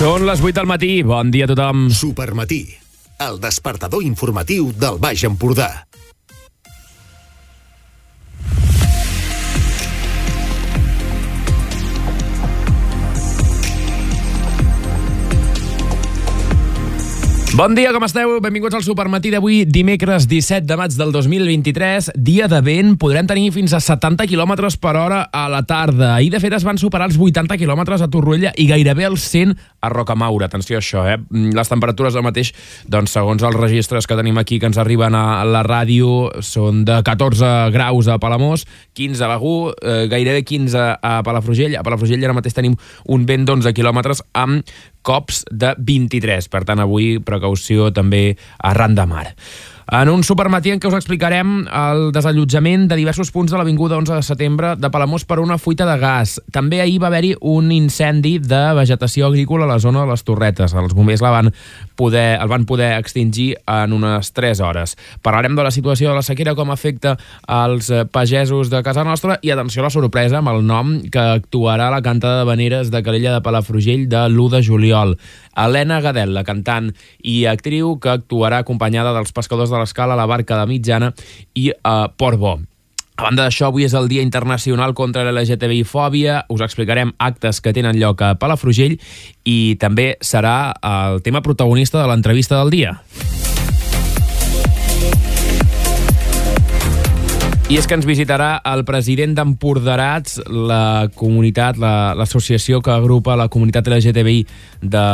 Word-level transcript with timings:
Són 0.00 0.22
les 0.24 0.40
8 0.40 0.56
del 0.56 0.68
matí. 0.70 0.88
Bon 1.04 1.28
dia 1.28 1.44
a 1.44 1.50
tothom. 1.50 1.82
Supermatí, 1.92 2.62
el 3.20 3.36
despertador 3.42 4.00
informatiu 4.00 4.70
del 4.72 4.96
Baix 4.96 5.26
Empordà. 5.28 5.68
Bon 17.50 17.74
dia, 17.74 17.90
com 17.90 18.04
esteu? 18.06 18.36
Benvinguts 18.38 18.76
al 18.78 18.84
Supermatí 18.86 19.32
d'avui, 19.34 19.64
dimecres 19.66 20.28
17 20.30 20.68
de 20.70 20.76
maig 20.78 20.92
del 20.94 21.10
2023. 21.10 22.12
Dia 22.14 22.46
de 22.46 22.60
vent, 22.62 22.92
podrem 22.94 23.26
tenir 23.26 23.48
fins 23.50 23.72
a 23.74 23.80
70 23.82 24.28
km 24.30 24.68
per 24.78 24.92
hora 24.94 25.24
a 25.34 25.48
la 25.50 25.64
tarda. 25.66 26.12
Ahir, 26.14 26.28
de 26.30 26.38
fet, 26.38 26.54
es 26.54 26.62
van 26.62 26.78
superar 26.78 27.08
els 27.10 27.18
80 27.18 27.58
km 27.58 27.82
a 27.96 28.06
Torroella 28.06 28.52
i 28.54 28.68
gairebé 28.70 29.08
els 29.08 29.26
100 29.32 29.56
a 29.82 29.90
Rocamaura. 29.90 30.46
Atenció 30.46 30.78
a 30.78 30.80
això, 30.84 31.02
eh? 31.10 31.16
Les 31.58 31.72
temperatures 31.72 32.14
al 32.14 32.22
mateix, 32.22 32.52
doncs, 32.86 33.16
segons 33.18 33.42
els 33.42 33.58
registres 33.58 34.06
que 34.06 34.14
tenim 34.14 34.38
aquí 34.38 34.60
que 34.62 34.70
ens 34.70 34.78
arriben 34.78 35.18
a 35.18 35.42
la 35.42 35.64
ràdio, 35.66 36.30
són 36.46 36.84
de 36.86 37.00
14 37.02 37.50
graus 37.74 38.06
a 38.06 38.20
Palamós, 38.22 38.62
15 38.94 39.26
a 39.26 39.32
Begú, 39.34 39.56
eh, 39.74 40.06
gairebé 40.06 40.44
15 40.46 40.86
a 41.02 41.18
Palafrugell. 41.26 41.74
A 41.74 41.82
Palafrugell 41.82 42.22
ara 42.30 42.38
mateix 42.38 42.54
tenim 42.54 42.78
un 43.10 43.26
vent 43.26 43.50
d'11 43.50 43.74
km 43.74 44.14
amb 44.38 44.62
cops 45.02 45.44
de 45.50 45.74
23. 45.78 46.48
Per 46.52 46.64
tant, 46.68 46.82
avui 46.82 47.18
precaució 47.24 47.90
també 47.94 48.36
arran 48.58 48.96
de 48.98 49.06
mar. 49.10 49.26
En 49.90 50.06
un 50.06 50.20
supermatí 50.22 50.70
en 50.70 50.78
què 50.78 50.86
us 50.86 50.94
explicarem 50.94 51.64
el 51.66 52.12
desallotjament 52.14 52.84
de 52.86 52.94
diversos 52.94 53.32
punts 53.34 53.50
de 53.50 53.58
l'Avinguda 53.58 53.96
11 53.98 54.20
de 54.20 54.22
setembre 54.22 54.68
de 54.78 54.90
Palamós 54.94 55.24
per 55.26 55.40
una 55.42 55.56
fuita 55.58 55.82
de 55.88 55.96
gas. 55.98 56.36
També 56.54 56.78
ahir 56.78 57.00
va 57.02 57.08
haver-hi 57.08 57.32
un 57.50 57.72
incendi 57.74 58.36
de 58.38 58.60
vegetació 58.78 59.26
agrícola 59.26 59.66
a 59.66 59.72
la 59.72 59.80
zona 59.82 60.04
de 60.04 60.12
les 60.12 60.22
Torretes. 60.22 60.76
Els 60.78 60.94
bombers 60.94 61.24
la 61.26 61.32
van 61.34 61.50
poder, 61.98 62.38
el 62.38 62.52
van 62.52 62.68
poder 62.70 62.92
extingir 63.00 63.56
en 63.66 63.96
unes 63.98 64.30
3 64.30 64.60
hores. 64.62 64.94
Parlarem 65.26 65.58
de 65.58 65.66
la 65.66 65.74
situació 65.74 66.12
de 66.12 66.20
la 66.20 66.22
sequera, 66.22 66.54
com 66.54 66.70
afecta 66.70 67.16
als 67.50 67.90
pagesos 68.14 68.70
de 68.70 68.84
casa 68.86 69.02
nostra 69.02 69.40
i 69.42 69.50
atenció 69.50 69.82
a 69.82 69.88
la 69.88 69.94
sorpresa 69.96 70.38
amb 70.38 70.54
el 70.54 70.62
nom 70.70 71.00
que 71.10 71.18
actuarà 71.18 71.90
la 71.90 72.02
cantada 72.06 72.38
de 72.38 72.46
veneres 72.52 72.94
de 72.94 73.02
Calella 73.02 73.34
de 73.34 73.42
Palafrugell 73.42 74.06
de 74.06 74.22
l'1 74.28 74.54
de 74.54 74.62
juliol. 74.70 75.18
Helena 75.58 75.98
Gadel, 76.00 76.30
la 76.30 76.46
cantant 76.46 76.92
i 77.26 77.42
actriu 77.50 77.96
que 77.98 78.14
actuarà 78.14 78.62
acompanyada 78.62 79.10
dels 79.18 79.34
pescadors 79.34 79.74
de 79.74 79.79
l'escala, 79.80 80.18
la 80.18 80.28
barca 80.30 80.58
de 80.60 80.66
mitjana 80.70 81.14
i 81.58 81.70
uh, 81.72 82.10
Port 82.16 82.40
Bo. 82.40 82.58
A 83.20 83.26
banda 83.26 83.44
d'això, 83.44 83.68
avui 83.68 83.84
és 83.84 83.92
el 83.92 84.08
Dia 84.08 84.22
Internacional 84.24 84.94
contra 84.96 85.26
l'LGTBI-fòbia. 85.28 86.38
Us 86.48 86.64
explicarem 86.64 87.12
actes 87.20 87.60
que 87.60 87.74
tenen 87.76 88.00
lloc 88.00 88.24
a 88.24 88.32
Palafrugell 88.40 88.96
i 89.44 89.76
també 89.82 90.14
serà 90.24 90.72
el 90.80 91.20
tema 91.20 91.44
protagonista 91.44 92.00
de 92.00 92.08
l'entrevista 92.08 92.62
del 92.62 92.72
dia. 92.72 92.96
I 97.70 97.76
és 97.78 97.86
que 97.86 97.94
ens 97.94 98.02
visitarà 98.02 98.56
el 98.66 98.80
president 98.82 99.30
d'Emporderats, 99.36 100.40
la 100.50 101.06
comunitat, 101.14 101.76
l'associació 101.78 102.80
la, 102.80 102.82
que 102.82 102.90
agrupa 102.90 103.36
la 103.38 103.46
comunitat 103.46 103.86
LGTBI 103.86 104.40
de, 104.82 105.04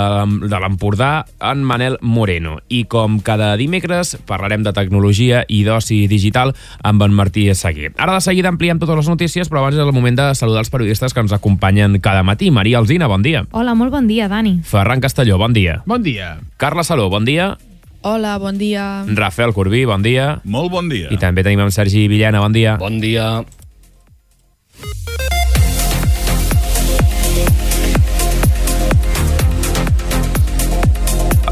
de 0.41 0.61
l'Empordà, 0.65 1.11
en 1.51 1.67
Manel 1.69 1.99
Moreno. 2.01 2.55
I 2.73 2.87
com 2.89 3.19
cada 3.21 3.51
dimecres 3.61 4.15
parlarem 4.25 4.65
de 4.65 4.73
tecnologia 4.73 5.45
i 5.53 5.61
d'oci 5.69 6.07
digital 6.09 6.55
amb 6.81 7.05
en 7.05 7.13
Martí 7.21 7.45
Seguer. 7.53 7.93
Ara 8.01 8.17
de 8.17 8.25
seguida 8.25 8.49
ampliem 8.49 8.81
totes 8.81 9.03
les 9.03 9.13
notícies, 9.13 9.53
però 9.53 9.61
abans 9.61 9.77
és 9.77 9.85
el 9.85 9.93
moment 9.93 10.17
de 10.17 10.33
saludar 10.33 10.65
els 10.65 10.73
periodistes 10.73 11.13
que 11.13 11.27
ens 11.29 11.37
acompanyen 11.37 12.01
cada 12.01 12.25
matí. 12.25 12.49
Maria 12.49 12.81
Alzina, 12.81 13.05
bon 13.05 13.21
dia. 13.21 13.45
Hola, 13.53 13.77
molt 13.77 13.93
bon 13.93 14.09
dia, 14.09 14.33
Dani. 14.33 14.63
Ferran 14.65 15.05
Castelló, 15.05 15.37
bon 15.37 15.53
dia. 15.53 15.83
Bon 15.85 16.01
dia. 16.01 16.39
Carla 16.57 16.89
Saló, 16.89 17.11
bon 17.13 17.29
dia. 17.29 17.59
Hola, 18.03 18.37
bon 18.39 18.59
dia. 18.59 19.05
Rafael 19.09 19.53
Corbí, 19.53 19.85
bon 19.89 20.03
dia. 20.03 20.41
Molt 20.45 20.71
bon 20.71 20.89
dia. 20.89 21.09
I 21.11 21.19
també 21.21 21.43
tenim 21.47 21.65
en 21.65 21.73
Sergi 21.75 22.07
Villena, 22.11 22.41
bon 22.45 22.53
dia. 22.55 22.77
Bon 22.81 23.01
dia. 23.03 23.43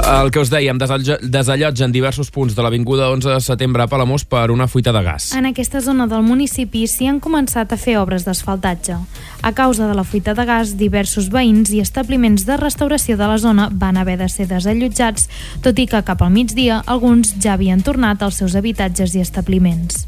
El 0.05 0.29
que 0.29 0.43
us 0.43 0.51
dèiem, 0.53 0.77
desallotgen 0.77 1.93
diversos 1.93 2.29
punts 2.29 2.53
de 2.53 2.61
l'Avinguda 2.61 3.07
11 3.15 3.31
de 3.33 3.39
setembre 3.41 3.87
a 3.87 3.89
Palamós 3.89 4.27
per 4.29 4.51
una 4.53 4.67
fuita 4.69 4.93
de 4.93 5.01
gas. 5.01 5.31
En 5.33 5.49
aquesta 5.49 5.81
zona 5.81 6.05
del 6.11 6.21
municipi 6.27 6.85
s'hi 6.85 7.09
han 7.09 7.23
començat 7.25 7.73
a 7.73 7.81
fer 7.81 7.97
obres 8.03 8.29
d'asfaltatge. 8.29 8.99
A 9.41 9.55
causa 9.57 9.89
de 9.89 9.97
la 9.97 10.05
fuita 10.05 10.37
de 10.37 10.45
gas, 10.45 10.77
diversos 10.77 11.33
veïns 11.33 11.73
i 11.73 11.81
establiments 11.81 12.45
de 12.45 12.61
restauració 12.61 13.17
de 13.17 13.33
la 13.33 13.41
zona 13.41 13.71
van 13.73 13.97
haver 13.97 14.19
de 14.21 14.29
ser 14.29 14.45
desallotjats, 14.53 15.31
tot 15.65 15.81
i 15.81 15.89
que 15.89 16.05
cap 16.05 16.21
al 16.21 16.35
migdia 16.37 16.83
alguns 16.85 17.39
ja 17.41 17.57
havien 17.57 17.81
tornat 17.81 18.21
als 18.23 18.45
seus 18.45 18.61
habitatges 18.61 19.17
i 19.17 19.25
establiments 19.25 20.05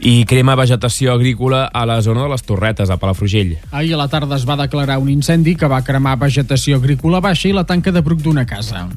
i 0.00 0.24
crema 0.24 0.56
vegetació 0.56 1.12
agrícola 1.12 1.66
a 1.66 1.84
la 1.86 2.00
zona 2.02 2.24
de 2.24 2.32
les 2.32 2.42
Torretes, 2.42 2.90
a 2.90 2.96
Palafrugell. 2.96 3.58
Ahir 3.70 3.94
a 3.94 4.00
la 4.00 4.08
tarda 4.08 4.36
es 4.36 4.48
va 4.48 4.56
declarar 4.56 4.98
un 4.98 5.10
incendi 5.12 5.56
que 5.56 5.68
va 5.68 5.84
cremar 5.84 6.18
vegetació 6.18 6.80
agrícola 6.80 7.20
baixa 7.20 7.48
i 7.48 7.56
la 7.56 7.66
tanca 7.68 7.92
de 7.92 8.00
bruc 8.00 8.24
d'una 8.24 8.46
casa. 8.46 8.88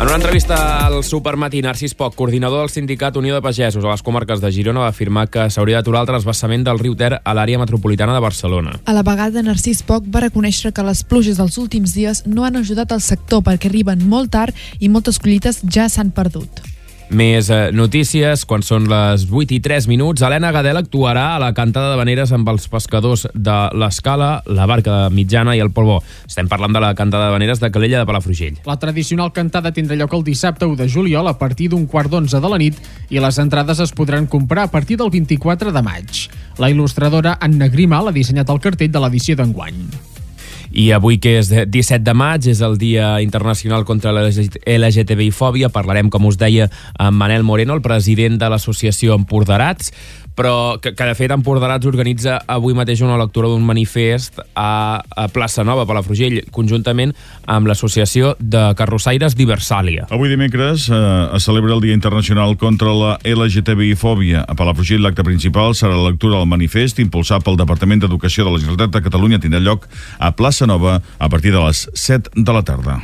En 0.00 0.06
una 0.06 0.14
entrevista 0.14 0.86
al 0.86 1.02
Supermatí, 1.02 1.58
Narcís 1.60 1.96
Poc, 1.98 2.14
coordinador 2.14 2.60
del 2.60 2.70
sindicat 2.70 3.16
Unió 3.18 3.34
de 3.34 3.42
Pagesos 3.42 3.82
a 3.82 3.90
les 3.90 4.04
comarques 4.06 4.38
de 4.38 4.52
Girona, 4.54 4.84
va 4.84 4.92
afirmar 4.94 5.24
que 5.26 5.48
s'hauria 5.50 5.80
d'aturar 5.80 6.04
el 6.04 6.12
transbassament 6.12 6.62
del 6.68 6.78
riu 6.78 6.94
Ter 6.94 7.16
a 7.18 7.34
l'àrea 7.34 7.58
metropolitana 7.58 8.14
de 8.14 8.22
Barcelona. 8.22 8.76
A 8.86 8.94
la 8.94 9.02
vegada, 9.02 9.42
Narcís 9.42 9.82
Poc 9.82 10.06
va 10.06 10.22
reconèixer 10.28 10.70
que 10.70 10.86
les 10.86 11.02
pluges 11.02 11.42
dels 11.42 11.58
últims 11.58 11.98
dies 11.98 12.22
no 12.30 12.46
han 12.46 12.62
ajudat 12.62 12.94
al 12.94 13.02
sector 13.02 13.42
perquè 13.42 13.72
arriben 13.72 14.06
molt 14.06 14.30
tard 14.38 14.66
i 14.78 14.86
moltes 14.86 15.18
collites 15.18 15.64
ja 15.66 15.90
s'han 15.90 16.14
perdut. 16.14 16.62
Més 17.08 17.48
eh, 17.48 17.70
notícies, 17.72 18.42
quan 18.44 18.60
són 18.60 18.84
les 18.90 19.22
8 19.32 19.54
i 19.56 19.58
3 19.64 19.86
minuts, 19.88 20.20
Helena 20.20 20.50
Gadel 20.52 20.76
actuarà 20.76 21.22
a 21.34 21.38
la 21.40 21.54
cantada 21.56 21.94
de 21.94 21.96
veneres 21.96 22.34
amb 22.36 22.50
els 22.52 22.68
pescadors 22.68 23.24
de 23.32 23.56
l'Escala, 23.80 24.42
la 24.44 24.66
barca 24.68 24.92
de 24.92 25.14
mitjana 25.16 25.54
i 25.56 25.62
el 25.64 25.72
polvo. 25.72 26.02
Estem 26.28 26.50
parlant 26.52 26.76
de 26.76 26.82
la 26.84 26.92
cantada 26.98 27.30
de 27.30 27.38
veneres 27.38 27.62
de 27.64 27.70
Calella 27.72 28.02
de 28.02 28.10
Palafrugell. 28.10 28.60
La 28.68 28.76
tradicional 28.76 29.32
cantada 29.32 29.72
tindrà 29.72 29.96
lloc 29.96 30.18
el 30.18 30.26
dissabte 30.26 30.68
1 30.68 30.76
de 30.82 30.90
juliol 30.92 31.32
a 31.32 31.38
partir 31.40 31.70
d'un 31.72 31.88
quart 31.88 32.12
d'onze 32.12 32.42
de 32.44 32.52
la 32.52 32.60
nit 32.60 32.76
i 33.08 33.24
les 33.24 33.40
entrades 33.40 33.80
es 33.80 33.96
podran 33.96 34.28
comprar 34.28 34.68
a 34.68 34.72
partir 34.74 35.00
del 35.00 35.08
24 35.08 35.72
de 35.72 35.82
maig. 35.82 36.28
La 36.60 36.68
il·lustradora 36.68 37.38
Anna 37.40 37.72
Grimal 37.72 38.12
ha 38.12 38.16
dissenyat 38.16 38.52
el 38.52 38.60
cartell 38.60 38.92
de 38.92 39.00
l'edició 39.00 39.38
d'enguany. 39.38 40.17
I 40.70 40.90
avui, 40.92 41.18
que 41.22 41.38
és 41.40 41.48
17 41.50 42.04
de 42.04 42.14
maig, 42.16 42.48
és 42.50 42.60
el 42.64 42.78
Dia 42.78 43.16
Internacional 43.24 43.86
contra 43.88 44.12
la 44.12 44.26
LGTBI-fòbia. 44.28 45.72
Parlarem, 45.74 46.10
com 46.12 46.28
us 46.28 46.38
deia, 46.40 46.68
amb 46.98 47.16
Manel 47.18 47.46
Moreno, 47.46 47.74
el 47.74 47.84
president 47.84 48.38
de 48.40 48.50
l'associació 48.52 49.16
Emporderats, 49.18 49.92
però 50.38 50.78
que, 50.78 50.92
que 50.94 51.08
de 51.08 51.16
fet 51.18 51.32
Emporderats 51.34 51.88
organitza 51.90 52.38
avui 52.46 52.76
mateix 52.78 53.02
una 53.02 53.18
lectura 53.18 53.50
d'un 53.50 53.64
manifest 53.66 54.38
a, 54.54 55.02
a 55.02 55.26
Plaça 55.34 55.64
Nova, 55.66 55.86
Palafrugell, 55.88 56.44
conjuntament 56.54 57.14
amb 57.50 57.66
l'associació 57.66 58.36
de 58.38 58.68
carrossaires 58.78 59.34
Diversàlia. 59.38 60.06
Avui 60.14 60.30
dimecres 60.30 60.86
eh, 60.92 61.00
es 61.36 61.48
celebra 61.48 61.74
el 61.74 61.82
Dia 61.82 61.98
Internacional 61.98 62.54
contra 62.60 62.94
la 62.94 63.16
LGTBI-fòbia. 63.26 64.44
A 64.46 64.54
Palafrugell 64.58 65.02
l'acte 65.02 65.26
principal 65.26 65.74
serà 65.74 65.96
la 65.96 66.12
lectura 66.12 66.38
del 66.38 66.50
manifest 66.50 67.02
impulsat 67.02 67.42
pel 67.46 67.58
Departament 67.58 68.04
d'Educació 68.04 68.46
de 68.46 68.54
la 68.54 68.62
Generalitat 68.62 68.94
de 68.94 69.04
Catalunya 69.08 69.42
tindrà 69.42 69.62
lloc 69.64 69.90
a 70.18 70.30
Plaça 70.38 70.70
Nova 70.70 71.00
a 71.18 71.28
partir 71.28 71.50
de 71.54 71.64
les 71.66 71.88
7 71.94 72.38
de 72.38 72.54
la 72.54 72.62
tarda. 72.62 73.00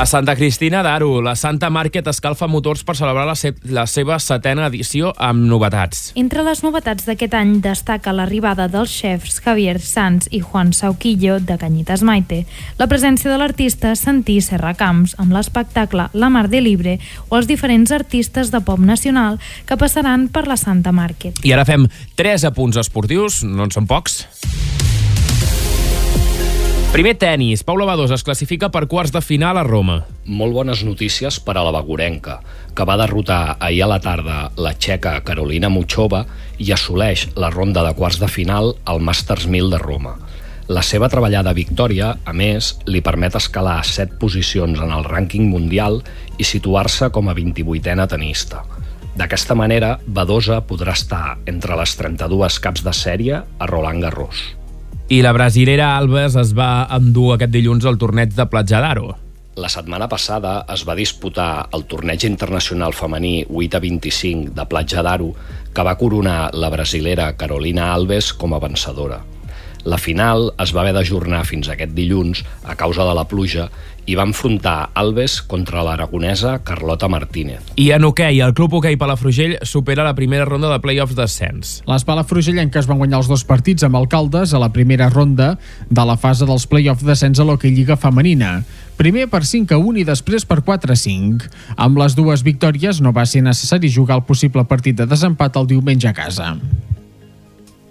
A 0.00 0.06
Santa 0.06 0.34
Cristina 0.34 0.80
d'Aro, 0.80 1.20
la 1.20 1.34
Santa 1.36 1.68
Market 1.68 2.06
escalfa 2.08 2.46
motors 2.48 2.80
per 2.88 2.94
celebrar 2.96 3.26
la, 3.28 3.34
se 3.36 3.50
la 3.68 3.82
seva 3.84 4.16
setena 4.16 4.70
edició 4.70 5.10
amb 5.20 5.44
novetats. 5.44 6.14
Entre 6.16 6.40
les 6.40 6.62
novetats 6.64 7.04
d'aquest 7.04 7.36
any 7.36 7.50
destaca 7.60 8.14
l'arribada 8.16 8.64
dels 8.72 8.94
chefs 8.96 9.42
Javier 9.44 9.76
Sanz 9.84 10.30
i 10.32 10.40
Juan 10.40 10.72
Sauquillo 10.72 11.36
de 11.44 11.58
Canyitas 11.60 12.00
Maite, 12.00 12.46
la 12.80 12.88
presència 12.88 13.28
de 13.28 13.36
l'artista 13.36 13.92
Santí 13.92 14.38
Serra 14.40 14.72
Camps 14.72 15.18
amb 15.20 15.36
l'espectacle 15.36 16.08
La 16.16 16.32
Mar 16.32 16.46
de 16.48 16.64
Libre 16.64 16.96
o 17.28 17.36
els 17.36 17.50
diferents 17.52 17.92
artistes 17.92 18.48
de 18.56 18.64
pop 18.64 18.80
nacional 18.80 19.36
que 19.68 19.76
passaran 19.76 20.30
per 20.32 20.46
la 20.48 20.56
Santa 20.56 20.96
Market. 20.96 21.44
I 21.44 21.52
ara 21.52 21.68
fem 21.68 21.84
tres 22.16 22.48
apunts 22.48 22.80
esportius, 22.80 23.42
no 23.44 23.68
en 23.68 23.76
són 23.76 23.84
pocs. 23.84 24.22
Primer 26.90 27.14
tennis. 27.14 27.62
Paula 27.62 27.84
Badós 27.86 28.10
es 28.10 28.24
classifica 28.26 28.66
per 28.74 28.88
quarts 28.90 29.12
de 29.14 29.20
final 29.22 29.60
a 29.60 29.62
Roma. 29.62 30.00
Molt 30.26 30.56
bones 30.56 30.80
notícies 30.82 31.36
per 31.38 31.54
a 31.54 31.62
la 31.62 31.70
Bagorenca, 31.70 32.40
que 32.74 32.82
va 32.84 32.96
derrotar 32.98 33.58
ahir 33.62 33.84
a 33.84 33.88
la 33.92 34.00
tarda 34.02 34.38
la 34.58 34.72
txeca 34.74 35.12
Carolina 35.22 35.70
Muchova 35.70 36.24
i 36.58 36.72
assoleix 36.74 37.28
la 37.38 37.52
ronda 37.54 37.86
de 37.86 37.94
quarts 37.94 38.18
de 38.18 38.26
final 38.26 38.74
al 38.90 38.98
Masters 39.06 39.46
1000 39.46 39.70
de 39.70 39.78
Roma. 39.78 40.16
La 40.66 40.82
seva 40.82 41.06
treballada 41.06 41.54
victòria, 41.54 42.16
a 42.26 42.34
més, 42.34 42.74
li 42.90 43.06
permet 43.06 43.38
escalar 43.38 43.84
7 43.86 44.18
posicions 44.18 44.82
en 44.82 44.90
el 44.90 45.06
rànquing 45.06 45.46
mundial 45.46 46.02
i 46.38 46.44
situar-se 46.44 47.14
com 47.14 47.30
a 47.30 47.38
28a 47.38 48.10
tenista. 48.10 48.66
D'aquesta 49.14 49.54
manera, 49.54 50.00
Badosa 50.06 50.58
podrà 50.66 50.98
estar 50.98 51.38
entre 51.46 51.78
les 51.78 51.94
32 51.94 52.58
caps 52.58 52.82
de 52.82 52.98
sèrie 53.06 53.44
a 53.46 53.70
Roland 53.70 54.02
Garros. 54.02 54.48
I 55.10 55.24
la 55.26 55.32
brasilera 55.34 55.96
Alves 55.98 56.36
es 56.38 56.52
va 56.54 56.86
endur 56.94 57.32
aquest 57.34 57.50
dilluns 57.50 57.82
al 57.82 57.96
torneig 57.98 58.30
de 58.36 58.44
Platja 58.46 58.78
d'Aro. 58.78 59.08
La 59.58 59.66
setmana 59.72 60.06
passada 60.06 60.52
es 60.70 60.84
va 60.86 60.94
disputar 60.94 61.66
el 61.74 61.82
torneig 61.90 62.22
internacional 62.28 62.94
femení 62.94 63.32
8 63.48 63.80
a 63.80 63.80
25 63.82 64.54
de 64.54 64.66
Platja 64.70 65.02
d'Aro, 65.02 65.32
que 65.74 65.86
va 65.88 65.96
coronar 65.98 66.52
la 66.54 66.70
brasilera 66.70 67.32
Carolina 67.34 67.88
Alves 67.90 68.30
com 68.38 68.54
a 68.54 68.62
vencedora. 68.62 69.18
La 69.82 69.98
final 69.98 70.52
es 70.62 70.70
va 70.76 70.84
haver 70.84 70.94
d'ajornar 70.94 71.42
fins 71.48 71.72
aquest 71.74 71.90
dilluns 71.98 72.44
a 72.62 72.78
causa 72.78 73.02
de 73.02 73.18
la 73.18 73.26
pluja 73.26 73.66
i 74.10 74.16
va 74.18 74.26
enfrontar 74.26 74.90
Alves 74.98 75.38
contra 75.46 75.84
l'aragonesa 75.86 76.56
Carlota 76.66 77.06
Martínez. 77.08 77.70
I 77.78 77.92
en 77.94 78.04
hoquei, 78.08 78.40
el 78.42 78.54
Club 78.58 78.74
Hoquei 78.80 78.98
Palafrugell 78.98 79.58
supera 79.62 80.06
la 80.06 80.16
primera 80.18 80.48
ronda 80.48 80.72
de 80.72 80.80
play-offs 80.82 81.14
d'ascens. 81.14 81.76
Les 81.86 82.06
palafrugellenques 82.08 82.88
van 82.90 82.98
guanyar 82.98 83.20
els 83.22 83.30
dos 83.30 83.46
partits 83.46 83.86
amb 83.86 84.00
alcaldes 84.00 84.54
a 84.54 84.62
la 84.62 84.72
primera 84.74 85.08
ronda 85.12 85.52
de 85.88 86.06
la 86.06 86.18
fase 86.18 86.48
dels 86.48 86.66
play-offs 86.66 87.06
d'ascens 87.06 87.38
a 87.38 87.46
l'Hockey 87.46 87.70
Lliga 87.76 87.98
Femenina. 88.00 88.64
Primer 88.98 89.28
per 89.32 89.44
5 89.46 89.76
a 89.76 89.78
1 89.78 90.02
i 90.02 90.06
després 90.08 90.44
per 90.44 90.58
4 90.66 90.92
a 90.92 90.98
5. 90.98 91.46
Amb 91.78 92.02
les 92.02 92.18
dues 92.18 92.42
victòries 92.44 93.00
no 93.00 93.14
va 93.16 93.24
ser 93.30 93.44
necessari 93.46 93.92
jugar 93.92 94.18
el 94.18 94.26
possible 94.26 94.66
partit 94.66 94.98
de 94.98 95.06
desempat 95.06 95.56
el 95.56 95.70
diumenge 95.70 96.10
a 96.10 96.16
casa. 96.16 96.56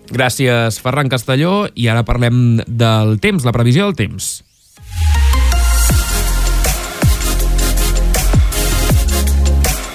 Gràcies, 0.09 0.81
Ferran 0.81 1.09
Castelló. 1.09 1.69
I 1.77 1.87
ara 1.87 2.03
parlem 2.03 2.59
del 2.67 3.17
temps, 3.23 3.45
la 3.45 3.55
previsió 3.55 3.87
del 3.87 3.97
temps. 3.97 4.48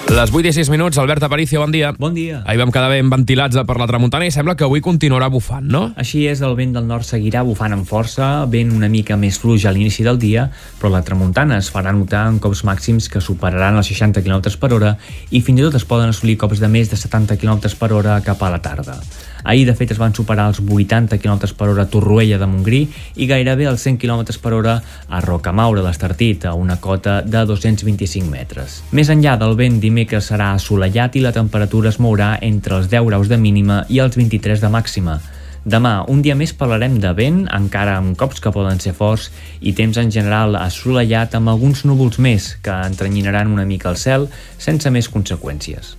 Les 0.05 0.29
8 0.29 0.45
i 0.45 0.53
6 0.53 0.69
minuts, 0.69 0.99
Albert 1.01 1.23
Aparicio, 1.25 1.59
bon 1.59 1.71
dia. 1.73 1.89
Bon 1.97 2.13
dia. 2.13 2.43
Ahir 2.45 2.59
vam 2.61 2.69
quedar 2.69 2.91
ben 2.91 3.09
ventilats 3.09 3.57
per 3.65 3.75
la 3.81 3.87
tramuntana 3.89 4.27
i 4.27 4.31
sembla 4.31 4.53
que 4.53 4.63
avui 4.67 4.83
continuarà 4.85 5.31
bufant, 5.33 5.65
no? 5.65 5.81
Així 5.97 6.27
és, 6.29 6.43
el 6.45 6.53
vent 6.59 6.75
del 6.77 6.85
nord 6.85 7.07
seguirà 7.07 7.41
bufant 7.43 7.73
amb 7.73 7.89
força, 7.89 8.45
vent 8.45 8.69
una 8.75 8.85
mica 8.85 9.17
més 9.17 9.39
fluix 9.41 9.65
a 9.65 9.73
l'inici 9.73 10.05
del 10.05 10.21
dia, 10.21 10.45
però 10.77 10.93
la 10.93 11.01
tramuntana 11.01 11.57
es 11.57 11.71
farà 11.73 11.89
notar 11.89 12.27
en 12.29 12.37
cops 12.37 12.61
màxims 12.69 13.09
que 13.09 13.17
superaran 13.17 13.81
els 13.81 13.89
60 13.89 14.21
km 14.21 14.53
per 14.61 14.73
hora 14.77 14.93
i 15.31 15.41
fins 15.41 15.63
i 15.63 15.65
tot 15.65 15.79
es 15.81 15.89
poden 15.89 16.13
assolir 16.13 16.37
cops 16.37 16.61
de 16.61 16.69
més 16.69 16.93
de 16.93 17.01
70 17.01 17.41
km 17.41 17.73
per 17.79 17.91
hora 17.97 18.21
cap 18.21 18.45
a 18.45 18.53
la 18.53 18.61
tarda. 18.61 19.01
Ahir, 19.45 19.67
de 19.67 19.75
fet, 19.77 19.91
es 19.93 19.99
van 20.01 20.13
superar 20.17 20.47
els 20.49 20.57
80 20.59 21.19
km 21.21 21.51
per 21.53 21.67
hora 21.69 21.83
a 21.85 21.89
Torroella 21.89 22.39
de 22.41 22.47
Montgrí 22.49 22.79
i 23.21 23.27
gairebé 23.29 23.67
els 23.69 23.83
100 23.85 23.99
km 24.01 24.25
per 24.41 24.53
hora 24.57 24.79
a 25.07 25.21
Rocamaura, 25.21 25.83
l'Estartit, 25.85 26.47
a 26.49 26.55
una 26.57 26.79
cota 26.81 27.19
de 27.21 27.45
225 27.45 28.25
metres. 28.25 28.81
Més 28.91 29.13
enllà 29.13 29.37
del 29.37 29.53
vent, 29.55 29.77
dimecres 29.79 30.31
serà 30.31 30.55
assolellat 30.57 31.15
i 31.15 31.21
la 31.21 31.33
temperatura 31.35 31.93
es 31.93 32.01
mourà 32.01 32.39
entre 32.41 32.79
els 32.79 32.89
10 32.89 33.05
graus 33.05 33.29
de 33.29 33.37
mínima 33.37 33.83
i 33.87 34.01
els 34.01 34.17
23 34.17 34.65
de 34.65 34.71
màxima. 34.73 35.19
Demà, 35.65 36.03
un 36.09 36.19
dia 36.21 36.35
més 36.37 36.53
parlarem 36.53 36.99
de 37.01 37.11
vent, 37.17 37.39
encara 37.53 37.95
amb 37.97 38.17
cops 38.17 38.41
que 38.41 38.53
poden 38.53 38.81
ser 38.81 38.93
forts, 38.97 39.31
i 39.61 39.73
temps 39.77 39.97
en 39.97 40.09
general 40.13 40.57
assolellat 40.59 41.37
amb 41.37 41.53
alguns 41.53 41.81
núvols 41.85 42.17
més 42.21 42.51
que 42.65 42.73
entrenyinaran 42.89 43.53
una 43.53 43.65
mica 43.65 43.89
el 43.93 43.97
cel 43.97 44.27
sense 44.57 44.89
més 44.93 45.09
conseqüències. 45.09 45.95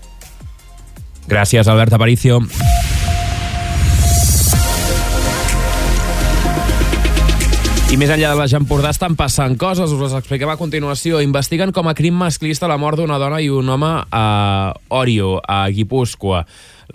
Gràcies, 1.26 1.66
Albert 1.66 1.98
Aparicio. 1.98 2.38
I 7.86 7.94
més 7.94 8.10
enllà 8.10 8.32
de 8.32 8.38
la 8.40 8.46
Empordà 8.58 8.90
estan 8.90 9.14
passant 9.14 9.52
coses, 9.54 9.92
us 9.94 10.00
les 10.00 10.14
expliquem 10.18 10.50
a 10.50 10.56
continuació. 10.58 11.20
Investiguen 11.22 11.70
com 11.70 11.86
a 11.86 11.94
crim 11.94 12.16
masclista 12.18 12.66
la 12.66 12.80
mort 12.82 12.98
d'una 12.98 13.18
dona 13.22 13.38
i 13.38 13.46
un 13.46 13.68
home 13.70 13.90
a 14.10 14.24
Orio, 14.90 15.36
a 15.38 15.68
Guipúscoa 15.70 16.42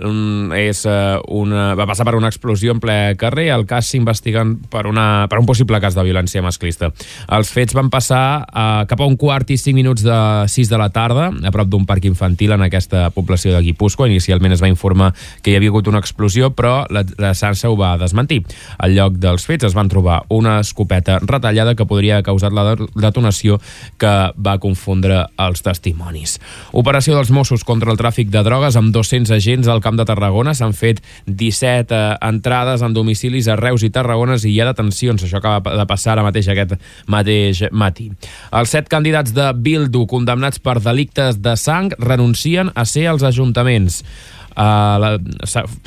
és, 0.01 0.83
uh, 0.89 1.21
una, 1.27 1.71
va 1.77 1.87
passar 1.89 2.05
per 2.07 2.15
una 2.17 2.29
explosió 2.31 2.73
en 2.75 2.81
ple 2.83 2.97
carrer. 3.21 3.49
El 3.53 3.65
cas 3.69 3.89
s'investiguen 3.91 4.55
per, 4.71 4.85
una, 4.89 5.27
per 5.29 5.39
un 5.41 5.47
possible 5.49 5.79
cas 5.83 5.97
de 5.97 6.05
violència 6.05 6.43
masclista. 6.43 6.91
Els 7.31 7.51
fets 7.53 7.75
van 7.77 7.91
passar 7.93 8.23
uh, 8.43 8.83
cap 8.89 9.01
a 9.01 9.07
un 9.07 9.17
quart 9.19 9.49
i 9.53 9.59
cinc 9.61 9.77
minuts 9.77 10.05
de 10.05 10.17
6 10.51 10.71
de 10.71 10.79
la 10.81 10.89
tarda, 10.93 11.29
a 11.31 11.53
prop 11.53 11.69
d'un 11.71 11.85
parc 11.89 12.05
infantil 12.09 12.55
en 12.55 12.65
aquesta 12.65 13.09
població 13.15 13.53
de 13.55 13.61
Guipúscoa. 13.67 14.09
Inicialment 14.09 14.55
es 14.55 14.63
va 14.63 14.71
informar 14.71 15.11
que 15.41 15.53
hi 15.53 15.59
havia 15.59 15.71
hagut 15.73 15.91
una 15.91 16.01
explosió, 16.01 16.51
però 16.55 16.85
la, 16.89 17.05
la 17.21 17.33
Sansa 17.37 17.69
ho 17.69 17.77
va 17.79 17.93
desmentir. 18.01 18.41
Al 18.77 18.95
lloc 18.97 19.19
dels 19.21 19.45
fets 19.47 19.69
es 19.69 19.77
van 19.77 19.91
trobar 19.91 20.21
una 20.29 20.59
escopeta 20.61 21.19
retallada 21.21 21.75
que 21.75 21.87
podria 21.87 22.17
haver 22.17 22.29
causat 22.31 22.55
la 22.55 22.75
detonació 22.95 23.59
que 24.01 24.13
va 24.37 24.57
confondre 24.63 25.25
els 25.41 25.63
testimonis. 25.65 26.37
Operació 26.77 27.15
dels 27.17 27.31
Mossos 27.33 27.65
contra 27.67 27.91
el 27.91 27.99
tràfic 27.99 28.31
de 28.31 28.43
drogues 28.45 28.77
amb 28.79 28.93
200 28.95 29.33
agents 29.37 29.69
al 29.71 29.81
Camp 29.91 29.99
de 29.99 30.07
Tarragona. 30.07 30.55
S'han 30.55 30.73
fet 30.77 31.01
17 31.27 31.91
eh, 31.91 32.17
entrades 32.27 32.81
en 32.85 32.95
domicilis 32.95 33.49
a 33.51 33.57
Reus 33.59 33.83
i 33.83 33.91
Tarragones 33.93 34.45
i 34.45 34.55
hi 34.55 34.59
ha 34.61 34.69
detencions. 34.71 35.25
Això 35.27 35.41
acaba 35.41 35.75
de 35.75 35.87
passar 35.89 36.15
ara 36.15 36.25
mateix 36.25 36.49
aquest 36.51 36.77
mateix 37.11 37.65
matí. 37.71 38.09
Els 38.55 38.71
set 38.71 38.89
candidats 38.91 39.35
de 39.35 39.51
Bildu 39.53 40.05
condemnats 40.09 40.61
per 40.63 40.79
delictes 40.79 41.41
de 41.43 41.57
sang 41.59 41.91
renuncien 41.99 42.71
a 42.75 42.87
ser 42.87 43.09
als 43.11 43.25
ajuntaments. 43.27 44.01
Uh, 44.51 44.99
la, 44.99 45.09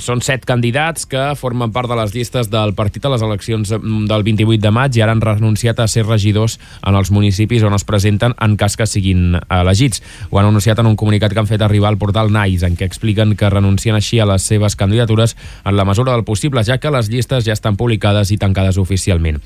són 0.01 0.23
set 0.25 0.47
candidats 0.49 1.05
que 1.05 1.21
formen 1.37 1.73
part 1.75 1.91
de 1.91 1.99
les 1.99 2.15
llistes 2.15 2.49
del 2.49 2.73
partit 2.73 3.05
a 3.05 3.11
les 3.13 3.21
eleccions 3.21 3.75
mm, 3.77 4.07
del 4.09 4.25
28 4.25 4.63
de 4.63 4.73
maig 4.73 4.97
i 4.97 5.03
ara 5.05 5.13
han 5.13 5.21
renunciat 5.21 5.83
a 5.83 5.89
ser 5.91 6.07
regidors 6.07 6.57
en 6.81 6.97
els 6.97 7.11
municipis 7.13 7.65
on 7.69 7.77
es 7.77 7.85
presenten 7.85 8.33
en 8.41 8.57
cas 8.57 8.79
que 8.81 8.87
siguin 8.89 9.37
elegits. 9.53 10.01
Ho 10.31 10.41
han 10.41 10.49
anunciat 10.49 10.81
en 10.81 10.89
un 10.89 10.97
comunicat 10.97 11.35
que 11.35 11.43
han 11.43 11.51
fet 11.51 11.61
arribar 11.61 11.91
al 11.93 11.99
portal 12.01 12.33
NAIS, 12.33 12.65
en 12.65 12.79
què 12.81 12.89
expliquen 12.89 13.35
que 13.37 13.51
renuncien 13.53 13.99
així 13.99 14.23
a 14.23 14.29
les 14.29 14.47
seves 14.49 14.79
candidatures 14.81 15.37
en 15.65 15.77
la 15.77 15.85
mesura 15.85 16.15
del 16.17 16.25
possible, 16.25 16.65
ja 16.65 16.79
que 16.81 16.93
les 16.95 17.11
llistes 17.13 17.45
ja 17.45 17.53
estan 17.53 17.77
publicades 17.77 18.33
i 18.33 18.41
tancades 18.41 18.81
oficialment. 18.81 19.43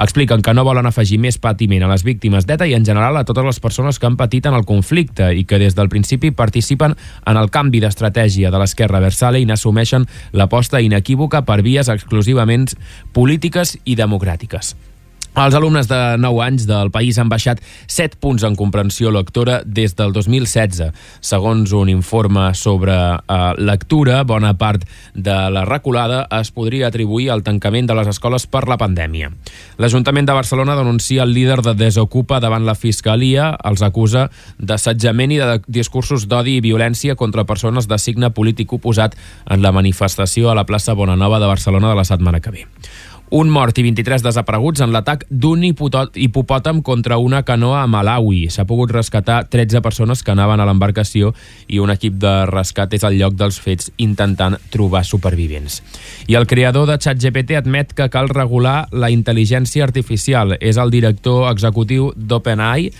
Expliquen 0.00 0.40
que 0.40 0.56
no 0.56 0.64
volen 0.64 0.88
afegir 0.88 1.20
més 1.20 1.36
patiment 1.36 1.84
a 1.84 1.92
les 1.92 2.06
víctimes 2.08 2.48
d'ETA 2.48 2.70
i 2.70 2.76
en 2.78 2.88
general 2.88 3.20
a 3.20 3.26
totes 3.28 3.44
les 3.44 3.60
persones 3.60 4.00
que 4.00 4.08
han 4.08 4.16
patit 4.16 4.48
en 4.48 4.56
el 4.56 4.64
conflicte 4.64 5.28
i 5.36 5.44
que 5.44 5.60
des 5.60 5.76
del 5.76 5.92
principi 5.92 6.32
participen 6.32 6.96
en 7.26 7.36
el 7.36 7.52
canvi 7.52 7.84
d'estratègia 7.84 8.50
de 8.50 8.61
l'esquerra 8.62 9.02
versale 9.02 9.42
i 9.42 9.48
n'assumeixen 9.48 10.06
l'aposta 10.32 10.80
inequívoca 10.80 11.42
per 11.44 11.60
vies 11.66 11.90
exclusivament 11.92 12.70
polítiques 13.12 13.76
i 13.84 13.98
democràtiques. 13.98 14.76
Els 15.32 15.54
alumnes 15.56 15.86
de 15.88 15.98
9 16.20 16.40
anys 16.44 16.66
del 16.68 16.90
país 16.92 17.16
han 17.16 17.30
baixat 17.32 17.62
7 17.88 18.18
punts 18.20 18.42
en 18.44 18.52
comprensió 18.52 19.08
lectora 19.08 19.62
des 19.64 19.94
del 19.96 20.10
2016. 20.12 20.90
Segons 21.24 21.72
un 21.72 21.88
informe 21.88 22.50
sobre 22.52 22.92
eh, 22.92 23.38
lectura, 23.56 24.18
bona 24.28 24.50
part 24.60 24.84
de 25.14 25.36
la 25.54 25.62
reculada 25.64 26.26
es 26.36 26.50
podria 26.52 26.90
atribuir 26.90 27.30
al 27.32 27.40
tancament 27.46 27.88
de 27.88 27.96
les 27.96 28.10
escoles 28.12 28.44
per 28.44 28.66
la 28.68 28.76
pandèmia. 28.76 29.30
L'Ajuntament 29.80 30.28
de 30.28 30.36
Barcelona 30.36 30.76
denuncia 30.76 31.24
el 31.24 31.32
líder 31.32 31.62
de 31.64 31.74
Desocupa 31.80 32.36
davant 32.44 32.68
la 32.68 32.76
Fiscalia, 32.76 33.54
els 33.64 33.80
acusa 33.80 34.26
d'assetjament 34.58 35.32
i 35.32 35.40
de 35.40 35.62
discursos 35.64 36.28
d'odi 36.28 36.58
i 36.58 36.66
violència 36.66 37.16
contra 37.16 37.48
persones 37.48 37.88
de 37.88 37.96
signe 37.96 38.34
polític 38.36 38.76
oposat 38.76 39.16
en 39.48 39.64
la 39.64 39.72
manifestació 39.72 40.52
a 40.52 40.58
la 40.60 40.68
plaça 40.68 40.92
Bonanova 40.92 41.40
de 41.40 41.48
Barcelona 41.48 41.88
de 41.88 42.00
la 42.02 42.04
setmana 42.04 42.44
que 42.44 42.52
ve 42.52 42.68
un 43.32 43.48
mort 43.48 43.78
i 43.80 43.82
23 43.86 44.20
desapareguts 44.20 44.82
en 44.84 44.90
l'atac 44.92 45.22
d'un 45.30 45.62
hipopòtam 45.64 46.82
contra 46.84 47.16
una 47.16 47.40
canoa 47.48 47.78
a 47.80 47.88
Malawi. 47.88 48.42
S'ha 48.52 48.66
pogut 48.68 48.92
rescatar 48.92 49.46
13 49.48 49.80
persones 49.80 50.20
que 50.20 50.34
anaven 50.34 50.60
a 50.60 50.66
l'embarcació 50.68 51.30
i 51.64 51.80
un 51.80 51.88
equip 51.94 52.18
de 52.20 52.32
rescat 52.50 52.92
és 52.92 53.06
al 53.08 53.16
lloc 53.16 53.38
dels 53.40 53.56
fets 53.56 53.88
intentant 53.96 54.58
trobar 54.74 55.00
supervivents. 55.08 55.80
I 56.28 56.36
el 56.36 56.46
creador 56.46 56.84
de 56.90 56.98
ChatGPT 57.00 57.56
admet 57.56 57.96
que 57.96 58.10
cal 58.12 58.28
regular 58.28 58.90
la 58.92 59.08
intel·ligència 59.08 59.88
artificial. 59.88 60.58
És 60.60 60.76
el 60.76 60.92
director 60.92 61.48
executiu 61.48 62.10
d'OpenAI, 62.14 62.90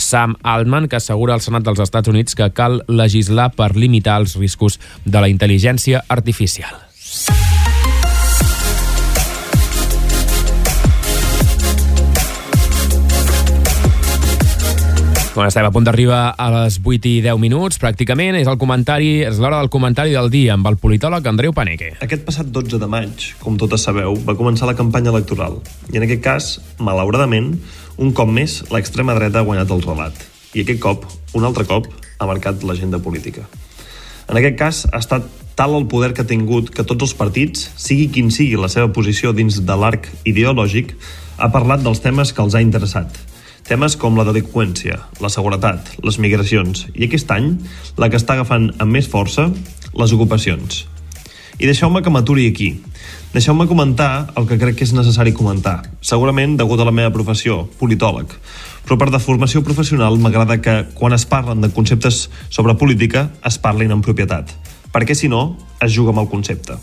Sam 0.00 0.38
Altman, 0.40 0.88
que 0.88 0.96
assegura 0.96 1.36
al 1.36 1.44
Senat 1.44 1.68
dels 1.68 1.84
Estats 1.84 2.08
Units 2.08 2.34
que 2.34 2.48
cal 2.56 2.80
legislar 2.88 3.50
per 3.52 3.74
limitar 3.76 4.16
els 4.24 4.38
riscos 4.40 4.80
de 5.04 5.20
la 5.20 5.28
intel·ligència 5.28 6.06
artificial. 6.08 6.83
Quan 15.34 15.48
estem 15.50 15.66
a 15.66 15.70
punt 15.74 15.82
d'arribar 15.82 16.36
a 16.38 16.44
les 16.52 16.76
8 16.78 17.08
i 17.10 17.16
10 17.24 17.40
minuts, 17.42 17.80
pràcticament, 17.82 18.36
és 18.38 18.46
el 18.46 18.54
comentari, 18.54 19.24
és 19.26 19.40
l'hora 19.42 19.56
del 19.58 19.70
comentari 19.74 20.12
del 20.14 20.28
dia 20.30 20.54
amb 20.54 20.68
el 20.70 20.76
politòleg 20.78 21.26
Andreu 21.26 21.50
Paneque. 21.56 21.88
Aquest 22.06 22.22
passat 22.22 22.52
12 22.54 22.78
de 22.78 22.86
maig, 22.86 23.24
com 23.40 23.56
totes 23.58 23.82
sabeu, 23.82 24.14
va 24.28 24.36
començar 24.38 24.68
la 24.70 24.76
campanya 24.78 25.10
electoral. 25.10 25.58
I 25.90 25.98
en 25.98 26.06
aquest 26.06 26.22
cas, 26.22 26.52
malauradament, 26.78 27.50
un 27.98 28.14
cop 28.14 28.30
més, 28.30 28.60
l'extrema 28.70 29.18
dreta 29.18 29.42
ha 29.42 29.48
guanyat 29.50 29.74
el 29.74 29.82
relat. 29.82 30.22
I 30.54 30.62
aquest 30.62 30.78
cop, 30.86 31.10
un 31.34 31.50
altre 31.50 31.66
cop, 31.66 31.90
ha 31.90 32.30
marcat 32.30 32.62
l'agenda 32.62 33.02
política. 33.02 33.42
En 34.30 34.38
aquest 34.38 34.62
cas, 34.62 34.86
ha 34.94 35.02
estat 35.02 35.26
tal 35.58 35.74
el 35.74 35.90
poder 35.90 36.14
que 36.14 36.22
ha 36.22 36.30
tingut 36.30 36.70
que 36.70 36.86
tots 36.86 37.10
els 37.10 37.18
partits, 37.18 37.72
sigui 37.74 38.06
quin 38.06 38.30
sigui 38.30 38.54
la 38.54 38.70
seva 38.70 38.94
posició 38.94 39.34
dins 39.34 39.64
de 39.66 39.82
l'arc 39.82 40.12
ideològic, 40.22 40.94
ha 41.42 41.50
parlat 41.50 41.82
dels 41.82 42.06
temes 42.06 42.30
que 42.30 42.46
els 42.46 42.54
ha 42.54 42.62
interessat. 42.62 43.33
Temes 43.64 43.94
com 43.96 44.18
la 44.18 44.26
delinqüència, 44.28 44.98
la 45.24 45.30
seguretat, 45.32 45.94
les 46.04 46.18
migracions 46.20 46.82
i 46.92 47.06
aquest 47.06 47.30
any, 47.32 47.54
la 47.96 48.10
que 48.12 48.18
està 48.20 48.34
agafant 48.36 48.66
amb 48.76 48.92
més 48.92 49.08
força, 49.08 49.46
les 49.96 50.12
ocupacions. 50.12 50.82
I 51.56 51.70
deixeu-me 51.70 52.02
que 52.04 52.12
m'aturi 52.12 52.44
aquí. 52.50 52.74
Deixeu-me 53.32 53.64
comentar 53.70 54.34
el 54.36 54.44
que 54.50 54.58
crec 54.60 54.76
que 54.76 54.84
és 54.84 54.92
necessari 54.92 55.32
comentar, 55.32 55.78
segurament 56.04 56.58
degut 56.60 56.82
a 56.82 56.84
la 56.84 56.92
meva 56.92 57.14
professió, 57.14 57.62
politòleg, 57.80 58.36
però 58.84 59.00
per 59.00 59.08
deformació 59.14 59.64
professional 59.64 60.20
m'agrada 60.20 60.60
que 60.60 60.76
quan 60.92 61.16
es 61.16 61.24
parlen 61.24 61.64
de 61.64 61.72
conceptes 61.72 62.26
sobre 62.50 62.76
política 62.76 63.30
es 63.48 63.56
parlin 63.56 63.96
en 63.96 64.04
propietat, 64.04 64.52
perquè 64.92 65.16
si 65.16 65.32
no 65.32 65.54
es 65.80 65.96
juga 65.96 66.12
amb 66.12 66.26
el 66.26 66.28
concepte. 66.28 66.76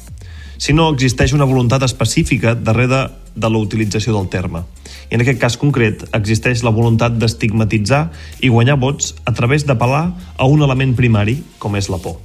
Si 0.58 0.74
no, 0.74 0.90
existeix 0.90 1.38
una 1.38 1.46
voluntat 1.46 1.86
específica 1.86 2.56
darrere 2.58 3.08
de 3.36 3.50
la 3.50 3.62
utilització 3.62 4.18
del 4.18 4.34
terme. 4.34 4.66
I 5.12 5.18
en 5.18 5.26
aquest 5.26 5.42
cas 5.42 5.58
concret 5.60 6.06
existeix 6.16 6.62
la 6.64 6.72
voluntat 6.72 7.18
d'estigmatitzar 7.20 8.06
i 8.40 8.50
guanyar 8.50 8.80
vots 8.80 9.12
a 9.28 9.34
través 9.36 9.68
d'apel·lar 9.68 10.06
a 10.40 10.48
un 10.48 10.64
element 10.64 10.96
primari, 10.96 11.42
com 11.60 11.76
és 11.76 11.92
la 11.92 12.00
por. 12.00 12.22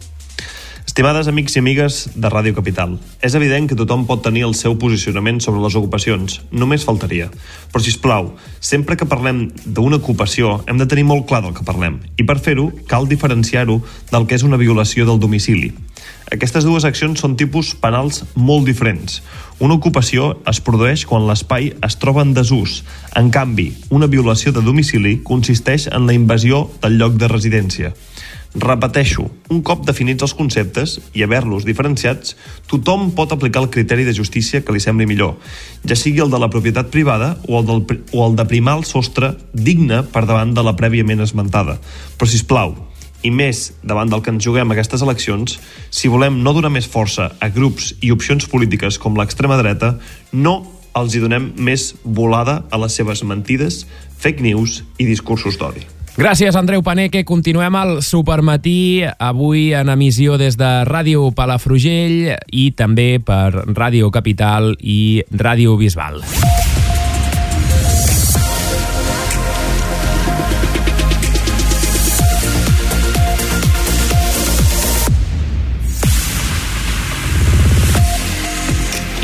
Estimades 0.86 1.26
amics 1.28 1.56
i 1.56 1.60
amigues 1.60 1.96
de 2.14 2.30
Ràdio 2.30 2.54
Capital, 2.56 2.94
és 3.26 3.34
evident 3.34 3.66
que 3.68 3.76
tothom 3.76 4.06
pot 4.06 4.22
tenir 4.24 4.46
el 4.46 4.54
seu 4.54 4.78
posicionament 4.78 5.42
sobre 5.44 5.60
les 5.60 5.74
ocupacions, 5.76 6.38
només 6.54 6.86
faltaria. 6.86 7.26
Però, 7.74 7.82
si 7.82 7.92
plau, 8.00 8.30
sempre 8.64 8.96
que 8.96 9.04
parlem 9.10 9.48
d'una 9.66 9.98
ocupació 9.98 10.60
hem 10.70 10.78
de 10.78 10.86
tenir 10.86 11.04
molt 11.10 11.26
clar 11.26 11.42
del 11.42 11.52
que 11.58 11.66
parlem, 11.66 11.98
i 12.16 12.24
per 12.24 12.38
fer-ho 12.38 12.70
cal 12.88 13.10
diferenciar-ho 13.10 13.82
del 14.14 14.30
que 14.30 14.38
és 14.38 14.46
una 14.46 14.56
violació 14.62 15.04
del 15.10 15.20
domicili. 15.20 15.74
Aquestes 16.35 16.64
dues 16.66 16.83
accions 16.83 17.21
són 17.23 17.37
tipus 17.38 17.68
penals 17.78 18.25
molt 18.35 18.66
diferents. 18.66 19.21
Una 19.62 19.76
ocupació 19.78 20.33
es 20.50 20.59
produeix 20.59 21.04
quan 21.06 21.28
l'espai 21.28 21.68
es 21.87 21.97
troba 22.02 22.25
en 22.26 22.33
desús. 22.35 22.80
En 23.14 23.30
canvi, 23.30 23.68
una 23.95 24.09
violació 24.11 24.50
de 24.52 24.64
domicili 24.66 25.21
consisteix 25.23 25.87
en 25.87 26.09
la 26.09 26.16
invasió 26.18 26.64
del 26.83 26.99
lloc 26.99 27.14
de 27.21 27.28
residència. 27.30 27.92
Repeteixo, 28.56 29.28
un 29.52 29.61
cop 29.62 29.85
definits 29.87 30.25
els 30.25 30.35
conceptes 30.35 30.97
i 31.14 31.23
haver-los 31.23 31.66
diferenciats, 31.68 32.35
tothom 32.66 33.11
pot 33.14 33.30
aplicar 33.37 33.62
el 33.62 33.71
criteri 33.71 34.06
de 34.09 34.14
justícia 34.16 34.62
que 34.64 34.73
li 34.75 34.80
sembli 34.83 35.06
millor, 35.06 35.37
ja 35.85 35.95
sigui 35.95 36.25
el 36.25 36.33
de 36.33 36.40
la 36.40 36.50
propietat 36.50 36.90
privada 36.90 37.35
o 37.47 37.61
el, 37.61 37.66
del, 37.68 38.02
o 38.16 38.26
el 38.26 38.35
de 38.35 38.49
primar 38.49 38.78
el 38.80 38.87
sostre 38.88 39.35
digne 39.52 40.02
per 40.11 40.25
davant 40.25 40.56
de 40.56 40.64
la 40.64 40.75
prèviament 40.75 41.23
esmentada. 41.23 41.76
Però, 42.16 42.30
si 42.30 42.42
plau, 42.49 42.75
i 43.23 43.30
més 43.30 43.73
davant 43.82 44.11
del 44.11 44.23
que 44.23 44.32
ens 44.35 44.44
juguem 44.44 44.73
aquestes 44.73 45.02
eleccions, 45.02 45.58
si 45.90 46.08
volem 46.12 46.42
no 46.42 46.54
donar 46.56 46.73
més 46.75 46.88
força 46.90 47.30
a 47.40 47.50
grups 47.52 47.94
i 48.00 48.12
opcions 48.14 48.49
polítiques 48.50 48.99
com 49.02 49.16
l'extrema 49.18 49.58
dreta, 49.61 49.96
no 50.32 50.62
els 50.96 51.14
hi 51.14 51.20
donem 51.20 51.50
més 51.56 51.90
volada 52.04 52.62
a 52.70 52.80
les 52.80 52.96
seves 52.96 53.23
mentides, 53.25 53.85
fake 54.16 54.44
news 54.44 54.82
i 54.99 55.08
discursos 55.08 55.61
d'odi. 55.61 55.85
Gràcies, 56.16 56.56
Andreu 56.56 56.80
Paneque. 56.80 57.26
Continuem 57.28 57.76
al 57.76 57.99
Supermatí, 58.00 59.04
avui 59.04 59.75
en 59.76 59.92
emissió 59.92 60.38
des 60.40 60.56
de 60.56 60.70
Ràdio 60.88 61.28
Palafrugell 61.37 62.32
i 62.49 62.70
també 62.73 63.18
per 63.20 63.52
Ràdio 63.68 64.08
Capital 64.14 64.73
i 64.80 65.20
Ràdio 65.28 65.76
Bisbal. 65.76 66.25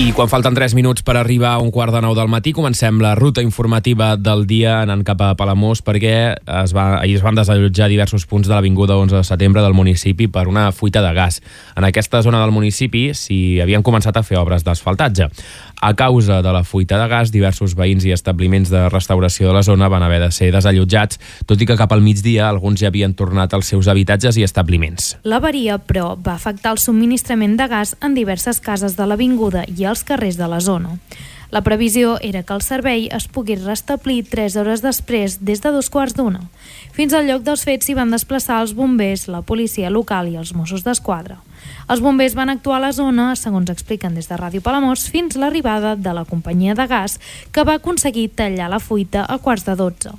I 0.01 0.09
quan 0.17 0.25
falten 0.25 0.55
3 0.57 0.73
minuts 0.73 1.05
per 1.05 1.19
arribar 1.21 1.51
a 1.53 1.59
un 1.61 1.69
quart 1.71 1.93
de 1.93 2.01
nou 2.01 2.15
del 2.17 2.31
matí, 2.33 2.55
comencem 2.57 2.97
la 3.05 3.11
ruta 3.15 3.43
informativa 3.45 4.15
del 4.17 4.47
dia 4.49 4.79
anant 4.81 5.03
cap 5.05 5.21
a 5.21 5.35
Palamós 5.37 5.83
perquè 5.85 6.15
es 6.33 6.73
va, 6.73 6.87
ahir 7.03 7.19
es 7.19 7.25
van 7.25 7.37
desallotjar 7.37 7.91
diversos 7.93 8.25
punts 8.25 8.49
de 8.49 8.55
l'Avinguda 8.55 8.97
11 8.97 9.19
de 9.19 9.23
setembre 9.29 9.61
del 9.61 9.77
municipi 9.77 10.31
per 10.33 10.47
una 10.49 10.71
fuita 10.73 11.03
de 11.05 11.13
gas. 11.13 11.43
En 11.77 11.85
aquesta 11.85 12.23
zona 12.25 12.41
del 12.41 12.55
municipi 12.57 13.11
s'hi 13.13 13.61
havien 13.61 13.85
començat 13.85 14.17
a 14.17 14.25
fer 14.25 14.41
obres 14.41 14.65
d'asfaltatge. 14.65 15.29
A 15.85 15.95
causa 15.95 16.43
de 16.43 16.53
la 16.53 16.62
fuita 16.62 16.95
de 16.95 17.09
gas, 17.11 17.33
diversos 17.35 17.73
veïns 17.75 18.05
i 18.07 18.12
establiments 18.15 18.71
de 18.71 18.85
restauració 18.87 19.49
de 19.49 19.55
la 19.57 19.65
zona 19.67 19.89
van 19.91 20.05
haver 20.07 20.21
de 20.23 20.29
ser 20.31 20.53
desallotjats, 20.55 21.19
tot 21.43 21.59
i 21.59 21.67
que 21.67 21.75
cap 21.75 21.91
al 21.91 22.05
migdia 22.07 22.45
alguns 22.47 22.79
ja 22.79 22.93
havien 22.93 23.17
tornat 23.19 23.51
als 23.51 23.73
seus 23.73 23.89
habitatges 23.91 24.39
i 24.39 24.47
establiments. 24.47 25.17
L'avaria, 25.27 25.81
però, 25.83 26.12
va 26.15 26.37
afectar 26.39 26.77
el 26.77 26.79
subministrament 26.79 27.59
de 27.59 27.67
gas 27.67 27.97
en 27.99 28.15
diverses 28.15 28.62
cases 28.62 28.95
de 28.95 29.11
l'avinguda 29.11 29.67
i 29.67 29.83
als 29.83 30.07
carrers 30.07 30.39
de 30.39 30.47
la 30.47 30.62
zona. 30.62 30.95
La 31.51 31.67
previsió 31.67 32.15
era 32.23 32.45
que 32.47 32.55
el 32.55 32.62
servei 32.62 33.09
es 33.11 33.27
pogués 33.27 33.67
restablir 33.67 34.23
3 34.31 34.55
hores 34.62 34.87
després, 34.87 35.41
des 35.43 35.67
de 35.67 35.75
dos 35.75 35.91
quarts 35.91 36.15
d'una. 36.15 36.47
Fins 36.95 37.11
al 37.11 37.27
lloc 37.27 37.43
dels 37.43 37.67
fets 37.67 37.91
s'hi 37.91 37.99
van 37.99 38.15
desplaçar 38.15 38.62
els 38.62 38.79
bombers, 38.79 39.27
la 39.27 39.43
policia 39.43 39.91
local 39.91 40.31
i 40.31 40.39
els 40.39 40.55
Mossos 40.55 40.87
d'Esquadra. 40.87 41.43
Els 41.91 42.01
bombers 42.01 42.37
van 42.39 42.53
actuar 42.53 42.79
a 42.79 42.87
la 42.87 42.93
zona, 42.95 43.33
segons 43.37 43.71
expliquen 43.73 44.15
des 44.15 44.29
de 44.31 44.39
Ràdio 44.39 44.62
Palamós, 44.62 45.09
fins 45.11 45.35
l'arribada 45.37 45.97
de 45.97 46.12
la 46.15 46.25
companyia 46.25 46.77
de 46.79 46.87
gas, 46.87 47.19
que 47.51 47.65
va 47.67 47.79
aconseguir 47.81 48.29
tallar 48.37 48.71
la 48.71 48.81
fuita 48.81 49.27
a 49.29 49.39
quarts 49.43 49.67
de 49.67 49.75
12. 49.77 50.15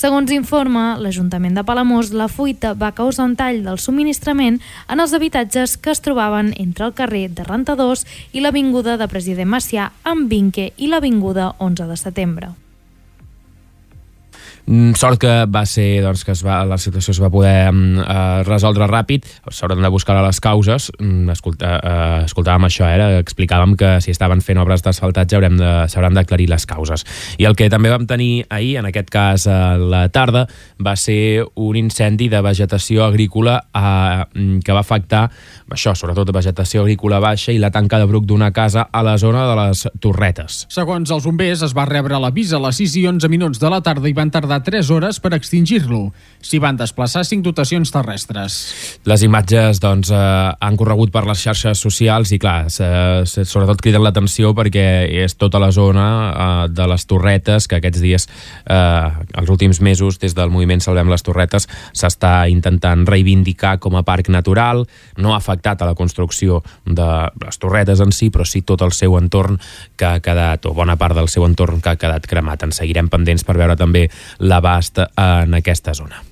Segons 0.00 0.30
informa 0.32 0.94
l'Ajuntament 1.00 1.56
de 1.56 1.64
Palamós, 1.66 2.12
la 2.16 2.28
fuita 2.28 2.74
va 2.78 2.92
causar 2.96 3.26
un 3.26 3.36
tall 3.36 3.64
del 3.64 3.80
subministrament 3.82 4.60
en 4.88 5.02
els 5.02 5.12
habitatges 5.16 5.76
que 5.76 5.92
es 5.92 6.00
trobaven 6.04 6.54
entre 6.56 6.86
el 6.86 6.96
carrer 6.96 7.26
de 7.28 7.44
Rentadors 7.44 8.06
i 8.32 8.44
l'Avinguda 8.44 8.96
de 9.00 9.10
President 9.10 9.50
Macià 9.50 9.90
amb 10.04 10.30
Vinque 10.30 10.70
i 10.76 10.88
l'Avinguda 10.88 11.54
11 11.58 11.90
de 11.90 12.00
setembre. 12.00 12.52
Mm, 14.66 14.92
sort 14.94 15.18
que 15.20 15.32
va 15.50 15.64
ser 15.66 16.02
doncs, 16.04 16.24
que 16.24 16.34
es 16.34 16.42
va, 16.44 16.60
la 16.68 16.76
situació 16.78 17.14
es 17.14 17.20
va 17.22 17.30
poder 17.32 17.70
uh, 17.72 18.42
resoldre 18.46 18.86
ràpid 18.90 19.24
s'hauran 19.50 19.80
de 19.82 19.90
buscar 19.90 20.18
les 20.20 20.40
causes 20.42 20.90
mm, 20.98 21.32
escolta, 21.32 21.70
uh, 21.78 22.26
escoltàvem 22.28 22.68
això 22.68 22.86
eh? 22.86 23.20
explicàvem 23.22 23.74
que 23.80 23.96
si 24.04 24.12
estaven 24.12 24.44
fent 24.44 24.60
obres 24.62 24.84
d'asfaltatge 24.84 25.40
s'hauran 25.90 26.14
d'aclarir 26.14 26.50
les 26.50 26.66
causes 26.68 27.06
i 27.40 27.48
el 27.48 27.56
que 27.56 27.70
també 27.72 27.90
vam 27.90 28.06
tenir 28.06 28.44
ahir, 28.50 28.76
en 28.82 28.90
aquest 28.90 29.10
cas 29.10 29.46
a 29.50 29.76
la 29.80 30.04
tarda, 30.12 30.46
va 30.78 30.94
ser 30.96 31.46
un 31.56 31.78
incendi 31.80 32.28
de 32.28 32.42
vegetació 32.44 33.06
agrícola 33.06 33.62
uh, 33.74 34.26
que 34.60 34.76
va 34.76 34.84
afectar 34.84 35.28
això, 35.70 35.94
sobretot 35.94 36.32
vegetació 36.34 36.84
agrícola 36.84 37.20
baixa 37.22 37.54
i 37.54 37.60
la 37.62 37.70
tanca 37.70 37.98
de 37.98 38.08
bruc 38.10 38.26
d'una 38.26 38.50
casa 38.52 38.88
a 38.92 39.02
la 39.06 39.16
zona 39.18 39.46
de 39.48 39.56
les 39.60 39.84
Torretes. 40.02 40.64
Segons 40.70 41.10
els 41.14 41.26
bombers, 41.26 41.62
es 41.66 41.74
va 41.76 41.86
rebre 41.88 42.18
l'avís 42.20 42.52
a 42.52 42.60
les 42.62 42.80
6 42.82 42.96
i 43.00 43.06
11 43.10 43.30
minuts 43.32 43.62
de 43.62 43.70
la 43.70 43.80
tarda 43.84 44.10
i 44.10 44.16
van 44.16 44.32
tardar 44.34 44.49
3 44.58 44.90
hores 44.90 45.20
per 45.22 45.30
extingir-lo. 45.36 46.10
S'hi 46.42 46.58
van 46.58 46.74
desplaçar 46.80 47.22
5 47.28 47.44
dotacions 47.46 47.92
terrestres. 47.94 48.56
Les 49.06 49.22
imatges 49.22 49.78
doncs, 49.78 50.10
eh, 50.10 50.16
han 50.16 50.76
corregut 50.80 51.12
per 51.14 51.22
les 51.28 51.38
xarxes 51.38 51.78
socials 51.78 52.32
i, 52.34 52.40
clar, 52.42 52.66
sobretot 52.66 53.80
criden 53.80 54.02
l'atenció 54.02 54.50
perquè 54.56 55.06
és 55.22 55.36
tota 55.38 55.60
la 55.62 55.70
zona 55.70 56.06
eh, 56.30 56.68
de 56.74 56.88
les 56.90 57.06
Torretes 57.06 57.68
que 57.70 57.78
aquests 57.78 58.02
dies, 58.02 58.26
eh, 58.66 59.08
els 59.38 59.50
últims 59.52 59.80
mesos, 59.80 60.18
des 60.18 60.34
del 60.34 60.50
moviment 60.50 60.82
Salvem 60.82 61.10
les 61.12 61.22
Torretes, 61.22 61.68
s'està 61.92 62.48
intentant 62.50 63.06
reivindicar 63.06 63.78
com 63.78 63.94
a 63.94 64.02
parc 64.02 64.32
natural. 64.32 64.86
No 65.16 65.34
ha 65.34 65.38
afectat 65.38 65.82
a 65.82 65.90
la 65.92 65.94
construcció 65.94 66.64
de 66.84 67.10
les 67.44 67.60
Torretes 67.60 68.00
en 68.00 68.12
si, 68.16 68.30
però 68.32 68.48
sí 68.48 68.64
tot 68.66 68.82
el 68.82 68.92
seu 68.96 69.16
entorn 69.20 69.60
que 69.96 70.08
ha 70.08 70.20
quedat, 70.24 70.64
o 70.66 70.74
bona 70.74 70.96
part 70.96 71.14
del 71.18 71.28
seu 71.28 71.44
entorn 71.46 71.82
que 71.84 71.92
ha 71.92 72.00
quedat 72.00 72.26
cremat. 72.30 72.64
En 72.64 72.72
seguirem 72.72 73.10
pendents 73.12 73.44
per 73.44 73.58
veure 73.60 73.76
també 73.76 74.06
l'abast 74.40 74.98
en 75.16 75.54
aquesta 75.60 75.94
zona. 75.94 76.24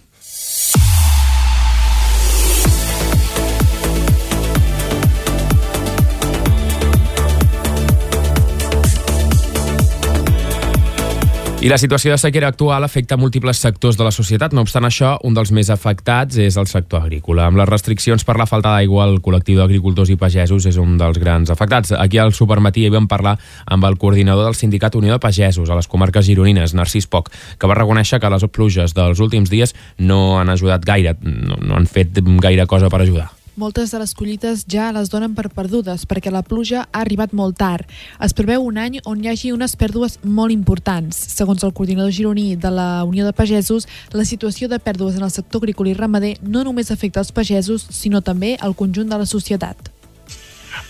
I 11.59 11.67
la 11.67 11.75
situació 11.75 12.13
de 12.13 12.21
sequera 12.23 12.47
actual 12.53 12.85
afecta 12.87 13.17
múltiples 13.19 13.59
sectors 13.59 13.97
de 13.99 14.05
la 14.07 14.13
societat. 14.15 14.53
No 14.55 14.63
obstant 14.63 14.87
això, 14.87 15.17
un 15.27 15.35
dels 15.35 15.51
més 15.51 15.73
afectats 15.75 16.37
és 16.39 16.55
el 16.55 16.69
sector 16.71 17.03
agrícola. 17.03 17.49
Amb 17.51 17.59
les 17.59 17.67
restriccions 17.67 18.23
per 18.23 18.37
la 18.39 18.47
falta 18.47 18.71
d'aigua, 18.71 19.09
el 19.11 19.19
col·lectiu 19.25 19.59
d'agricultors 19.59 20.13
i 20.15 20.17
pagesos 20.21 20.69
és 20.71 20.79
un 20.79 20.95
dels 21.01 21.19
grans 21.19 21.51
afectats. 21.51 21.91
Aquí 21.99 22.21
al 22.23 22.31
Supermatí 22.31 22.85
hi 22.87 22.93
vam 22.95 23.09
parlar 23.11 23.35
amb 23.67 23.89
el 23.91 23.99
coordinador 23.99 24.47
del 24.47 24.55
Sindicat 24.55 24.95
Unió 25.01 25.17
de 25.17 25.25
Pagesos 25.25 25.67
a 25.67 25.81
les 25.81 25.91
comarques 25.91 26.29
gironines, 26.31 26.77
Narcís 26.79 27.11
Poc, 27.11 27.33
que 27.59 27.67
va 27.67 27.81
reconèixer 27.81 28.21
que 28.23 28.31
les 28.31 28.47
pluges 28.55 28.95
dels 28.95 29.19
últims 29.19 29.51
dies 29.51 29.75
no 29.99 30.39
han 30.39 30.55
ajudat 30.55 30.87
gaire, 30.87 31.17
no, 31.27 31.59
no 31.59 31.75
han 31.75 31.91
fet 31.91 32.23
gaire 32.39 32.71
cosa 32.71 32.87
per 32.87 33.03
ajudar. 33.03 33.33
Moltes 33.59 33.91
de 33.91 33.99
les 33.99 34.13
collites 34.15 34.61
ja 34.71 34.93
les 34.95 35.09
donen 35.11 35.33
per 35.35 35.49
perdudes 35.51 36.05
perquè 36.07 36.31
la 36.31 36.45
pluja 36.47 36.85
ha 36.85 37.01
arribat 37.01 37.33
molt 37.35 37.57
tard. 37.59 37.89
Es 38.23 38.31
preveu 38.31 38.63
un 38.63 38.79
any 38.79 39.01
on 39.03 39.19
hi 39.19 39.33
hagi 39.33 39.51
unes 39.51 39.75
pèrdues 39.81 40.15
molt 40.23 40.55
importants. 40.55 41.19
Segons 41.33 41.67
el 41.67 41.75
coordinador 41.75 42.15
gironí 42.15 42.55
de 42.55 42.71
la 42.71 43.03
Unió 43.03 43.27
de 43.27 43.35
Pagesos, 43.35 43.89
la 44.15 44.29
situació 44.31 44.71
de 44.71 44.79
pèrdues 44.79 45.19
en 45.19 45.27
el 45.27 45.35
sector 45.35 45.65
agrícola 45.65 45.91
i 45.91 45.97
ramader 45.99 46.33
no 46.41 46.63
només 46.63 46.95
afecta 46.95 47.19
els 47.19 47.35
pagesos, 47.35 47.83
sinó 47.91 48.23
també 48.23 48.55
el 48.63 48.79
conjunt 48.79 49.11
de 49.11 49.19
la 49.19 49.27
societat. 49.27 49.91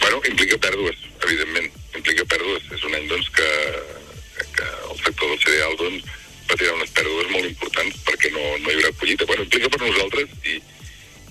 Bueno, 0.04 0.20
implica 0.28 0.60
pèrdues, 0.60 1.08
evidentment. 1.25 1.72
Implica 1.96 2.28
pèrdues. 2.37 2.68
És 2.76 2.84
un 2.84 3.00
any, 3.00 3.08
doncs, 3.08 3.32
que, 3.32 3.52
que 4.44 4.72
el 4.92 5.06
sector 5.06 5.25
del 5.25 5.40
cereal, 5.46 5.78
doncs, 5.80 6.16
patirà 6.52 6.76
unes 6.76 6.92
pèrdues 6.92 7.32
molt 7.32 7.48
importants 7.48 8.02
perquè 8.04 8.28
no, 8.37 8.44
no 8.60 8.68
hi 8.68 8.82
haurà 8.82 8.98
collita. 9.00 9.25
Bueno, 9.25 9.48
implica 9.48 9.72
per 9.72 9.87
nosaltres 9.88 10.37
i, 10.44 10.60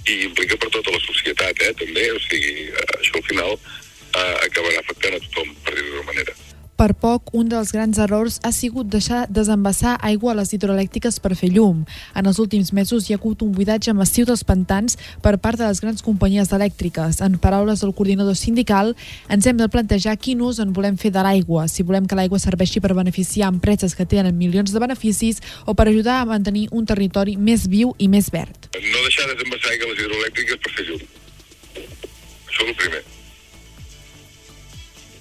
i 0.07 0.23
implica 0.27 0.57
per 0.57 0.71
tota 0.73 0.93
la 0.93 1.01
societat, 1.03 1.61
eh, 1.61 1.73
també. 1.83 2.09
O 2.15 2.19
sigui, 2.27 2.67
eh, 2.71 2.89
això 2.99 3.19
al 3.19 3.27
final 3.29 3.55
eh, 3.57 4.35
acabarà 4.47 4.83
afectant 4.83 5.17
a 5.17 5.23
tothom, 5.27 5.55
per 5.63 5.75
dir-ho 5.75 5.95
d'una 5.95 6.11
manera. 6.11 6.46
Per 6.77 6.91
poc, 6.93 7.31
un 7.33 7.47
dels 7.49 7.71
grans 7.73 7.97
errors 7.97 8.35
ha 8.45 8.51
sigut 8.53 8.85
deixar 8.93 9.23
desembassar 9.33 9.95
aigua 10.05 10.35
a 10.35 10.37
les 10.37 10.51
hidroelèctriques 10.53 11.15
per 11.23 11.31
fer 11.39 11.49
llum. 11.55 11.79
En 12.13 12.29
els 12.29 12.37
últims 12.37 12.69
mesos 12.69 13.07
hi 13.07 13.15
ha 13.15 13.17
hagut 13.17 13.41
un 13.41 13.55
buidatge 13.55 13.95
massiu 13.97 14.27
dels 14.29 14.43
pantans 14.45 14.93
per 15.25 15.39
part 15.41 15.57
de 15.57 15.65
les 15.65 15.81
grans 15.81 16.05
companyies 16.05 16.53
elèctriques. 16.53 17.17
En 17.25 17.39
paraules 17.41 17.81
del 17.81 17.95
coordinador 17.97 18.37
sindical, 18.37 18.93
ens 19.25 19.49
hem 19.49 19.57
de 19.57 19.69
plantejar 19.73 20.19
quin 20.21 20.45
ús 20.45 20.61
en 20.61 20.77
volem 20.77 21.01
fer 21.01 21.09
de 21.17 21.25
l'aigua, 21.25 21.65
si 21.65 21.81
volem 21.81 22.05
que 22.05 22.21
l'aigua 22.21 22.37
serveixi 22.45 22.77
per 22.77 22.93
beneficiar 22.93 23.49
empreses 23.49 23.97
que 23.97 24.05
tenen 24.05 24.37
milions 24.37 24.69
de 24.69 24.85
beneficis 24.85 25.41
o 25.65 25.73
per 25.73 25.89
ajudar 25.89 26.21
a 26.21 26.29
mantenir 26.29 26.69
un 26.69 26.85
territori 26.85 27.39
més 27.41 27.65
viu 27.65 27.97
i 27.97 28.05
més 28.05 28.29
verd. 28.29 28.69
No 28.77 29.01
deixar 29.01 29.25
desembassar 29.33 29.73
aigua 29.73 29.89
a 29.89 29.95
les 29.95 30.05
hidroelèctriques 30.05 30.61
per 30.61 30.77
fer 30.77 30.89
llum. 30.91 31.05
Això 31.73 32.61
és 32.61 32.67
el 32.69 32.83
primer 32.85 33.16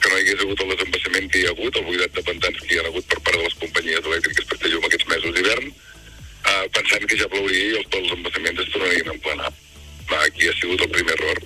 que 0.00 0.10
no 0.10 0.18
hi 0.18 0.24
hagués 0.24 0.42
hagut 0.44 0.62
el 0.64 0.72
desembassament 0.74 1.28
que 1.32 1.42
hi 1.42 1.46
ha 1.46 1.52
hagut, 1.54 1.76
el 1.80 1.86
buidat 1.90 2.16
de 2.16 2.24
pantans 2.30 2.62
que 2.62 2.74
hi 2.74 2.80
ha 2.80 2.86
hagut 2.88 3.06
per 3.12 3.20
part 3.20 3.38
de 3.38 3.44
les 3.44 3.58
companyies 3.62 4.08
elèctriques 4.10 4.48
per 4.52 4.70
llum 4.70 4.88
aquests 4.88 5.08
mesos 5.12 5.36
d'hivern, 5.36 5.68
eh, 5.70 6.66
pensant 6.78 7.06
que 7.10 7.20
ja 7.20 7.30
plouria 7.32 7.70
i 7.70 7.76
els, 7.80 7.88
els 8.00 8.16
embassaments 8.18 8.64
es 8.64 8.72
tornarien 8.74 9.12
a 9.12 9.16
emplenar. 9.16 9.52
Va, 10.10 10.22
aquí 10.22 10.48
ha 10.48 10.54
sigut 10.54 10.82
el 10.86 10.92
primer 10.94 11.14
error. 11.18 11.40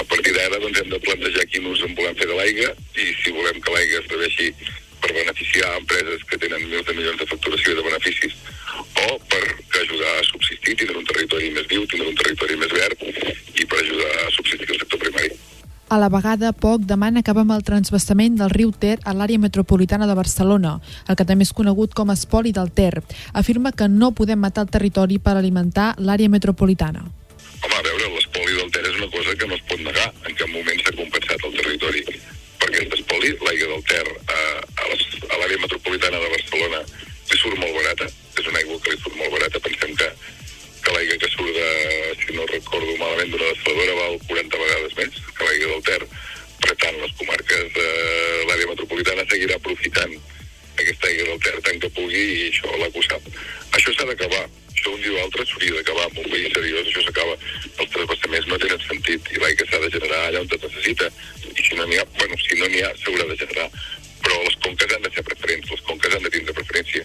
A 0.00 0.04
partir 0.04 0.32
d'ara 0.36 0.60
doncs, 0.62 0.80
hem 0.80 0.92
de 0.92 1.00
plantejar 1.04 1.48
quin 1.52 1.66
ús 1.68 1.82
en 1.84 1.96
volem 1.98 2.16
fer 2.16 2.28
de 2.30 2.36
l'aigua 2.38 2.70
i 2.96 3.08
si 3.22 3.34
volem 3.36 3.60
que 3.60 3.74
l'aigua 3.74 4.00
es 4.00 4.08
serveixi 4.08 4.52
per 5.02 5.12
beneficiar 5.14 5.74
empreses 5.78 6.24
que 6.30 6.38
tenen 6.42 6.64
mils 6.70 6.86
de 6.86 6.94
milions 6.96 7.20
de 7.20 7.28
facturació 7.30 7.74
i 7.74 7.78
de 7.78 7.84
beneficis 7.86 8.38
o 9.04 9.18
per 9.30 9.42
ajudar 9.82 10.14
a 10.16 10.24
subsistir, 10.30 10.74
tindre 10.74 10.98
un 10.98 11.06
territori 11.06 11.52
més 11.54 11.68
viu, 11.70 11.84
tindre 11.86 12.08
un 12.10 12.18
territori 12.18 12.56
més 12.58 12.72
verd 12.74 13.04
i 13.08 13.66
per 13.66 13.78
ajudar 13.82 14.10
a 14.24 14.32
subsistir 14.34 14.72
el 14.74 14.82
sector 14.82 15.04
primari. 15.04 15.30
A 15.88 15.96
la 15.96 16.10
vegada, 16.12 16.50
poc 16.52 16.82
demana 16.84 17.22
acabar 17.24 17.46
amb 17.46 17.54
el 17.54 17.62
transvastament 17.64 18.34
del 18.36 18.50
riu 18.52 18.74
Ter 18.76 18.98
a 19.08 19.14
l'àrea 19.16 19.40
metropolitana 19.40 20.04
de 20.06 20.16
Barcelona, 20.18 20.74
el 21.08 21.16
que 21.16 21.24
també 21.24 21.46
és 21.48 21.52
conegut 21.56 21.94
com 21.96 22.12
espoli 22.12 22.52
del 22.52 22.68
Ter. 22.76 23.00
Afirma 23.32 23.72
que 23.72 23.88
no 23.88 24.10
podem 24.12 24.36
matar 24.36 24.66
el 24.66 24.74
territori 24.74 25.16
per 25.16 25.38
alimentar 25.38 25.94
l'àrea 25.96 26.28
metropolitana. 26.28 27.06
Home, 27.64 27.78
a 27.78 27.86
veure, 27.86 28.10
l'espoli 28.18 28.58
del 28.58 28.68
Ter 28.76 28.84
és 28.84 29.00
una 29.00 29.08
cosa 29.16 29.32
que 29.32 29.48
no 29.48 29.56
es 29.56 29.64
pot 29.70 29.80
negar. 29.80 30.12
En 30.28 30.36
cap 30.36 30.52
moment 30.52 30.84
s'ha 30.84 30.92
compensat 30.98 31.48
el 31.48 31.56
territori 31.56 32.04
per 32.04 32.68
aquest 32.68 32.98
espoli. 33.00 33.32
L'aigua 33.48 33.72
del 33.72 33.84
Ter 33.88 34.04
a 34.28 34.38
a 35.28 35.40
l'àrea 35.40 35.60
metropolitana 35.64 36.20
de 36.20 36.28
Barcelona 36.36 36.82
li 36.84 37.38
surt 37.40 37.56
molt 37.56 37.74
barata. 37.80 38.12
És 38.36 38.46
una 38.46 38.60
aigua 38.60 38.76
que 38.84 38.92
li 38.92 39.00
surt 39.00 39.16
molt 39.16 39.32
barata. 39.38 39.64
Pensem 39.64 39.96
que, 39.96 40.12
que 40.84 40.94
l'aigua 40.94 41.18
que 41.20 41.30
surt 41.32 41.52
de, 41.54 41.68
si 42.22 42.34
no 42.36 42.46
recordo 42.50 42.96
malament, 43.00 43.30
d'una 43.32 43.52
desaladora 43.52 43.98
val 44.00 44.18
40 44.30 44.62
vegades 44.62 44.96
més 45.00 45.20
que 45.36 45.46
l'aigua 45.46 45.74
del 45.74 45.86
Ter. 45.88 46.02
Per 46.58 46.74
tant, 46.82 46.96
les 46.98 47.12
comarques 47.20 47.68
de 47.76 47.86
l'àrea 48.48 48.70
metropolitana 48.72 49.26
seguirà 49.30 49.58
aprofitant 49.58 50.14
aquesta 50.78 51.10
aigua 51.10 51.28
del 51.30 51.42
Ter 51.44 51.60
tant 51.66 51.82
que 51.82 51.92
pugui 51.98 52.24
i 52.38 52.48
això 52.48 52.72
l'ACU 52.80 53.04
sap. 53.06 53.28
Això 53.78 53.94
s'ha 53.94 54.08
d'acabar. 54.10 54.44
Això 54.72 54.92
un 54.94 55.00
dia 55.02 55.14
o 55.14 55.22
altre 55.24 55.46
s'hauria 55.46 55.74
d'acabar 55.78 56.06
en 56.08 56.20
un 56.22 56.28
país 56.32 56.52
seriós, 56.54 56.86
això 56.86 57.04
s'acaba. 57.06 57.38
Els 57.68 57.94
transvassaments 57.94 58.50
no 58.50 58.60
tenen 58.62 58.84
sentit 58.86 59.32
i 59.34 59.40
l'aigua 59.42 59.70
s'ha 59.70 59.82
de 59.84 59.92
generar 59.96 60.20
allà 60.26 60.44
on 60.44 60.52
es 60.58 60.66
necessita 60.66 61.10
i 61.54 61.62
si 61.62 61.78
no 61.78 61.86
n'hi 61.86 61.98
ha, 61.98 62.04
bueno, 62.18 62.38
si 62.44 62.60
no 62.60 62.68
n'hi 62.70 62.84
ha, 62.86 62.92
s'haurà 63.02 63.26
de 63.30 63.38
generar. 63.42 63.70
Però 64.22 64.38
les 64.44 64.60
conques 64.62 64.94
han 64.94 65.02
de 65.06 65.10
ser 65.14 65.24
preferents, 65.26 65.70
les 65.74 65.82
conques 65.88 66.14
han 66.14 66.26
de 66.26 66.32
tindre 66.34 66.54
preferència. 66.60 67.04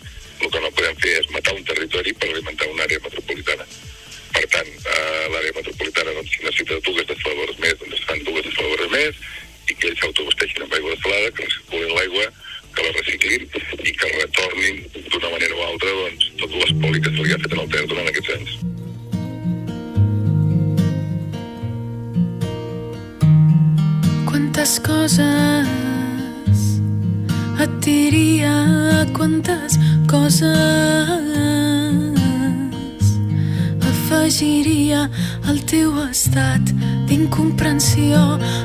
Que 0.53 0.61
no 0.61 0.69
podem 0.77 0.97
fer 1.01 1.15
és 1.17 1.29
matar 1.33 1.55
un 1.57 1.63
territori 1.65 2.13
per 2.13 2.29
alimentar 2.29 2.67
una 2.69 2.85
àrea 2.85 3.01
metropolitana. 3.01 3.65
Per 4.33 4.43
tant, 4.53 4.69
eh, 4.69 5.25
l'àrea 5.33 5.55
metropolitana, 5.57 6.13
doncs, 6.13 6.29
si 6.29 6.43
necessita 6.45 6.77
dues 6.85 7.07
desaladores 7.09 7.57
més, 7.63 7.73
doncs 7.81 7.97
es 7.97 8.05
fan 8.09 8.21
dues 8.27 8.45
desaladores 8.45 8.91
més 8.93 9.21
i 9.69 9.73
que 9.73 9.89
ells 9.89 10.01
s'autoabasteixin 10.03 10.65
amb 10.65 10.75
aigua 10.77 10.93
desalada, 10.93 11.31
que 11.33 11.47
recirculin 11.47 11.95
l'aigua, 11.97 12.25
que 12.73 12.85
la 12.85 12.93
reciclin 12.97 13.41
i 13.83 13.91
que 13.97 14.11
retornin 14.17 14.79
d'una 15.11 15.29
manera 15.33 15.57
o 15.57 15.65
altra 15.67 15.91
doncs, 15.99 16.29
tot 16.41 16.55
l'espoli 16.59 17.01
que 17.01 17.13
se 17.13 17.25
li 17.25 17.33
ha 17.33 17.41
fet 17.43 17.53
en 17.53 17.63
el 17.63 17.69
Ter 17.73 17.83
durant 17.89 18.09
aquests 18.11 18.31
anys. 18.37 18.51
Quantes 24.29 24.77
coses 24.85 25.67
et 27.63 27.73
diria, 27.85 28.55
quantes 29.13 29.77
coses. 30.13 30.53
Afegiria 33.81 35.09
al 35.49 35.59
teu 35.65 35.97
estat 36.05 36.69
d'incomprensió, 37.13 38.17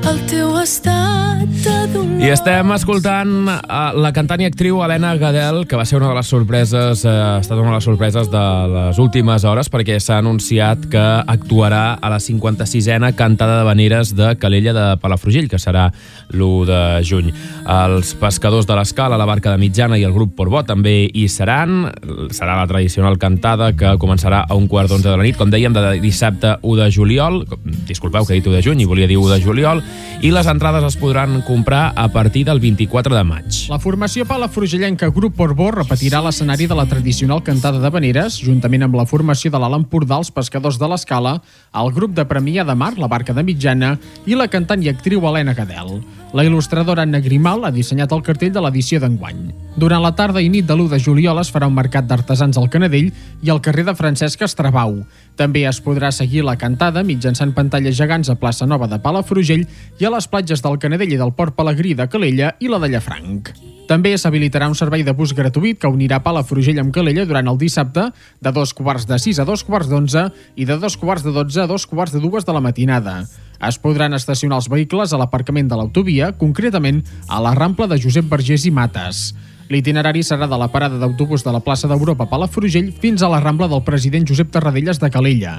al 0.08 0.20
teu 0.28 0.54
estat 0.62 1.44
de 1.60 1.74
dolor. 1.92 2.16
I 2.18 2.30
estem 2.32 2.70
escoltant 2.72 3.30
uh, 3.44 3.90
la 3.92 4.10
cantant 4.16 4.40
i 4.40 4.46
actriu 4.48 4.80
Helena 4.82 5.10
Gadel, 5.20 5.66
que 5.68 5.76
va 5.76 5.84
ser 5.88 5.98
una 5.98 6.08
de 6.08 6.16
les 6.16 6.30
sorpreses, 6.32 7.04
uh, 7.04 7.10
ha 7.12 7.42
estat 7.42 7.58
una 7.58 7.74
de 7.74 7.76
les 7.76 7.84
sorpreses 7.84 8.30
de 8.32 8.44
les 8.72 9.00
últimes 9.02 9.44
hores, 9.44 9.68
perquè 9.68 9.98
s'ha 10.00 10.16
anunciat 10.22 10.86
que 10.88 11.04
actuarà 11.28 11.98
a 12.00 12.12
la 12.14 12.20
56a 12.24 13.12
cantada 13.18 13.58
de 13.60 13.66
veneres 13.68 14.14
de 14.16 14.32
Calella 14.40 14.72
de 14.72 14.86
Palafrugell, 15.02 15.50
que 15.52 15.60
serà 15.60 15.90
l'1 16.32 16.64
de 16.70 16.80
juny. 17.04 17.30
Els 17.68 18.14
pescadors 18.16 18.66
de 18.66 18.78
l'escala, 18.78 19.20
la 19.20 19.28
barca 19.28 19.52
de 19.52 19.60
mitjana 19.60 20.00
i 20.00 20.06
el 20.08 20.16
grup 20.16 20.32
Porbó 20.38 20.64
també 20.64 21.10
hi 21.12 21.26
seran. 21.28 21.90
Serà 22.32 22.56
la 22.56 22.66
tradicional 22.70 23.20
cantada 23.20 23.74
que 23.76 23.96
començarà 24.00 24.44
a 24.48 24.56
un 24.56 24.70
quart 24.72 24.88
d'onze 24.88 25.10
de 25.10 25.16
la 25.16 25.26
nit, 25.26 25.36
com 25.36 25.52
dèiem, 25.52 25.76
de 25.76 25.98
dissabte 26.00 26.56
1 26.62 26.80
de 26.80 26.90
juliol. 26.94 27.42
Disculpeu 27.88 28.24
que 28.24 28.37
dit 28.38 28.46
1 28.46 28.56
de 28.56 28.62
juny 28.64 28.82
i 28.82 28.88
volia 28.88 29.08
dir 29.10 29.18
1 29.18 29.34
de 29.34 29.40
juliol. 29.42 29.82
I 30.18 30.32
les 30.34 30.48
entrades 30.50 30.82
es 30.82 30.96
podran 30.98 31.36
comprar 31.46 31.92
a 31.94 32.08
partir 32.10 32.44
del 32.46 32.58
24 32.58 33.14
de 33.14 33.22
maig. 33.22 33.58
La 33.70 33.78
formació 33.78 34.24
palafrugellenca 34.26 35.12
Grup 35.14 35.36
Porbó 35.38 35.68
repetirà 35.70 36.18
l'escenari 36.24 36.66
de 36.66 36.74
la 36.74 36.88
tradicional 36.90 37.44
cantada 37.46 37.78
de 37.78 37.90
veneres, 37.94 38.40
juntament 38.42 38.88
amb 38.88 38.98
la 38.98 39.06
formació 39.06 39.52
de 39.54 39.60
l'Alt 39.62 39.78
Empordà, 39.78 40.18
els 40.18 40.32
pescadors 40.34 40.78
de 40.80 40.90
l'Escala, 40.90 41.36
el 41.70 41.92
grup 41.94 42.16
de 42.16 42.26
Premià 42.26 42.66
de 42.66 42.74
Mar, 42.74 42.96
la 42.98 43.06
barca 43.06 43.36
de 43.36 43.46
mitjana, 43.46 43.94
i 44.26 44.34
la 44.34 44.48
cantant 44.50 44.82
i 44.82 44.90
actriu 44.90 45.22
Helena 45.28 45.54
Cadel. 45.54 46.00
La 46.36 46.44
il·lustradora 46.44 47.06
Anna 47.06 47.22
Grimal 47.24 47.62
ha 47.64 47.70
dissenyat 47.72 48.12
el 48.12 48.20
cartell 48.26 48.52
de 48.52 48.60
l'edició 48.60 48.98
d'enguany. 49.00 49.46
Durant 49.80 50.02
la 50.04 50.12
tarda 50.12 50.42
i 50.44 50.50
nit 50.52 50.66
de 50.68 50.74
l'1 50.74 50.90
de 50.92 50.98
juliol 51.00 51.40
es 51.40 51.48
farà 51.54 51.70
un 51.70 51.76
mercat 51.76 52.04
d'artesans 52.04 52.58
al 52.60 52.68
Canadell 52.68 53.08
i 53.40 53.48
al 53.48 53.62
carrer 53.64 53.86
de 53.86 53.94
Francesc 53.96 54.42
Estrabau. 54.44 54.98
També 55.40 55.62
es 55.70 55.78
podrà 55.80 56.10
seguir 56.12 56.42
la 56.44 56.58
cantada 56.60 57.04
mitjançant 57.06 57.54
pantalles 57.56 57.96
gegants 57.96 58.27
a 58.28 58.36
plaça 58.38 58.66
Nova 58.66 58.86
de 58.90 58.98
Palafrugell 59.02 59.64
i 59.98 60.06
a 60.06 60.12
les 60.14 60.28
platges 60.28 60.62
del 60.64 60.78
Canadell 60.82 61.14
i 61.14 61.18
del 61.20 61.34
Port 61.36 61.56
Pelegrí 61.56 61.94
de 61.98 62.08
Calella 62.08 62.52
i 62.60 62.70
la 62.70 62.78
de 62.82 62.92
Llafranc. 62.92 63.50
També 63.88 64.12
s'habilitarà 64.20 64.68
un 64.68 64.76
servei 64.76 65.02
de 65.04 65.14
bus 65.16 65.32
gratuït 65.32 65.80
que 65.80 65.88
unirà 65.88 66.20
Palafrugell 66.20 66.80
amb 66.82 66.92
Calella 66.92 67.24
durant 67.24 67.48
el 67.48 67.58
dissabte 67.60 68.10
de 68.44 68.52
dos 68.52 68.74
quarts 68.76 69.08
de 69.08 69.16
sis 69.18 69.40
a 69.40 69.46
dos 69.48 69.64
quarts 69.64 69.88
d'onze 69.88 70.28
i 70.56 70.68
de 70.68 70.76
dos 70.76 70.98
quarts 71.00 71.24
de 71.24 71.32
dotze 71.32 71.62
a 71.64 71.68
dos 71.70 71.88
quarts 71.88 72.12
de 72.12 72.20
dues 72.20 72.44
de 72.44 72.52
la 72.52 72.60
matinada. 72.60 73.22
Es 73.64 73.80
podran 73.80 74.14
estacionar 74.14 74.60
els 74.60 74.68
vehicles 74.70 75.12
a 75.12 75.18
l'aparcament 75.18 75.70
de 75.70 75.80
l'autovia, 75.80 76.30
concretament 76.36 77.02
a 77.26 77.40
la 77.42 77.56
Rampla 77.56 77.88
de 77.90 77.98
Josep 77.98 78.28
Vergés 78.30 78.68
i 78.68 78.74
Mates. 78.74 79.32
L'itinerari 79.68 80.22
serà 80.24 80.46
de 80.48 80.56
la 80.60 80.70
parada 80.72 81.00
d'autobús 81.00 81.44
de 81.44 81.52
la 81.52 81.60
plaça 81.60 81.88
d'Europa 81.88 82.28
Palafrugell 82.28 82.92
fins 83.02 83.24
a 83.24 83.28
la 83.28 83.40
Rambla 83.44 83.68
del 83.68 83.84
president 83.84 84.28
Josep 84.28 84.52
Tarradellas 84.52 85.00
de 85.00 85.10
Calella. 85.12 85.58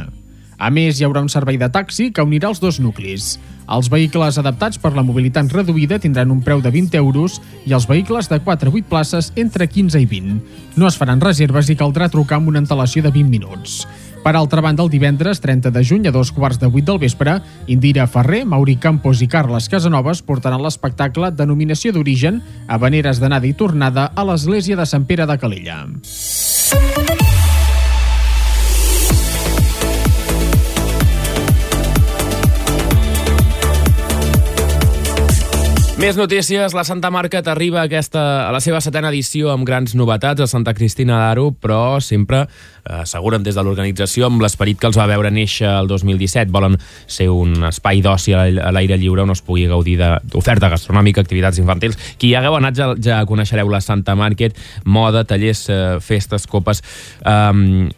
A 0.59 0.67
més, 0.69 0.99
hi 0.99 1.05
haurà 1.07 1.23
un 1.23 1.31
servei 1.31 1.55
de 1.57 1.69
taxi 1.71 2.09
que 2.11 2.23
unirà 2.25 2.49
els 2.51 2.59
dos 2.59 2.81
nuclis. 2.83 3.37
Els 3.69 3.87
vehicles 3.87 4.39
adaptats 4.41 4.79
per 4.81 4.91
la 4.95 5.05
mobilitat 5.05 5.53
reduïda 5.53 6.01
tindran 6.03 6.33
un 6.33 6.41
preu 6.43 6.59
de 6.59 6.71
20 6.73 6.97
euros 6.99 7.37
i 7.69 7.75
els 7.77 7.87
vehicles 7.87 8.27
de 8.27 8.41
4 8.43 8.67
a 8.67 8.73
8 8.73 8.89
places 8.89 9.31
entre 9.39 9.69
15 9.69 10.01
i 10.01 10.07
20. 10.09 10.35
No 10.75 10.89
es 10.89 10.97
faran 10.99 11.21
reserves 11.23 11.69
i 11.69 11.77
caldrà 11.79 12.09
trucar 12.11 12.41
amb 12.41 12.51
una 12.51 12.59
antelació 12.59 13.05
de 13.05 13.13
20 13.15 13.31
minuts. 13.31 13.85
Per 14.19 14.35
altra 14.35 14.59
banda, 14.59 14.83
el 14.83 14.91
divendres 14.91 15.39
30 15.39 15.71
de 15.71 15.83
juny 15.85 16.09
a 16.09 16.11
dos 16.11 16.33
quarts 16.35 16.59
de 16.59 16.67
vuit 16.67 16.83
del 16.83 16.99
vespre, 16.99 17.37
Indira 17.71 18.07
Ferrer, 18.07 18.43
Mauri 18.43 18.75
Campos 18.75 19.23
i 19.23 19.29
Carles 19.31 19.69
Casanovas 19.71 20.19
portaran 20.27 20.59
l'espectacle 20.65 21.31
Denominació 21.31 21.95
d'origen 21.95 22.43
a 22.67 22.81
Veneres 22.81 23.23
d'anada 23.23 23.47
i 23.47 23.55
tornada 23.55 24.09
a 24.11 24.27
l'església 24.27 24.75
de 24.75 24.89
Sant 24.89 25.07
Pere 25.07 25.29
de 25.29 25.39
Calella. 25.39 25.85
Més 35.99 36.15
notícies. 36.15 36.71
La 36.71 36.85
Santa 36.88 37.09
Market 37.12 37.49
arriba 37.51 37.81
a, 37.81 37.89
aquesta, 37.89 38.21
a 38.47 38.53
la 38.55 38.62
seva 38.63 38.79
setena 38.79 39.09
edició 39.12 39.49
amb 39.51 39.65
grans 39.67 39.97
novetats 39.99 40.39
a 40.39 40.47
Santa 40.47 40.71
Cristina 40.71 41.17
d'Aro, 41.19 41.49
però 41.51 41.99
sempre, 41.99 42.45
asseguren 42.89 43.43
des 43.43 43.56
de 43.56 43.63
l'organització, 43.63 44.28
amb 44.28 44.41
l'esperit 44.43 44.80
que 44.80 44.89
els 44.89 44.97
va 44.97 45.08
veure 45.10 45.32
néixer 45.32 45.67
el 45.69 45.88
2017. 45.88 46.52
Volen 46.52 46.78
ser 47.08 47.30
un 47.30 47.69
espai 47.69 48.02
d'oci 48.06 48.34
a 48.34 48.47
l'aire 48.73 48.97
lliure 48.97 49.23
on 49.23 49.34
es 49.34 49.43
pugui 49.45 49.67
gaudir 49.69 49.97
d'oferta 49.99 50.69
gastronòmica, 50.71 51.21
activitats 51.21 51.60
infantils. 51.62 51.97
Qui 52.19 52.32
hi 52.32 52.36
hagueu 52.39 52.58
anat 52.58 52.78
ja, 52.78 52.91
ja 52.97 53.21
coneixereu 53.30 53.69
la 53.69 53.82
Santa 53.82 54.15
Market, 54.19 54.58
moda, 54.86 55.23
tallers, 55.28 55.65
eh, 55.69 55.97
festes, 56.04 56.47
copes, 56.47 56.84
eh, 57.25 57.89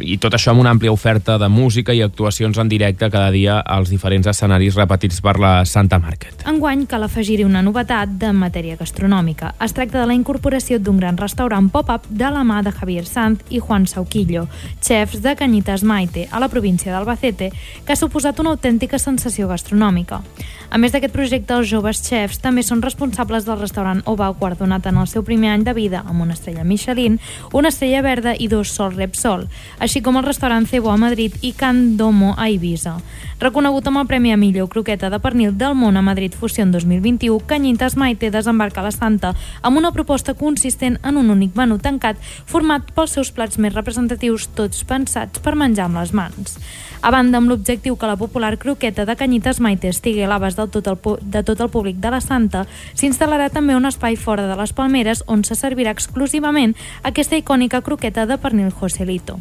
i 0.00 0.18
tot 0.22 0.36
això 0.36 0.52
amb 0.54 0.64
una 0.64 0.72
àmplia 0.74 0.94
oferta 0.94 1.38
de 1.38 1.48
música 1.52 1.94
i 1.94 2.02
actuacions 2.02 2.58
en 2.58 2.68
directe 2.68 3.10
cada 3.10 3.30
dia 3.30 3.58
als 3.60 3.90
diferents 3.92 4.26
escenaris 4.26 4.76
repetits 4.76 5.20
per 5.20 5.38
la 5.42 5.64
Santa 5.64 5.98
Market. 6.02 6.46
Enguany 6.48 6.86
cal 6.90 7.06
afegir-hi 7.06 7.44
una 7.46 7.62
novetat 7.62 8.16
de 8.20 8.32
matèria 8.36 8.76
gastronòmica. 8.80 9.54
Es 9.64 9.74
tracta 9.76 10.00
de 10.00 10.06
la 10.08 10.16
incorporació 10.16 10.78
d'un 10.80 11.00
gran 11.00 11.18
restaurant 11.20 11.70
pop-up 11.72 12.06
de 12.08 12.30
la 12.32 12.44
mà 12.46 12.62
de 12.64 12.72
Javier 12.72 13.06
Sanz 13.06 13.44
i 13.50 13.60
Juan 13.60 13.86
Sauquillo, 14.06 14.46
xefs 14.80 15.20
de 15.20 15.34
Cañitas 15.34 15.82
Maite, 15.82 16.28
a 16.30 16.38
la 16.38 16.48
província 16.48 16.92
d'Albacete, 16.92 17.50
que 17.84 17.92
ha 17.92 17.98
suposat 17.98 18.38
una 18.38 18.54
autèntica 18.54 18.98
sensació 18.98 19.48
gastronòmica. 19.50 20.22
A 20.68 20.78
més 20.82 20.90
d'aquest 20.90 21.14
projecte, 21.14 21.54
els 21.54 21.68
joves 21.70 22.00
xefs 22.02 22.40
també 22.42 22.64
són 22.66 22.82
responsables 22.82 23.44
del 23.46 23.60
restaurant 23.60 24.00
Ova, 24.10 24.26
guardonat 24.34 24.88
en 24.90 24.98
el 24.98 25.06
seu 25.06 25.22
primer 25.22 25.52
any 25.52 25.62
de 25.64 25.72
vida 25.76 26.02
amb 26.02 26.24
una 26.24 26.34
estrella 26.34 26.64
Michelin, 26.66 27.20
una 27.54 27.70
estrella 27.70 28.02
verda 28.02 28.34
i 28.34 28.48
dos 28.50 28.72
Sol 28.74 28.96
Repsol, 28.96 29.46
així 29.78 30.02
com 30.02 30.18
el 30.18 30.26
restaurant 30.26 30.66
Cebo 30.66 30.90
a 30.90 30.96
Madrid 30.98 31.36
i 31.46 31.52
Can 31.54 31.96
Domo 31.96 32.34
a 32.36 32.48
Eivissa. 32.50 32.96
Reconegut 33.38 33.86
amb 33.86 34.00
el 34.00 34.08
Premi 34.10 34.32
a 34.32 34.40
millor 34.40 34.68
croqueta 34.72 35.10
de 35.12 35.20
pernil 35.22 35.54
del 35.54 35.76
món 35.78 35.96
a 35.96 36.02
Madrid 36.02 36.34
Fusió 36.34 36.66
2021, 36.66 37.38
Canyitas 37.46 37.96
Maite 37.96 38.32
desembarca 38.34 38.82
la 38.82 38.90
Santa 38.90 39.34
amb 39.62 39.78
una 39.78 39.92
proposta 39.92 40.34
consistent 40.34 40.98
en 41.04 41.20
un 41.20 41.30
únic 41.30 41.54
menú 41.54 41.78
tancat 41.78 42.18
format 42.48 42.90
pels 42.96 43.14
seus 43.14 43.30
plats 43.30 43.60
més 43.60 43.74
representatius, 43.76 44.48
tots 44.56 44.82
pensats 44.88 45.38
per 45.44 45.54
menjar 45.54 45.86
amb 45.86 46.00
les 46.00 46.12
mans. 46.16 46.58
A 47.06 47.10
banda, 47.12 47.38
amb 47.38 47.50
l'objectiu 47.52 47.94
que 47.94 48.08
la 48.08 48.16
popular 48.16 48.56
croqueta 48.58 49.04
de 49.06 49.14
Canyitas 49.14 49.60
Maite 49.60 49.92
estigui 49.92 50.24
a 50.24 50.30
l'abast 50.30 50.55
del 50.56 50.70
tot 50.72 50.88
el, 50.90 50.98
de 51.22 51.42
tot 51.46 51.60
el 51.60 51.70
públic 51.70 52.00
de 52.02 52.10
la 52.10 52.20
Santa, 52.24 52.64
s'instal·larà 52.94 53.50
també 53.52 53.76
un 53.76 53.86
espai 53.86 54.16
fora 54.16 54.46
de 54.48 54.56
les 54.58 54.72
Palmeres 54.76 55.22
on 55.30 55.44
se 55.44 55.54
servirà 55.58 55.92
exclusivament 55.94 56.74
aquesta 57.06 57.38
icònica 57.38 57.82
croqueta 57.86 58.26
de 58.26 58.38
pernil 58.42 58.72
Joselito. 58.72 59.38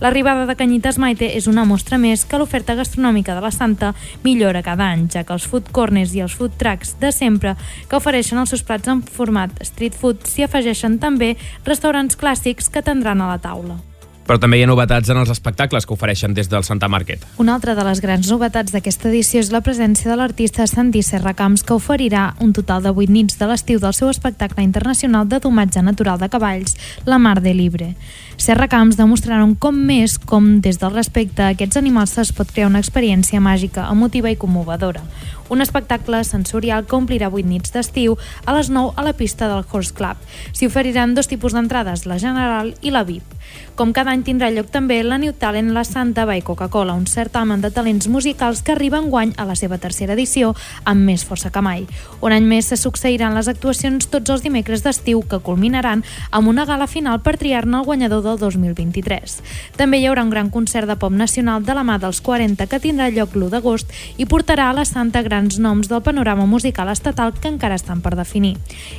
L'arribada 0.00 0.46
de 0.46 0.56
Canyitas 0.56 0.98
Maite 0.98 1.30
és 1.36 1.46
una 1.50 1.64
mostra 1.64 1.98
més 1.98 2.24
que 2.24 2.40
l'oferta 2.40 2.74
gastronòmica 2.74 3.36
de 3.36 3.44
la 3.44 3.52
Santa 3.54 3.94
millora 4.24 4.64
cada 4.66 4.90
any, 4.90 5.08
ja 5.12 5.24
que 5.24 5.36
els 5.36 5.46
food 5.46 5.70
corners 5.72 6.14
i 6.14 6.24
els 6.24 6.34
food 6.34 6.58
trucks 6.58 6.96
de 7.00 7.12
sempre 7.12 7.54
que 7.88 8.00
ofereixen 8.00 8.40
els 8.40 8.54
seus 8.54 8.64
plats 8.66 8.90
en 8.90 9.02
format 9.04 9.64
street 9.64 9.94
food 9.94 10.26
s'hi 10.28 10.48
afegeixen 10.48 10.98
també 10.98 11.34
restaurants 11.64 12.18
clàssics 12.18 12.70
que 12.70 12.84
tindran 12.84 13.20
a 13.20 13.34
la 13.34 13.42
taula. 13.42 13.80
Però 14.24 14.38
també 14.40 14.58
hi 14.58 14.64
ha 14.64 14.68
novetats 14.70 15.10
en 15.12 15.18
els 15.20 15.30
espectacles 15.32 15.84
que 15.84 15.92
ofereixen 15.92 16.32
des 16.34 16.48
del 16.48 16.64
Santa 16.64 16.88
Market. 16.88 17.24
Una 17.38 17.54
altra 17.58 17.74
de 17.76 17.84
les 17.84 18.00
grans 18.00 18.30
novetats 18.32 18.72
d'aquesta 18.72 19.10
edició 19.10 19.42
és 19.42 19.52
la 19.52 19.60
presència 19.60 20.10
de 20.10 20.16
l'artista 20.16 20.66
Santi 20.66 21.02
Serracamps, 21.04 21.62
que 21.62 21.76
oferirà 21.76 22.30
un 22.40 22.54
total 22.56 22.82
de 22.82 22.94
8 22.94 23.12
nits 23.12 23.38
de 23.38 23.48
l'estiu 23.50 23.82
del 23.82 23.92
seu 23.92 24.08
espectacle 24.08 24.64
internacional 24.64 25.28
de 25.28 25.42
domatge 25.44 25.82
natural 25.82 26.18
de 26.18 26.30
cavalls, 26.32 26.78
La 27.04 27.18
Mar 27.18 27.40
de 27.44 27.52
Libre. 27.52 27.92
Serracamps 28.40 28.96
demostraran 28.96 29.54
com 29.54 29.76
més 29.76 30.16
com 30.18 30.58
des 30.64 30.80
del 30.80 30.94
respecte 30.94 31.44
a 31.44 31.52
aquests 31.52 31.76
animals 31.76 32.16
es 32.18 32.32
pot 32.32 32.50
crear 32.50 32.70
una 32.70 32.80
experiència 32.82 33.40
màgica, 33.40 33.88
emotiva 33.92 34.32
i 34.32 34.40
commovedora. 34.40 35.04
Un 35.48 35.60
espectacle 35.60 36.22
sensorial 36.24 36.86
que 36.86 36.96
omplirà 36.96 37.28
8 37.28 37.48
nits 37.48 37.74
d'estiu 37.74 38.16
a 38.44 38.56
les 38.56 38.70
9 38.70 38.94
a 38.96 39.04
la 39.04 39.12
pista 39.12 39.48
del 39.48 39.64
Horse 39.70 39.94
Club. 39.94 40.16
S'hi 40.52 40.70
oferiran 40.70 41.14
dos 41.14 41.28
tipus 41.28 41.52
d'entrades, 41.52 42.06
la 42.06 42.18
general 42.18 42.74
i 42.80 42.90
la 42.90 43.04
VIP. 43.04 43.34
Com 43.74 43.90
cada 43.90 44.12
any 44.14 44.22
tindrà 44.22 44.52
lloc 44.54 44.68
també 44.70 45.00
la 45.02 45.18
New 45.18 45.32
Talent 45.34 45.72
La 45.74 45.82
Santa 45.84 46.24
by 46.28 46.42
Coca-Cola, 46.46 46.94
un 46.94 47.08
certamen 47.10 47.60
de 47.60 47.72
talents 47.74 48.06
musicals 48.08 48.62
que 48.62 48.72
arriba 48.72 49.00
en 49.02 49.08
guany 49.10 49.32
a 49.36 49.46
la 49.48 49.56
seva 49.58 49.78
tercera 49.82 50.14
edició 50.14 50.52
amb 50.84 51.02
més 51.02 51.24
força 51.26 51.50
que 51.50 51.62
mai. 51.64 51.82
Un 52.22 52.32
any 52.32 52.46
més 52.46 52.70
se 52.70 52.78
succeiran 52.78 53.34
les 53.34 53.48
actuacions 53.50 54.06
tots 54.12 54.30
els 54.30 54.44
dimecres 54.46 54.84
d'estiu 54.84 55.24
que 55.26 55.42
culminaran 55.42 56.04
amb 56.30 56.48
una 56.48 56.66
gala 56.70 56.86
final 56.86 57.20
per 57.26 57.36
triar-ne 57.40 57.80
el 57.80 57.88
guanyador 57.88 58.22
del 58.22 58.38
2023. 58.38 59.40
També 59.76 59.98
hi 59.98 60.06
haurà 60.06 60.22
un 60.22 60.30
gran 60.30 60.50
concert 60.54 60.86
de 60.86 60.96
pop 60.96 61.12
nacional 61.12 61.66
de 61.66 61.74
la 61.74 61.82
mà 61.82 61.98
dels 61.98 62.22
40 62.22 62.68
que 62.70 62.80
tindrà 62.80 63.10
lloc 63.10 63.34
l'1 63.34 63.50
d'agost 63.56 63.90
i 64.16 64.28
portarà 64.30 64.70
a 64.70 64.78
la 64.78 64.86
Santa 64.86 65.24
grans 65.34 65.58
noms 65.58 65.88
del 65.90 66.02
panorama 66.02 66.46
musical 66.46 66.88
estatal 66.92 67.32
que 67.34 67.48
encara 67.50 67.74
estan 67.74 68.00
per 68.00 68.14
definir. 68.14 68.54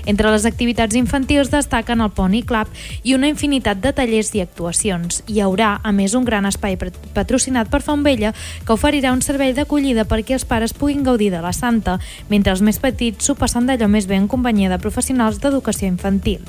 Entre 0.05 0.27
les 0.31 0.43
activitats 0.45 0.95
infantils 0.99 1.47
destaquen 1.51 2.01
el 2.03 2.11
Pony 2.11 2.41
Club 2.43 2.67
i 3.03 3.13
una 3.15 3.29
infinitat 3.31 3.79
de 3.79 3.93
tallers 3.95 4.33
i 4.35 4.41
actuacions. 4.43 5.21
Hi 5.31 5.39
haurà, 5.39 5.79
a 5.81 5.93
més, 5.95 6.13
un 6.13 6.25
gran 6.27 6.45
espai 6.45 6.75
pat- 6.75 6.97
patrocinat 7.15 7.69
per 7.71 7.79
Fontvella 7.85 8.33
que 8.65 8.75
oferirà 8.75 9.13
un 9.15 9.21
servei 9.23 9.53
d'acollida 9.55 10.03
perquè 10.09 10.35
els 10.35 10.43
pares 10.43 10.73
puguin 10.75 11.05
gaudir 11.07 11.29
de 11.31 11.39
la 11.39 11.53
Santa, 11.55 11.99
mentre 12.27 12.51
els 12.51 12.61
més 12.65 12.81
petits 12.83 13.23
s'ho 13.23 13.37
passen 13.39 13.69
d'allò 13.69 13.87
més 13.87 14.09
bé 14.09 14.19
en 14.19 14.27
companyia 14.27 14.69
de 14.69 14.81
professionals 14.81 15.39
d'educació 15.39 15.87
infantil. 15.87 16.43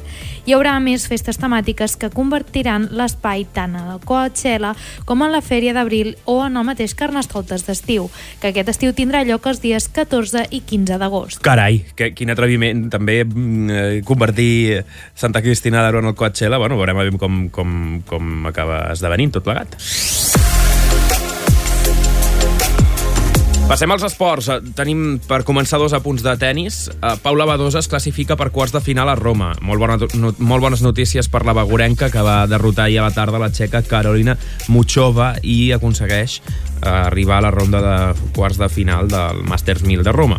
Hi 0.46 0.56
haurà, 0.56 0.74
a 0.74 0.82
més, 0.82 1.06
festes 1.06 1.38
temàtiques 1.38 1.94
que 1.94 2.10
convertiran 2.10 2.88
l'espai 2.90 3.46
tant 3.54 3.78
a 3.78 3.84
la 3.92 3.98
Coachella 4.02 4.74
com 5.04 5.22
a 5.22 5.30
la 5.30 5.44
Fèria 5.44 5.76
d'Abril 5.76 6.16
o 6.24 6.40
en 6.44 6.56
el 6.58 6.66
mateix 6.66 6.96
Carnestoltes 6.98 7.68
d'estiu, 7.68 8.10
que 8.40 8.50
aquest 8.50 8.74
estiu 8.74 8.90
tindrà 8.96 9.22
lloc 9.22 9.46
els 9.46 9.62
dies 9.62 9.75
14 9.92 10.46
i 10.50 10.62
15 10.66 10.98
d'agost. 11.00 11.40
Carai, 11.44 11.82
que, 11.96 12.12
quin 12.16 12.32
atreviment 12.32 12.86
també 12.92 13.20
mm, 13.24 13.70
eh, 13.70 14.00
convertir 14.06 14.82
Santa 15.14 15.44
Cristina 15.44 15.84
d'Aro 15.84 16.00
en 16.02 16.12
el 16.12 16.18
Coachella. 16.18 16.58
Bueno, 16.58 16.80
veurem 16.80 17.20
com, 17.20 17.46
com, 17.52 17.78
com 18.08 18.50
acaba 18.50 18.86
esdevenint 18.96 19.36
tot 19.36 19.46
plegat. 19.46 19.76
Passem 23.66 23.90
als 23.90 24.04
esports. 24.06 24.46
Tenim 24.78 25.16
per 25.26 25.40
començar 25.42 25.80
dos 25.82 25.90
apunts 25.96 26.22
de 26.22 26.36
tennis. 26.38 26.84
Eh, 26.86 27.16
Paula 27.22 27.48
Badosa 27.50 27.80
es 27.82 27.88
classifica 27.90 28.36
per 28.38 28.52
quarts 28.54 28.76
de 28.76 28.80
final 28.80 29.10
a 29.10 29.16
Roma. 29.18 29.56
Molt, 29.60 29.82
bona, 29.82 29.96
no, 30.14 30.30
molt 30.38 30.62
bones 30.62 30.84
notícies 30.86 31.26
per 31.26 31.42
la 31.44 31.54
Bagorenca, 31.56 32.06
que 32.14 32.22
va 32.22 32.44
derrotar 32.46 32.86
ahir 32.86 33.00
a 33.00 33.08
la 33.08 33.14
tarda 33.16 33.42
la 33.42 33.50
txeca 33.50 33.82
Carolina 33.82 34.36
Muchova 34.70 35.32
i 35.42 35.72
aconsegueix 35.74 36.38
eh, 36.82 36.88
arribar 36.88 37.38
a 37.38 37.46
la 37.48 37.50
ronda 37.50 37.80
de 37.82 38.30
quarts 38.32 38.58
de 38.58 38.68
final 38.68 39.08
del 39.08 39.42
Masters 39.44 39.82
1000 39.82 40.02
de 40.02 40.12
Roma. 40.12 40.38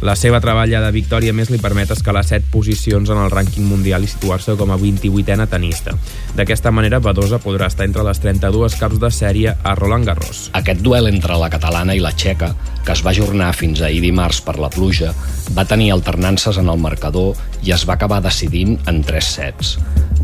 La 0.00 0.14
seva 0.14 0.38
treballa 0.38 0.78
de 0.78 0.92
victòria 0.94 1.32
més 1.34 1.48
li 1.50 1.58
permet 1.58 1.90
escalar 1.90 2.22
7 2.22 2.52
posicions 2.52 3.10
en 3.10 3.18
el 3.18 3.32
rànquing 3.32 3.66
mundial 3.66 4.04
i 4.06 4.10
situar-se 4.10 4.54
com 4.54 4.70
a 4.70 4.78
28a 4.78 5.48
tenista. 5.50 5.96
D'aquesta 6.38 6.70
manera, 6.70 7.00
Badosa 7.02 7.40
podrà 7.42 7.66
estar 7.66 7.88
entre 7.88 8.04
les 8.06 8.22
32 8.22 8.76
caps 8.78 9.00
de 9.02 9.10
sèrie 9.10 9.56
a 9.58 9.74
Roland 9.74 10.06
Garros. 10.06 10.44
Aquest 10.54 10.84
duel 10.86 11.10
entre 11.10 11.40
la 11.40 11.50
catalana 11.50 11.98
i 11.98 12.04
la 12.04 12.14
txeca, 12.14 12.52
que 12.86 12.94
es 12.94 13.02
va 13.02 13.10
ajornar 13.10 13.50
fins 13.58 13.82
ahir 13.82 14.04
dimarts 14.04 14.40
per 14.46 14.54
la 14.62 14.70
pluja, 14.70 15.10
va 15.58 15.66
tenir 15.66 15.90
alternances 15.90 16.62
en 16.62 16.70
el 16.70 16.78
marcador 16.78 17.34
i 17.66 17.74
es 17.74 17.82
va 17.88 17.98
acabar 17.98 18.22
decidint 18.22 18.78
en 18.86 19.02
tres 19.02 19.34
sets. 19.34 19.78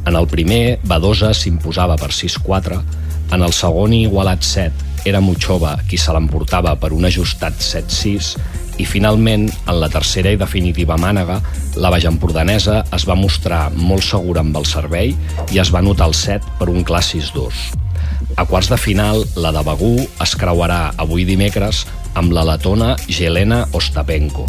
En 0.07 0.15
el 0.15 0.31
primer, 0.31 0.79
Badosa 0.87 1.35
s'imposava 1.35 1.99
per 1.99 2.13
6-4, 2.15 2.79
en 3.35 3.43
el 3.43 3.53
segon 3.57 3.93
i 3.97 4.05
igualat 4.07 4.47
set 4.47 4.94
era 5.05 5.21
Muchova 5.21 5.77
qui 5.89 5.99
se 6.01 6.13
l'emportava 6.13 6.75
per 6.81 6.93
un 6.97 7.05
ajustat 7.05 7.61
7-6 7.61 8.35
i 8.83 8.87
finalment, 8.89 9.47
en 9.69 9.79
la 9.79 9.89
tercera 9.93 10.33
i 10.35 10.39
definitiva 10.41 10.97
mànega, 10.99 11.39
la 11.79 11.91
baixempordanesa 11.95 12.81
es 12.97 13.07
va 13.07 13.15
mostrar 13.19 13.69
molt 13.77 14.03
segura 14.03 14.43
amb 14.43 14.57
el 14.59 14.67
servei 14.67 15.15
i 15.55 15.61
es 15.63 15.71
va 15.71 15.83
notar 15.85 16.09
el 16.11 16.17
set 16.19 16.43
per 16.59 16.71
un 16.73 16.83
clar 16.83 17.05
6-2. 17.07 17.63
A 18.35 18.47
quarts 18.51 18.73
de 18.73 18.79
final, 18.81 19.23
la 19.39 19.53
de 19.55 19.63
Begú 19.63 19.95
es 20.25 20.35
creuarà 20.35 20.89
avui 20.99 21.27
dimecres 21.29 21.85
amb 22.19 22.35
la 22.35 22.43
letona 22.47 22.95
Jelena 23.07 23.65
Ostapenko. 23.73 24.47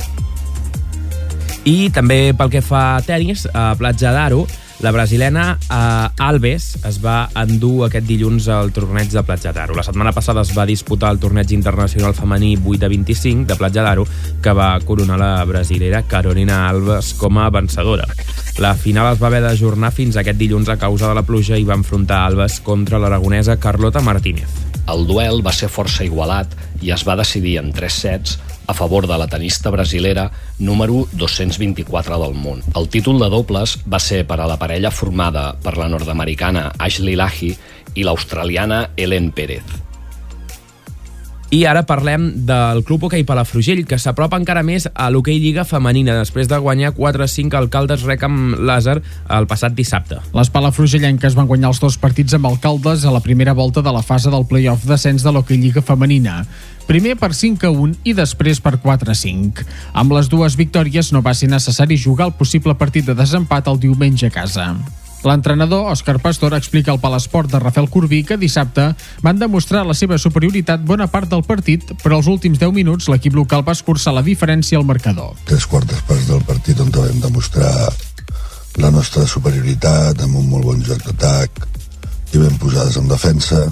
I 1.66 1.90
també 1.94 2.34
pel 2.38 2.52
que 2.54 2.62
fa 2.66 2.96
a 2.96 3.02
tenis, 3.06 3.46
a 3.54 3.74
Platja 3.78 4.14
d'Aro, 4.14 4.46
la 4.80 4.92
brasilena 4.92 5.58
eh, 5.72 6.24
Alves 6.24 6.66
es 6.86 6.98
va 7.04 7.30
endur 7.40 7.86
aquest 7.86 8.06
dilluns 8.10 8.50
al 8.52 8.74
torneig 8.76 9.08
de 9.14 9.24
Platja 9.24 9.54
d'Aro. 9.56 9.76
La 9.78 9.86
setmana 9.88 10.12
passada 10.12 10.44
es 10.44 10.52
va 10.58 10.68
disputar 10.68 11.14
el 11.14 11.20
torneig 11.24 11.54
internacional 11.56 12.14
femení 12.18 12.56
8 12.58 12.82
de 12.84 12.90
25 12.92 13.48
de 13.48 13.56
Platja 13.56 13.86
d'Aro, 13.86 14.06
que 14.44 14.54
va 14.54 14.74
coronar 14.84 15.18
la 15.22 15.32
brasilera 15.48 16.04
Carolina 16.04 16.66
Alves 16.68 17.14
com 17.16 17.40
a 17.40 17.50
vencedora. 17.50 18.08
La 18.60 18.76
final 18.76 19.14
es 19.14 19.22
va 19.22 19.32
haver 19.32 19.42
d'ajornar 19.48 19.94
fins 19.96 20.20
aquest 20.20 20.40
dilluns 20.40 20.70
a 20.70 20.78
causa 20.78 21.08
de 21.08 21.16
la 21.16 21.26
pluja 21.28 21.58
i 21.58 21.66
va 21.68 21.80
enfrontar 21.80 22.26
Alves 22.26 22.60
contra 22.60 23.00
l'aragonesa 23.00 23.60
Carlota 23.60 24.04
Martínez. 24.04 24.52
El 24.92 25.08
duel 25.08 25.42
va 25.46 25.54
ser 25.56 25.72
força 25.72 26.06
igualat 26.06 26.52
i 26.82 26.92
es 26.96 27.06
va 27.08 27.18
decidir 27.20 27.58
en 27.62 27.72
tres 27.76 28.02
sets 28.06 28.40
a 28.68 28.74
favor 28.74 29.08
de 29.08 29.18
la 29.18 29.28
tenista 29.28 29.70
brasilera 29.70 30.32
número 30.60 31.08
224 31.14 32.20
del 32.24 32.34
món. 32.34 32.64
El 32.76 32.90
títol 32.90 33.20
de 33.22 33.30
dobles 33.30 33.78
va 33.86 34.02
ser 34.02 34.26
per 34.28 34.40
a 34.42 34.50
la 34.50 34.60
parella 34.60 34.92
formada 34.92 35.52
per 35.62 35.78
la 35.78 35.90
nord-americana 35.92 36.72
Ashley 36.78 37.16
Lahi 37.16 37.56
i 37.96 38.04
l'australiana 38.04 38.90
Ellen 38.98 39.32
Pérez. 39.32 39.85
I 41.54 41.60
ara 41.70 41.84
parlem 41.86 42.32
del 42.48 42.82
Club 42.84 43.04
Hoquei 43.06 43.22
Palafrugell, 43.24 43.84
que 43.86 44.00
s'apropa 44.02 44.40
encara 44.42 44.64
més 44.66 44.88
a 44.90 45.12
l'Hoquei 45.14 45.38
Lliga 45.38 45.62
Femenina, 45.68 46.16
després 46.18 46.50
de 46.50 46.58
guanyar 46.58 46.96
4-5 46.98 47.54
alcaldes 47.60 48.06
rec 48.10 48.26
amb 48.26 48.58
Làser 48.66 48.96
el 49.30 49.46
passat 49.46 49.76
dissabte. 49.78 50.18
Les 50.34 50.50
palafrugellenques 50.50 51.38
van 51.38 51.46
guanyar 51.46 51.70
els 51.70 51.84
dos 51.84 52.00
partits 52.02 52.34
amb 52.34 52.50
alcaldes 52.50 53.06
a 53.06 53.14
la 53.14 53.22
primera 53.22 53.54
volta 53.54 53.86
de 53.86 53.94
la 53.94 54.02
fase 54.02 54.34
del 54.34 54.48
play-off 54.50 54.90
d'ascens 54.90 55.22
de 55.22 55.36
l'Hockey 55.36 55.62
Lliga 55.62 55.86
Femenina. 55.86 56.42
Primer 56.90 57.14
per 57.22 57.32
5 57.38 57.70
a 57.70 57.74
1 57.74 58.02
i 58.10 58.18
després 58.18 58.60
per 58.62 58.80
4 58.82 59.14
a 59.14 59.18
5. 59.22 59.70
Amb 59.94 60.18
les 60.18 60.30
dues 60.34 60.58
victòries 60.58 61.14
no 61.14 61.22
va 61.22 61.38
ser 61.38 61.54
necessari 61.54 61.98
jugar 61.98 62.32
el 62.32 62.38
possible 62.42 62.74
partit 62.74 63.06
de 63.06 63.14
desempat 63.14 63.70
el 63.70 63.82
diumenge 63.86 64.34
a 64.34 64.34
casa. 64.34 64.72
L'entrenador, 65.26 65.88
Òscar 65.90 66.20
Pastor, 66.22 66.54
explica 66.54 66.92
al 66.94 67.00
Palesport 67.02 67.50
de 67.50 67.58
Rafael 67.60 67.90
Corbí 67.90 68.22
que 68.24 68.38
dissabte 68.38 68.92
van 69.26 69.40
demostrar 69.42 69.82
la 69.90 69.96
seva 69.98 70.20
superioritat 70.22 70.84
bona 70.86 71.08
part 71.10 71.32
del 71.32 71.42
partit, 71.44 71.96
però 72.04 72.20
als 72.20 72.30
últims 72.30 72.60
10 72.62 72.76
minuts 72.76 73.10
l'equip 73.10 73.34
local 73.34 73.66
va 73.66 73.74
escurçar 73.74 74.14
la 74.14 74.22
diferència 74.22 74.78
al 74.78 74.86
marcador. 74.86 75.34
Tres 75.50 75.66
quartes 75.66 76.04
parts 76.06 76.28
del 76.30 76.44
partit 76.46 76.80
on 76.84 76.94
vam 76.94 77.24
demostrar 77.24 77.90
la 78.78 78.92
nostra 78.94 79.26
superioritat 79.26 80.22
amb 80.22 80.38
un 80.38 80.46
molt 80.52 80.70
bon 80.70 80.84
joc 80.86 81.02
d'atac 81.08 81.66
i 82.36 82.42
ben 82.44 82.60
posades 82.62 83.00
en 83.02 83.10
defensa. 83.10 83.64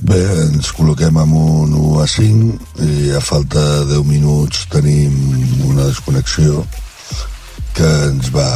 Bé, 0.00 0.22
ens 0.46 0.70
col·loquem 0.72 1.18
amb 1.18 1.36
un 1.36 1.74
1 1.74 2.00
a 2.00 2.06
5 2.08 2.86
i 2.86 3.10
a 3.18 3.20
falta 3.20 3.60
de 3.82 3.98
10 3.98 4.06
minuts 4.08 4.64
tenim 4.72 5.12
una 5.66 5.90
desconnexió 5.90 6.62
que 7.74 7.90
ens 8.06 8.32
va 8.32 8.48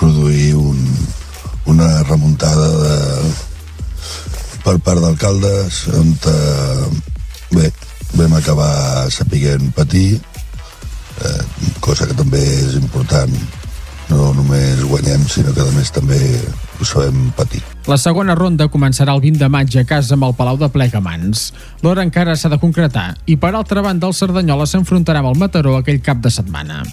produir 0.00 0.54
un, 0.56 0.80
una 1.68 2.02
remuntada 2.08 2.68
de, 2.80 2.96
per 4.64 4.76
part 4.84 5.02
d'alcaldes 5.04 5.84
on 5.98 6.12
eh, 6.32 6.88
bé, 7.52 7.70
vam 8.16 8.36
acabar 8.38 9.10
sapiguent 9.12 9.70
patir 9.76 10.16
eh, 10.16 11.42
cosa 11.84 12.08
que 12.08 12.16
també 12.16 12.40
és 12.40 12.78
important 12.80 13.34
no 14.10 14.32
només 14.34 14.80
guanyem 14.88 15.28
sinó 15.30 15.52
que 15.54 15.62
a 15.62 15.76
més 15.76 15.92
també 15.94 16.18
ho 16.80 16.88
sabem 16.88 17.28
patir 17.36 17.60
la 17.90 18.00
segona 18.00 18.34
ronda 18.38 18.70
començarà 18.72 19.14
el 19.16 19.22
20 19.22 19.44
de 19.44 19.52
maig 19.52 19.76
a 19.80 19.84
casa 19.84 20.16
amb 20.16 20.28
el 20.28 20.34
Palau 20.38 20.58
de 20.60 20.68
Plegamans. 20.70 21.46
L'hora 21.82 22.04
encara 22.06 22.36
s'ha 22.36 22.50
de 22.52 22.60
concretar 22.60 23.08
i, 23.26 23.38
per 23.40 23.54
altra 23.54 23.82
banda, 23.82 24.06
el 24.06 24.14
Cerdanyola 24.14 24.68
s'enfrontarà 24.68 25.24
amb 25.24 25.32
el 25.32 25.40
Mataró 25.40 25.78
aquell 25.80 26.02
cap 26.04 26.20
de 26.22 26.30
setmana. 26.30 26.84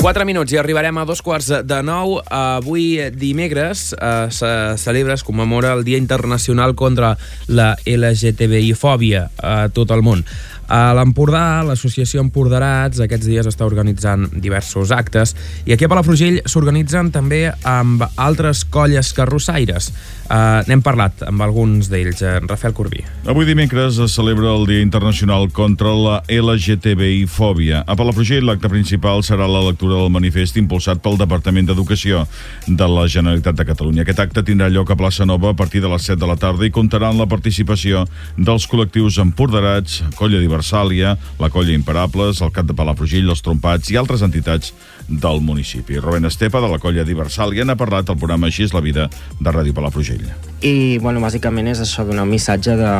4 0.00 0.24
minuts 0.24 0.54
i 0.54 0.56
arribarem 0.56 0.96
a 0.96 1.02
dos 1.04 1.20
quarts 1.20 1.50
de 1.68 1.78
nou. 1.84 2.14
Avui, 2.32 2.96
dimecres, 3.12 3.90
eh, 3.92 4.28
se 4.32 4.48
celebra, 4.80 5.12
es 5.12 5.22
commemora 5.22 5.74
el 5.74 5.84
Dia 5.84 5.98
Internacional 6.00 6.72
contra 6.74 7.18
la 7.48 7.74
LGTBI-fòbia 7.84 9.26
a 9.36 9.68
tot 9.68 9.92
el 9.92 10.00
món. 10.00 10.24
A 10.70 10.92
l'Empordà, 10.94 11.64
l'associació 11.66 12.22
Empordarats 12.22 13.00
aquests 13.02 13.26
dies 13.26 13.46
està 13.50 13.66
organitzant 13.66 14.28
diversos 14.38 14.92
actes 14.94 15.34
i 15.66 15.74
aquí 15.74 15.86
a 15.86 15.90
Palafrugell 15.90 16.38
s'organitzen 16.46 17.10
també 17.10 17.48
amb 17.66 18.04
altres 18.14 18.62
colles 18.70 19.10
carrossaires. 19.16 19.90
Uh, 20.30 20.62
N'hem 20.68 20.78
parlat 20.86 21.24
amb 21.26 21.42
alguns 21.42 21.88
d'ells. 21.90 22.22
Uh, 22.22 22.36
Rafael 22.46 22.74
Corbí. 22.76 23.02
Avui 23.26 23.48
dimecres 23.48 23.98
es 23.98 24.14
celebra 24.14 24.52
el 24.54 24.68
Dia 24.68 24.84
Internacional 24.84 25.48
contra 25.50 25.90
la 25.90 26.20
LGTBI-fòbia. 26.30 27.82
A 27.82 27.96
Palafrugell 27.98 28.46
l'acte 28.46 28.70
principal 28.70 29.24
serà 29.26 29.48
la 29.50 29.64
lectura 29.66 29.98
del 29.98 30.14
manifest 30.14 30.60
impulsat 30.60 31.02
pel 31.02 31.18
Departament 31.18 31.66
d'Educació 31.66 32.22
de 32.68 32.90
la 32.94 33.08
Generalitat 33.10 33.58
de 33.58 33.66
Catalunya. 33.66 34.04
Aquest 34.06 34.22
acte 34.22 34.46
tindrà 34.46 34.70
lloc 34.70 34.94
a 34.94 34.98
Plaça 35.00 35.26
Nova 35.26 35.50
a 35.50 35.58
partir 35.58 35.82
de 35.82 35.90
les 35.90 36.06
7 36.06 36.20
de 36.22 36.30
la 36.30 36.38
tarda 36.38 36.68
i 36.68 36.70
comptarà 36.74 37.10
amb 37.10 37.24
la 37.24 37.28
participació 37.30 38.06
dels 38.38 38.70
col·lectius 38.70 39.18
Empordarats, 39.18 40.04
Colla 40.14 40.38
Diversàlia, 40.60 41.16
la 41.40 41.48
Colla 41.48 41.72
Imparables, 41.72 42.40
el 42.44 42.52
Cap 42.52 42.66
de 42.68 42.74
Palafrugell, 42.76 43.28
els 43.32 43.40
Trompats 43.40 43.88
i 43.90 43.96
altres 43.96 44.20
entitats 44.22 44.74
del 45.08 45.40
municipi. 45.40 45.96
Rubén 45.98 46.28
Estepa, 46.28 46.60
de 46.60 46.68
la 46.68 46.78
Colla 46.78 47.04
Diversàlia, 47.04 47.64
n'ha 47.64 47.78
parlat 47.80 48.10
al 48.10 48.18
programa 48.20 48.50
Així 48.50 48.66
és 48.66 48.74
la 48.76 48.82
vida 48.84 49.08
de 49.40 49.50
Ràdio 49.50 49.72
Palafrugell. 49.72 50.28
I, 50.60 50.98
bueno, 51.00 51.22
bàsicament 51.24 51.72
és 51.72 51.80
això, 51.80 52.04
donar 52.04 52.26
un 52.28 52.34
missatge 52.34 52.76
de, 52.76 52.92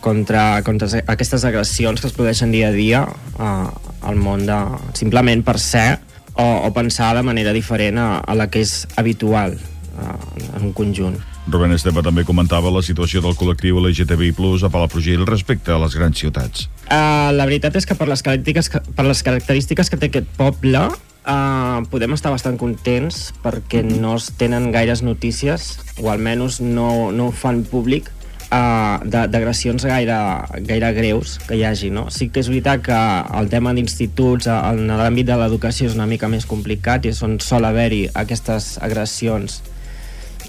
contra, 0.00 0.62
contra 0.64 0.88
aquestes 1.04 1.44
agressions 1.44 2.00
que 2.00 2.08
es 2.08 2.16
produeixen 2.16 2.54
dia 2.54 2.72
a 2.72 2.74
dia 2.74 3.04
uh, 3.04 3.68
al 4.08 4.16
món 4.16 4.46
de, 4.48 4.58
simplement 4.96 5.44
per 5.44 5.58
ser 5.60 5.98
o, 6.34 6.46
o 6.64 6.72
pensar 6.72 7.12
de 7.18 7.26
manera 7.26 7.52
diferent 7.52 8.00
a, 8.00 8.10
a 8.24 8.38
la 8.38 8.48
que 8.48 8.64
és 8.64 8.86
habitual 8.96 9.58
uh, 9.58 10.16
en 10.56 10.70
un 10.70 10.72
conjunt. 10.72 11.20
Rubén 11.48 11.72
Estepa 11.72 12.02
també 12.04 12.26
comentava 12.28 12.68
la 12.72 12.82
situació 12.84 13.22
del 13.24 13.36
col·lectiu 13.38 13.78
LGTBI 13.80 14.34
Plus 14.36 14.64
a 14.66 14.68
Palafrugell 14.72 15.24
respecte 15.28 15.72
a 15.72 15.78
les 15.80 15.94
grans 15.96 16.20
ciutats. 16.20 16.66
Uh, 16.88 17.32
la 17.32 17.46
veritat 17.48 17.78
és 17.80 17.88
que 17.88 17.96
per 17.96 18.08
les 18.10 18.22
característiques 18.24 18.68
que, 18.72 18.82
per 18.96 19.06
les 19.08 19.22
característiques 19.24 19.88
que 19.88 19.98
té 20.00 20.10
aquest 20.10 20.28
poble 20.36 20.82
uh, 20.84 21.80
podem 21.88 22.12
estar 22.16 22.34
bastant 22.34 22.58
contents 22.60 23.30
perquè 23.40 23.80
no 23.86 24.18
es 24.18 24.28
tenen 24.36 24.68
gaires 24.74 25.00
notícies 25.06 25.70
o 26.02 26.12
almenys 26.12 26.60
no, 26.60 27.08
no 27.16 27.30
ho 27.30 27.32
fan 27.32 27.64
públic 27.70 28.10
uh, 28.52 29.00
d'agressions 29.08 29.88
gaire, 29.88 30.20
gaire 30.68 30.92
greus 31.00 31.38
que 31.48 31.56
hi 31.56 31.64
hagi. 31.64 31.88
No? 31.94 32.08
Sí 32.12 32.28
que 32.28 32.44
és 32.44 32.52
veritat 32.52 32.84
que 32.90 33.00
el 33.40 33.48
tema 33.48 33.72
d'instituts 33.72 34.52
en 34.52 34.84
l'àmbit 35.00 35.32
de 35.32 35.40
l'educació 35.40 35.88
és 35.88 35.96
una 35.96 36.10
mica 36.10 36.28
més 36.28 36.44
complicat 36.44 37.08
i 37.08 37.14
és 37.16 37.24
on 37.24 37.40
sol 37.40 37.64
haver-hi 37.68 38.04
aquestes 38.12 38.76
agressions 38.84 39.62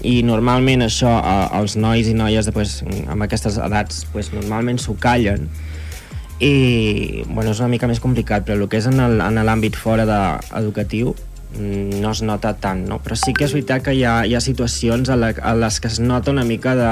i 0.06 0.20
normalment 0.24 0.84
això 0.86 1.10
els 1.58 1.76
nois 1.76 2.08
i 2.08 2.14
noies 2.16 2.48
després, 2.48 2.80
amb 3.10 3.26
aquestes 3.26 3.58
edats 3.60 4.06
pues, 4.12 4.32
normalment 4.32 4.80
s'ho 4.80 4.96
callen 5.00 5.48
i 6.40 7.22
bueno, 7.28 7.50
és 7.50 7.60
una 7.60 7.68
mica 7.68 7.88
més 7.90 8.00
complicat 8.00 8.46
però 8.46 8.56
el 8.56 8.68
que 8.72 8.80
és 8.80 8.88
en 8.88 8.96
l'àmbit 9.44 9.76
fora 9.76 10.06
de, 10.08 10.20
educatiu 10.62 11.12
mm, 11.58 12.00
no 12.00 12.14
es 12.14 12.22
nota 12.24 12.54
tant 12.56 12.86
no? 12.88 13.00
però 13.04 13.18
sí 13.18 13.36
que 13.36 13.44
és 13.44 13.52
veritat 13.56 13.84
que 13.84 13.94
hi 13.96 14.06
ha, 14.08 14.22
hi 14.24 14.34
ha 14.34 14.40
situacions 14.40 15.12
a, 15.12 15.20
la, 15.20 15.34
a 15.36 15.54
les 15.58 15.80
que 15.80 15.92
es 15.92 16.00
nota 16.00 16.32
una 16.32 16.46
mica 16.48 16.74
de 16.78 16.90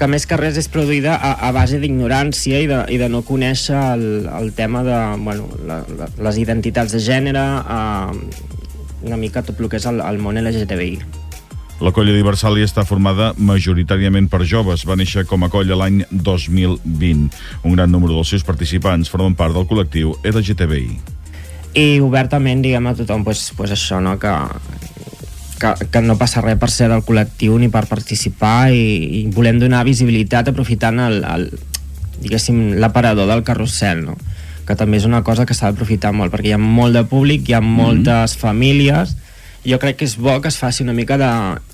que 0.00 0.08
més 0.08 0.24
que 0.24 0.36
res 0.40 0.56
és 0.56 0.68
produïda 0.72 1.12
a, 1.12 1.34
a 1.48 1.50
base 1.52 1.80
d'ignorància 1.80 2.60
i, 2.64 2.68
de, 2.68 2.78
i 2.88 2.96
de 3.00 3.08
no 3.12 3.20
conèixer 3.24 3.76
el, 3.76 4.06
el 4.32 4.52
tema 4.56 4.80
de 4.84 5.00
bueno, 5.20 5.48
la, 5.68 5.82
la, 5.98 6.08
les 6.24 6.40
identitats 6.40 6.96
de 6.96 7.04
gènere, 7.04 7.44
eh, 7.60 8.46
una 9.04 9.20
mica 9.20 9.44
tot 9.44 9.60
el 9.60 9.68
que 9.68 9.76
és 9.76 9.88
el, 9.92 10.00
el 10.00 10.22
món 10.24 10.40
LGTBI. 10.40 11.19
La 11.80 11.94
colla 11.96 12.12
d'Iversàlia 12.12 12.66
està 12.68 12.82
formada 12.84 13.30
majoritàriament 13.40 14.26
per 14.28 14.42
joves. 14.44 14.82
Va 14.84 14.98
néixer 15.00 15.24
com 15.28 15.46
a 15.46 15.48
colla 15.48 15.78
l'any 15.80 16.02
2020. 16.10 17.30
Un 17.64 17.76
gran 17.76 17.88
número 17.88 18.18
dels 18.18 18.34
seus 18.34 18.44
participants 18.44 19.08
formen 19.08 19.36
part 19.38 19.56
del 19.56 19.64
col·lectiu 19.70 20.12
LGTBI. 20.20 20.98
I 21.80 21.86
obertament 22.04 22.60
diguem 22.60 22.90
a 22.90 22.92
tothom 22.98 23.24
pues, 23.24 23.46
pues 23.56 23.72
això, 23.72 24.00
no? 24.04 24.18
que, 24.20 24.34
que, 25.62 25.72
que 25.88 26.02
no 26.04 26.18
passa 26.20 26.42
res 26.44 26.58
per 26.60 26.68
ser 26.68 26.90
del 26.92 27.04
col·lectiu 27.06 27.56
ni 27.62 27.70
per 27.72 27.86
participar 27.88 28.74
i, 28.76 28.84
i 29.22 29.24
volem 29.32 29.62
donar 29.62 29.86
visibilitat 29.88 30.52
aprofitant 30.52 31.00
el, 31.06 31.22
el 31.24 31.48
diguéssim 32.20 32.74
l'aparador 32.82 33.30
del 33.30 33.44
carrusel 33.46 34.04
no? 34.04 34.18
que 34.68 34.76
també 34.76 35.00
és 35.00 35.08
una 35.08 35.22
cosa 35.24 35.46
que 35.48 35.56
s'ha 35.56 35.70
d'aprofitar 35.70 36.12
molt 36.12 36.34
perquè 36.34 36.52
hi 36.52 36.56
ha 36.58 36.60
molt 36.60 36.98
de 36.98 37.06
públic, 37.08 37.48
hi 37.48 37.56
ha 37.56 37.64
moltes 37.64 38.04
mm 38.04 38.36
-hmm. 38.36 38.40
famílies 38.42 39.16
jo 39.64 39.78
crec 39.80 39.98
que 40.00 40.08
és 40.08 40.16
bo 40.16 40.38
que 40.40 40.48
es 40.48 40.58
faci 40.60 40.84
una 40.84 40.94
mica 40.96 41.18
de, 41.20 41.30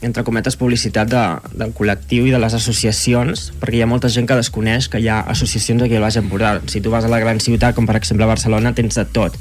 entre 0.07 0.25
cometes, 0.27 0.59
publicitat 0.59 1.11
de, 1.11 1.25
del 1.55 1.75
col·lectiu 1.77 2.27
i 2.27 2.35
de 2.35 2.41
les 2.43 2.55
associacions, 2.57 3.51
perquè 3.61 3.81
hi 3.81 3.85
ha 3.85 3.91
molta 3.91 4.11
gent 4.13 4.27
que 4.27 4.39
desconeix 4.39 4.91
que 4.91 5.03
hi 5.03 5.11
ha 5.11 5.21
associacions 5.35 5.83
aquí 5.83 5.99
al 5.99 6.07
Baix 6.07 6.19
Empordà. 6.21 6.57
Si 6.67 6.83
tu 6.83 6.95
vas 6.95 7.07
a 7.07 7.13
la 7.13 7.23
gran 7.23 7.41
ciutat, 7.41 7.77
com 7.77 7.87
per 7.87 7.99
exemple 8.01 8.27
a 8.27 8.33
Barcelona, 8.33 8.75
tens 8.75 8.99
de 8.99 9.07
tot. 9.07 9.39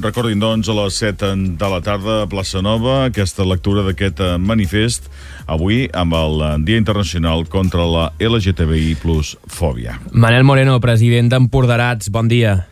Recordin, 0.00 0.40
doncs, 0.40 0.70
a 0.72 0.76
les 0.78 0.96
7 1.02 1.34
de 1.60 1.68
la 1.68 1.82
tarda 1.84 2.22
a 2.22 2.28
Plaça 2.30 2.62
Nova, 2.64 3.02
aquesta 3.10 3.44
lectura 3.44 3.84
d'aquest 3.84 4.24
eh, 4.24 4.32
manifest, 4.40 5.10
avui 5.44 5.84
amb 5.92 6.16
el 6.16 6.40
eh, 6.40 6.50
Dia 6.64 6.80
Internacional 6.80 7.44
contra 7.52 7.84
la 7.84 8.08
LGTBI 8.16 8.96
plus 9.04 9.36
fòbia. 9.44 10.00
Manel 10.16 10.48
Moreno, 10.48 10.80
president 10.80 11.28
d'Empordarats, 11.28 12.08
bon 12.08 12.32
dia 12.32 12.62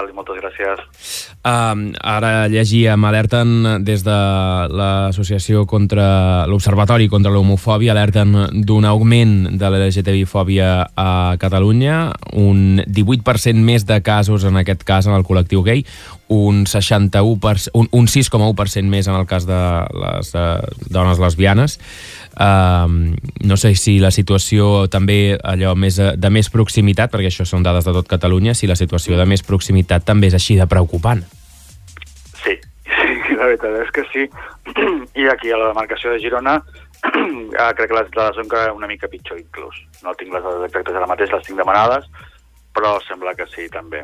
i 0.00 0.14
moltes 0.16 0.38
gràcies. 0.40 0.82
Uh, 1.42 1.90
ara 1.98 2.46
llegíem, 2.52 3.04
alerten 3.04 3.84
des 3.84 4.04
de 4.06 4.18
l'associació 4.72 5.64
contra 5.68 6.46
l'Observatori 6.50 7.08
contra 7.12 7.32
l'homofòbia, 7.34 7.92
alerten 7.92 8.34
d'un 8.66 8.86
augment 8.88 9.34
de 9.58 9.72
la 9.72 9.82
LGTBI-fòbia 9.86 10.70
a 10.96 11.10
Catalunya, 11.42 11.98
un 12.38 12.82
18% 12.86 13.58
més 13.58 13.86
de 13.88 14.00
casos 14.02 14.46
en 14.48 14.60
aquest 14.60 14.86
cas 14.88 15.10
en 15.10 15.16
el 15.18 15.26
col·lectiu 15.26 15.64
gay, 15.66 15.84
un 16.32 16.64
61%, 16.64 17.74
un, 17.76 17.88
un 17.92 18.08
6,1% 18.08 18.88
més 18.88 19.08
en 19.10 19.18
el 19.18 19.26
cas 19.28 19.44
de 19.48 19.60
les 20.04 20.32
uh, 20.38 20.56
dones 20.88 21.20
lesbianes. 21.20 21.78
Uh, 22.42 23.14
no 23.46 23.56
sé 23.56 23.74
si 23.78 24.00
la 24.02 24.10
situació 24.10 24.88
també 24.90 25.36
allò 25.46 25.76
més 25.78 25.94
de, 26.00 26.08
de 26.18 26.30
més 26.34 26.48
proximitat, 26.50 27.12
perquè 27.12 27.30
això 27.30 27.46
són 27.46 27.62
dades 27.62 27.86
de 27.86 27.94
tot 27.94 28.08
Catalunya, 28.10 28.54
si 28.58 28.66
la 28.66 28.74
situació 28.74 29.18
de 29.20 29.26
més 29.30 29.44
proximitat 29.46 30.02
també 30.08 30.32
és 30.32 30.34
així 30.34 30.56
de 30.58 30.66
preocupant. 30.66 31.22
Sí, 32.42 32.56
sí 32.88 33.36
la 33.38 33.46
veritat 33.46 33.78
és 33.84 33.92
que 33.94 34.06
sí. 34.10 34.26
I 35.22 35.28
aquí 35.30 35.52
a 35.52 35.60
la 35.60 35.70
demarcació 35.70 36.16
de 36.16 36.18
Girona 36.24 36.56
eh, 36.58 37.70
crec 37.76 37.92
que 37.92 38.00
les 38.00 38.10
dades 38.16 38.40
són 38.40 38.74
una 38.74 38.90
mica 38.90 39.10
pitjor 39.12 39.38
inclús. 39.38 39.78
No 40.02 40.16
tinc 40.18 40.34
les 40.34 40.42
dades 40.42 40.66
exactes 40.66 40.98
ara 40.98 41.10
mateix, 41.10 41.30
les 41.30 41.46
tinc 41.46 41.62
demanades, 41.62 42.10
però 42.74 42.96
sembla 43.06 43.36
que 43.38 43.46
sí 43.54 43.68
també. 43.70 44.02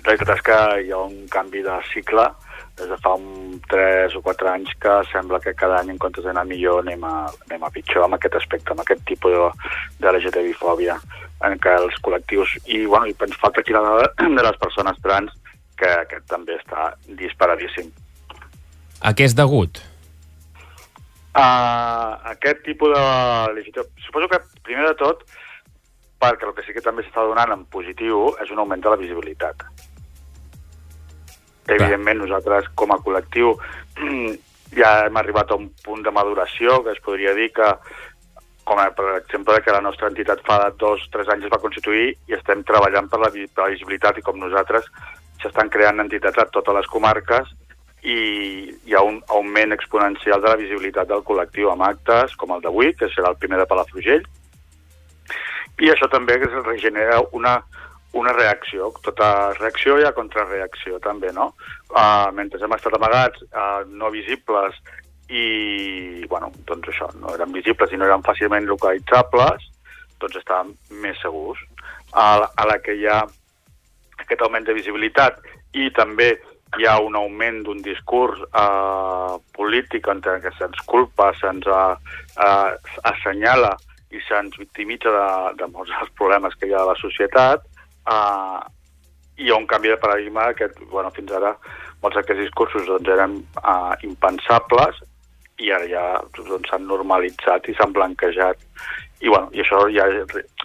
La 0.00 0.14
veritat 0.14 0.36
és 0.38 0.44
que 0.48 0.58
hi 0.86 0.92
ha 0.94 1.04
un 1.04 1.26
canvi 1.28 1.60
de 1.66 1.76
cicle 1.92 2.30
des 2.76 2.88
de 2.92 2.96
fa 3.00 3.14
un 3.16 3.60
3 3.70 4.16
o 4.18 4.22
4 4.22 4.50
anys 4.52 4.74
que 4.80 4.94
sembla 5.10 5.40
que 5.40 5.54
cada 5.54 5.80
any 5.80 5.94
en 5.94 5.98
comptes 5.98 6.24
d'anar 6.24 6.44
millor 6.44 6.82
anem 6.82 7.04
a, 7.08 7.14
anem 7.48 7.64
a 7.64 7.72
pitjor 7.72 8.04
amb 8.04 8.18
aquest 8.18 8.36
aspecte, 8.36 8.72
amb 8.72 8.84
aquest 8.84 9.04
tipus 9.08 9.32
de, 9.32 9.48
de 10.02 10.12
LGTBI-fòbia 10.12 10.98
en 11.46 11.58
què 11.60 11.74
els 11.80 11.96
col·lectius, 12.04 12.56
i, 12.64 12.84
bueno, 12.84 13.08
i 13.08 13.16
ens 13.26 13.40
falta 13.40 13.60
aquí 13.60 13.76
la 13.76 13.84
dada 13.84 14.12
de 14.38 14.46
les 14.48 14.60
persones 14.60 15.00
trans 15.04 15.32
que, 15.76 15.92
que 16.10 16.20
també 16.28 16.56
està 16.60 16.92
disparadíssim. 17.20 17.92
A 19.04 19.12
què 19.16 19.28
és 19.28 19.36
degut? 19.36 19.82
Uh, 21.36 22.16
aquest 22.32 22.62
tipus 22.64 22.94
de. 22.96 23.84
Suposo 24.06 24.28
que, 24.32 24.40
primer 24.64 24.86
de 24.88 24.94
tot, 24.96 25.26
perquè 26.22 26.48
el 26.48 26.54
que 26.56 26.64
sí 26.64 26.72
que 26.72 26.84
també 26.84 27.04
s'està 27.04 27.26
donant 27.28 27.52
en 27.52 27.66
positiu 27.68 28.30
és 28.40 28.52
un 28.52 28.62
augment 28.62 28.80
de 28.80 28.92
la 28.92 29.00
visibilitat. 29.00 29.66
Evidentment, 31.66 32.20
nosaltres, 32.22 32.68
com 32.78 32.92
a 32.94 33.00
col·lectiu, 33.02 33.54
ja 34.80 34.92
hem 35.06 35.16
arribat 35.18 35.50
a 35.50 35.58
un 35.58 35.70
punt 35.84 36.04
de 36.06 36.12
maduració 36.14 36.82
que 36.84 36.94
es 36.94 37.02
podria 37.02 37.34
dir 37.34 37.50
que, 37.56 37.68
com 38.66 38.80
per 38.98 39.10
exemple, 39.16 39.60
que 39.62 39.74
la 39.74 39.82
nostra 39.82 40.10
entitat 40.10 40.42
fa 40.46 40.58
dos 40.78 41.04
o 41.06 41.12
tres 41.12 41.28
anys 41.32 41.46
es 41.46 41.52
va 41.52 41.62
constituir 41.62 42.08
i 42.28 42.38
estem 42.38 42.64
treballant 42.66 43.10
per 43.10 43.22
la, 43.22 43.30
per 43.30 43.66
la 43.66 43.72
visibilitat 43.74 44.18
i 44.18 44.26
com 44.26 44.38
nosaltres 44.42 44.88
s'estan 45.42 45.70
creant 45.70 46.02
entitats 46.02 46.38
a 46.42 46.48
totes 46.50 46.74
les 46.74 46.90
comarques 46.90 47.52
i 48.06 48.18
hi 48.86 48.94
ha 48.94 49.02
un 49.02 49.20
augment 49.34 49.74
exponencial 49.74 50.42
de 50.42 50.50
la 50.52 50.58
visibilitat 50.60 51.08
del 51.10 51.24
col·lectiu 51.26 51.70
amb 51.72 51.86
actes 51.86 52.34
com 52.38 52.52
el 52.54 52.62
d'avui, 52.62 52.92
que 52.94 53.10
serà 53.14 53.32
el 53.32 53.40
primer 53.42 53.58
de 53.58 53.66
Palafrugell, 53.70 54.26
i 55.82 55.90
això 55.92 56.08
també 56.08 56.38
regenera 56.40 57.18
una, 57.36 57.58
una 58.16 58.32
reacció, 58.32 58.90
tota 59.04 59.52
reacció 59.58 59.98
i 60.00 60.06
a 60.06 60.14
contrarreacció 60.16 61.00
també, 61.04 61.32
no? 61.36 61.52
Uh, 61.90 62.32
mentre 62.36 62.62
hem 62.62 62.76
estat 62.76 62.96
amagats, 62.96 63.42
uh, 63.52 63.84
no 63.86 64.10
visibles 64.14 64.78
i, 65.28 66.24
bueno, 66.30 66.52
doncs 66.68 66.92
això, 66.92 67.08
no 67.20 67.34
eren 67.34 67.54
visibles 67.54 67.92
i 67.92 67.98
no 67.98 68.06
eren 68.06 68.24
fàcilment 68.26 68.68
localitzables, 68.70 69.70
doncs 70.22 70.38
estàvem 70.40 70.74
més 71.02 71.18
segurs. 71.22 71.60
A 72.12 72.28
la, 72.40 72.50
a 72.56 72.66
la 72.70 72.78
que 72.82 72.94
hi 72.96 73.08
ha 73.10 73.20
aquest 74.22 74.42
augment 74.42 74.66
de 74.66 74.76
visibilitat 74.76 75.42
i 75.76 75.90
també 75.96 76.32
hi 76.76 76.86
ha 76.88 76.98
un 77.00 77.16
augment 77.16 77.62
d'un 77.64 77.82
discurs 77.84 78.40
eh, 78.46 79.34
polític 79.56 80.08
en 80.12 80.22
què 80.24 80.52
se'ns 80.58 80.82
culpa, 80.90 81.30
se'ns 81.40 81.68
eh, 81.70 82.72
assenyala 83.10 83.74
i 84.10 84.20
se'ns 84.26 84.58
victimitza 84.58 85.12
de, 85.12 85.28
de 85.60 85.70
molts 85.72 85.92
dels 85.94 86.12
problemes 86.18 86.54
que 86.58 86.68
hi 86.68 86.74
ha 86.74 86.82
a 86.82 86.90
la 86.92 86.98
societat, 87.00 87.64
eh, 88.06 88.60
hi 89.36 89.50
ha 89.50 89.58
un 89.58 89.66
canvi 89.66 89.88
de 89.92 89.98
paradigma 90.00 90.52
que, 90.54 90.70
bueno, 90.90 91.10
fins 91.16 91.32
ara 91.32 91.56
molts 92.02 92.16
d'aquests 92.16 92.44
discursos 92.44 92.86
doncs, 92.88 93.10
eren 93.12 93.40
eh, 93.62 93.94
impensables 94.08 95.02
i 95.62 95.72
ara 95.72 95.88
ja 95.88 96.04
doncs, 96.36 96.68
s'han 96.70 96.86
normalitzat 96.88 97.68
i 97.68 97.74
s'han 97.76 97.94
blanquejat. 97.96 98.62
I, 99.24 99.28
bueno, 99.28 99.48
i 99.56 99.62
això 99.64 99.86
ja, 99.88 100.04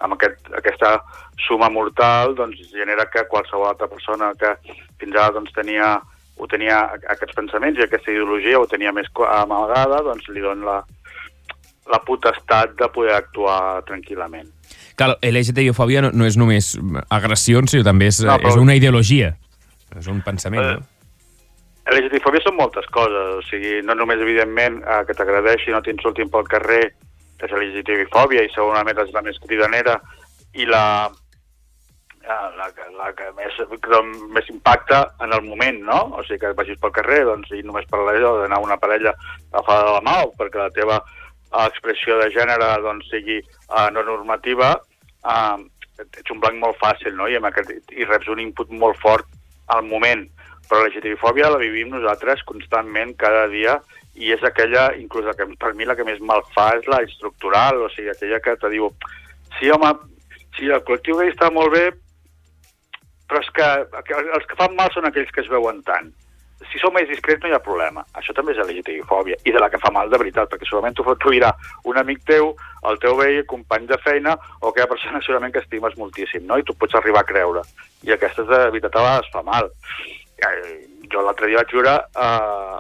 amb 0.04 0.18
aquest, 0.18 0.50
aquesta 0.60 0.98
suma 1.46 1.70
mortal 1.72 2.36
doncs, 2.36 2.60
genera 2.74 3.08
que 3.12 3.28
qualsevol 3.32 3.70
altra 3.70 3.88
persona 3.92 4.34
que 4.40 4.56
fins 5.00 5.16
ara 5.16 5.32
doncs, 5.38 5.54
tenia, 5.56 5.94
ho 6.38 6.48
tenia 6.52 6.82
aquests 7.16 7.38
pensaments 7.38 7.80
i 7.80 7.86
aquesta 7.88 8.12
ideologia 8.12 8.60
ho 8.60 8.68
tenia 8.68 8.92
més 8.92 9.08
amagada, 9.30 10.02
doncs 10.04 10.28
li 10.30 10.44
dona 10.44 10.68
la, 10.68 10.80
la 11.92 12.02
potestat 12.08 12.76
de 12.80 12.90
poder 12.92 13.16
actuar 13.16 13.84
tranquil·lament. 13.88 14.52
Clar, 14.96 15.18
LGTBI-fòbia 15.22 16.02
no, 16.02 16.12
no 16.14 16.26
és 16.26 16.38
només 16.38 16.74
agressions, 17.10 17.72
sinó 17.72 17.84
també 17.88 18.08
és, 18.12 18.20
No, 18.24 18.36
però- 18.38 18.50
és 18.50 18.56
una 18.58 18.76
ideologia. 18.76 19.36
És 19.98 20.08
un 20.08 20.22
pensament, 20.22 20.64
Eh, 20.64 20.74
no? 20.80 20.88
LGTBI-fòbia 21.92 22.42
són 22.46 22.56
moltes 22.56 22.86
coses, 22.94 23.36
o 23.38 23.42
sigui, 23.50 23.82
no 23.84 23.96
només, 23.96 24.20
evidentment, 24.22 24.82
eh, 24.84 25.02
que 25.08 25.14
t'agradeixi, 25.18 25.72
no 25.72 25.82
t'insultin 25.82 26.30
pel 26.30 26.46
carrer, 26.48 26.94
és 27.42 27.52
LGTBI-fòbia, 27.52 28.44
i 28.46 28.50
segurament 28.54 28.98
és 29.02 29.12
la 29.14 29.22
més 29.26 29.40
cridanera, 29.42 30.00
i 30.54 30.66
la, 30.70 31.10
eh, 32.24 32.48
la, 32.58 32.68
que- 32.76 32.90
la 32.98 33.10
que 33.18 33.32
més, 33.36 33.58
que 33.82 34.02
més 34.36 34.50
impacta 34.50 35.14
en 35.20 35.34
el 35.34 35.42
moment, 35.42 35.82
no? 35.84 36.00
O 36.20 36.24
sigui, 36.24 36.40
que 36.40 36.54
vagis 36.54 36.78
pel 36.80 36.92
carrer, 36.92 37.24
doncs, 37.26 37.50
i 37.52 37.64
només 37.64 37.86
per 37.90 38.00
allò 38.00 38.42
d'anar 38.44 38.60
una 38.62 38.78
parella 38.78 39.14
agafada 39.52 39.86
de 39.88 39.92
la 39.98 40.02
mà, 40.02 40.24
o 40.24 40.32
perquè 40.38 40.60
la 40.62 40.70
teva 40.70 41.02
expressió 41.52 42.18
de 42.22 42.30
gènere 42.34 42.72
doncs, 42.84 43.10
sigui 43.12 43.40
eh, 43.42 43.88
no 43.92 44.04
normativa, 44.08 44.74
eh, 45.26 45.58
ets 46.02 46.34
un 46.34 46.40
blanc 46.40 46.58
molt 46.62 46.80
fàcil, 46.82 47.16
no? 47.18 47.28
I, 47.28 47.38
amb 47.38 47.52
aquest, 47.52 47.74
i 47.92 48.08
reps 48.08 48.32
un 48.32 48.40
input 48.44 48.72
molt 48.72 49.00
fort 49.04 49.28
al 49.72 49.84
moment 49.88 50.28
però 50.72 50.86
la 50.86 50.88
LGTBI-fòbia 50.88 51.50
la 51.52 51.60
vivim 51.60 51.90
nosaltres 51.92 52.46
constantment, 52.48 53.12
cada 53.20 53.44
dia, 53.52 53.74
i 54.16 54.32
és 54.32 54.44
aquella, 54.48 54.86
inclús 54.96 55.26
la 55.28 55.34
que, 55.36 55.44
per 55.60 55.74
mi 55.76 55.84
la 55.84 55.98
que 56.00 56.06
més 56.08 56.22
mal 56.24 56.46
fa 56.56 56.70
és 56.78 56.88
la 56.88 57.02
estructural, 57.04 57.82
o 57.84 57.90
sigui, 57.92 58.08
aquella 58.14 58.40
que 58.40 58.56
te 58.62 58.72
diu, 58.72 58.88
sí, 59.58 59.68
home, 59.76 59.92
sí, 60.56 60.70
el 60.72 60.80
col·lectiu 60.88 61.20
gay 61.20 61.34
està 61.34 61.52
molt 61.52 61.76
bé, 61.76 61.90
però 63.28 63.44
és 63.44 63.52
que 63.58 63.68
els 64.38 64.48
que 64.48 64.60
fan 64.62 64.80
mal 64.80 64.96
són 64.96 65.10
aquells 65.10 65.36
que 65.36 65.44
es 65.44 65.52
veuen 65.52 65.84
tant. 65.88 66.08
Si 66.70 66.80
sou 66.80 66.92
més 66.94 67.08
discrets 67.10 67.42
no 67.42 67.50
hi 67.50 67.56
ha 67.56 67.62
problema. 67.64 68.04
Això 68.20 68.36
també 68.38 68.54
és 68.54 68.62
LGTBI-fòbia, 68.62 69.40
i 69.46 69.54
de 69.56 69.62
la 69.62 69.70
que 69.74 69.80
fa 69.82 69.92
mal 69.94 70.12
de 70.12 70.20
veritat, 70.22 70.50
perquè 70.52 70.68
segurament 70.68 70.96
t'ho 70.98 71.34
dirà 71.34 71.50
un 71.90 71.98
amic 71.98 72.22
teu, 72.30 72.52
el 72.90 73.00
teu 73.02 73.18
veí, 73.18 73.42
company 73.50 73.88
de 73.90 73.98
feina, 74.04 74.38
o 74.62 74.70
aquella 74.70 74.92
persona 74.92 75.22
segurament 75.26 75.54
que 75.56 75.64
estimes 75.64 75.98
moltíssim, 75.98 76.46
no? 76.46 76.60
I 76.60 76.68
tu 76.68 76.78
pots 76.78 76.96
arribar 77.00 77.26
a 77.26 77.30
creure. 77.32 77.66
I 78.06 78.14
aquestes 78.14 78.48
de 78.48 78.62
veritat 78.70 78.96
a 78.96 79.06
vegades 79.06 79.34
fa 79.34 79.44
mal. 79.48 79.72
Eh, 80.42 80.78
jo 81.12 81.26
l'altre 81.26 81.50
dia 81.50 81.62
vaig 81.62 81.74
veure 81.76 81.98
eh, 81.98 82.78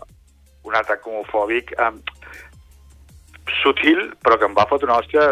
un 0.70 0.78
atac 0.78 1.08
homofòbic 1.08 1.74
eh, 1.78 1.91
sutil, 3.62 4.06
però 4.22 4.38
que 4.38 4.48
em 4.50 4.56
va 4.58 4.70
fotre 4.70 4.89
una 4.89 5.02
hòstia 5.02 5.28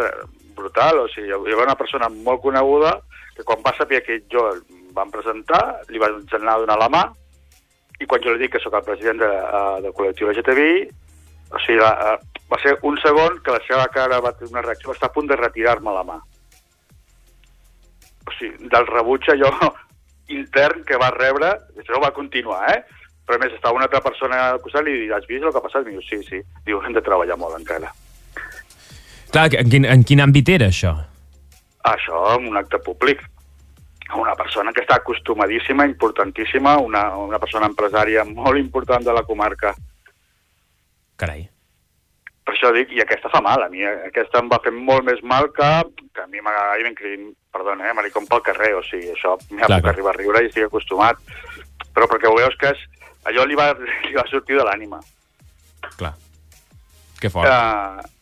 brutal. 0.58 1.06
O 1.06 1.08
sigui, 1.14 1.30
hi 1.30 1.38
havia 1.38 1.70
una 1.70 1.78
persona 1.80 2.10
molt 2.10 2.44
coneguda 2.44 2.98
que 3.38 3.46
quan 3.48 3.64
va 3.64 3.76
saber 3.78 4.02
que 4.04 4.20
jo 4.32 4.50
vam 4.96 5.12
presentar, 5.14 5.80
li 5.88 6.02
vaig 6.02 6.34
anar 6.36 6.58
a 6.58 6.64
donar 6.66 6.78
la 6.82 6.90
mà, 6.92 7.04
i 8.00 8.08
quan 8.08 8.24
jo 8.24 8.34
li 8.34 8.44
dic 8.44 8.56
que 8.56 8.62
sóc 8.64 8.76
el 8.78 8.86
president 8.88 9.20
de, 9.22 9.30
uh, 9.30 9.78
del 9.84 9.96
col·lectiu 9.96 10.32
LGTBI, 10.32 10.84
o 11.52 11.62
sigui, 11.66 11.80
la, 11.82 11.92
uh, 12.16 12.44
va 12.50 12.60
ser 12.64 12.78
un 12.88 12.98
segon 13.04 13.40
que 13.46 13.54
la 13.54 13.62
seva 13.68 13.88
cara 13.94 14.22
va 14.24 14.34
tenir 14.38 14.54
una 14.56 14.66
reacció, 14.66 14.92
va 14.92 14.98
estar 14.98 15.10
a 15.12 15.16
punt 15.16 15.30
de 15.30 15.38
retirar-me 15.40 15.94
la 15.94 16.06
mà. 16.08 16.18
O 18.26 18.36
sigui, 18.38 18.70
del 18.72 18.88
rebuig 18.90 19.30
allò 19.34 19.52
intern 20.40 20.86
que 20.88 20.98
va 21.02 21.12
rebre, 21.16 21.52
això 21.78 21.96
no 21.96 22.06
va 22.06 22.16
continuar, 22.16 22.64
eh? 22.74 22.80
Però 23.30 23.38
a 23.38 23.44
més 23.44 23.54
estava 23.54 23.78
una 23.78 23.86
altra 23.86 24.02
persona 24.02 24.40
al 24.56 24.62
costat 24.64 24.88
i 24.90 24.96
li 25.04 25.12
has 25.14 25.28
vist 25.30 25.44
el 25.46 25.52
que 25.54 25.60
ha 25.62 25.66
passat? 25.66 25.86
I 25.86 25.94
diu, 25.94 26.02
sí, 26.02 26.24
sí. 26.26 26.40
Diu, 26.66 26.80
hem 26.82 26.96
de 26.96 27.04
treballar 27.06 27.38
molt 27.38 27.60
encara. 27.60 27.92
Clar, 29.30 29.46
en 29.60 29.70
quin, 29.70 29.86
en 29.86 30.06
quin 30.08 30.24
àmbit 30.24 30.50
era 30.56 30.72
això? 30.74 30.96
Això 31.86 32.24
en 32.34 32.48
un 32.50 32.58
acte 32.58 32.80
públic. 32.82 33.22
Una 34.18 34.34
persona 34.36 34.74
que 34.74 34.82
està 34.82 34.98
acostumadíssima, 34.98 35.86
importantíssima, 35.86 36.78
una, 36.82 37.04
una 37.22 37.38
persona 37.38 37.68
empresària 37.70 38.24
molt 38.26 38.58
important 38.58 39.06
de 39.06 39.14
la 39.14 39.22
comarca. 39.28 39.76
Carai. 41.20 41.44
Per 42.50 42.56
això 42.56 42.72
dic, 42.74 42.96
i 42.98 43.04
aquesta 43.04 43.30
fa 43.30 43.44
mal, 43.46 43.62
a 43.62 43.70
mi 43.70 43.84
aquesta 43.86 44.40
em 44.42 44.48
va 44.50 44.58
fer 44.64 44.72
molt 44.74 45.06
més 45.06 45.20
mal 45.22 45.52
que, 45.54 45.68
que 46.16 46.24
a 46.24 46.30
mi 46.32 46.42
m'agradaria 46.42 46.88
ben 46.88 46.96
cridin, 46.98 47.28
perdona, 47.54 47.86
eh, 47.86 47.94
maricón 47.94 48.26
pel 48.26 48.42
carrer, 48.48 48.72
o 48.80 48.82
sigui, 48.88 49.12
això 49.14 49.36
m'hi 49.52 49.62
ha 49.62 49.68
Clar, 49.68 49.78
puc 49.78 49.86
clar. 49.86 49.94
arribar 49.94 50.16
a 50.16 50.18
riure 50.18 50.42
i 50.42 50.50
estic 50.50 50.66
acostumat. 50.66 51.22
Però 51.94 52.08
perquè 52.10 52.30
ho 52.30 52.38
veus 52.40 52.58
que 52.58 52.74
és, 52.74 52.82
allò 53.30 53.46
li 53.46 53.60
va, 53.60 53.70
li 54.08 54.18
va 54.18 54.26
sortir 54.32 54.58
de 54.58 54.66
l'ànima. 54.66 54.98
Clar. 56.00 56.16
Que 57.22 57.30
fort. 57.30 57.46
Uh, 57.46 58.19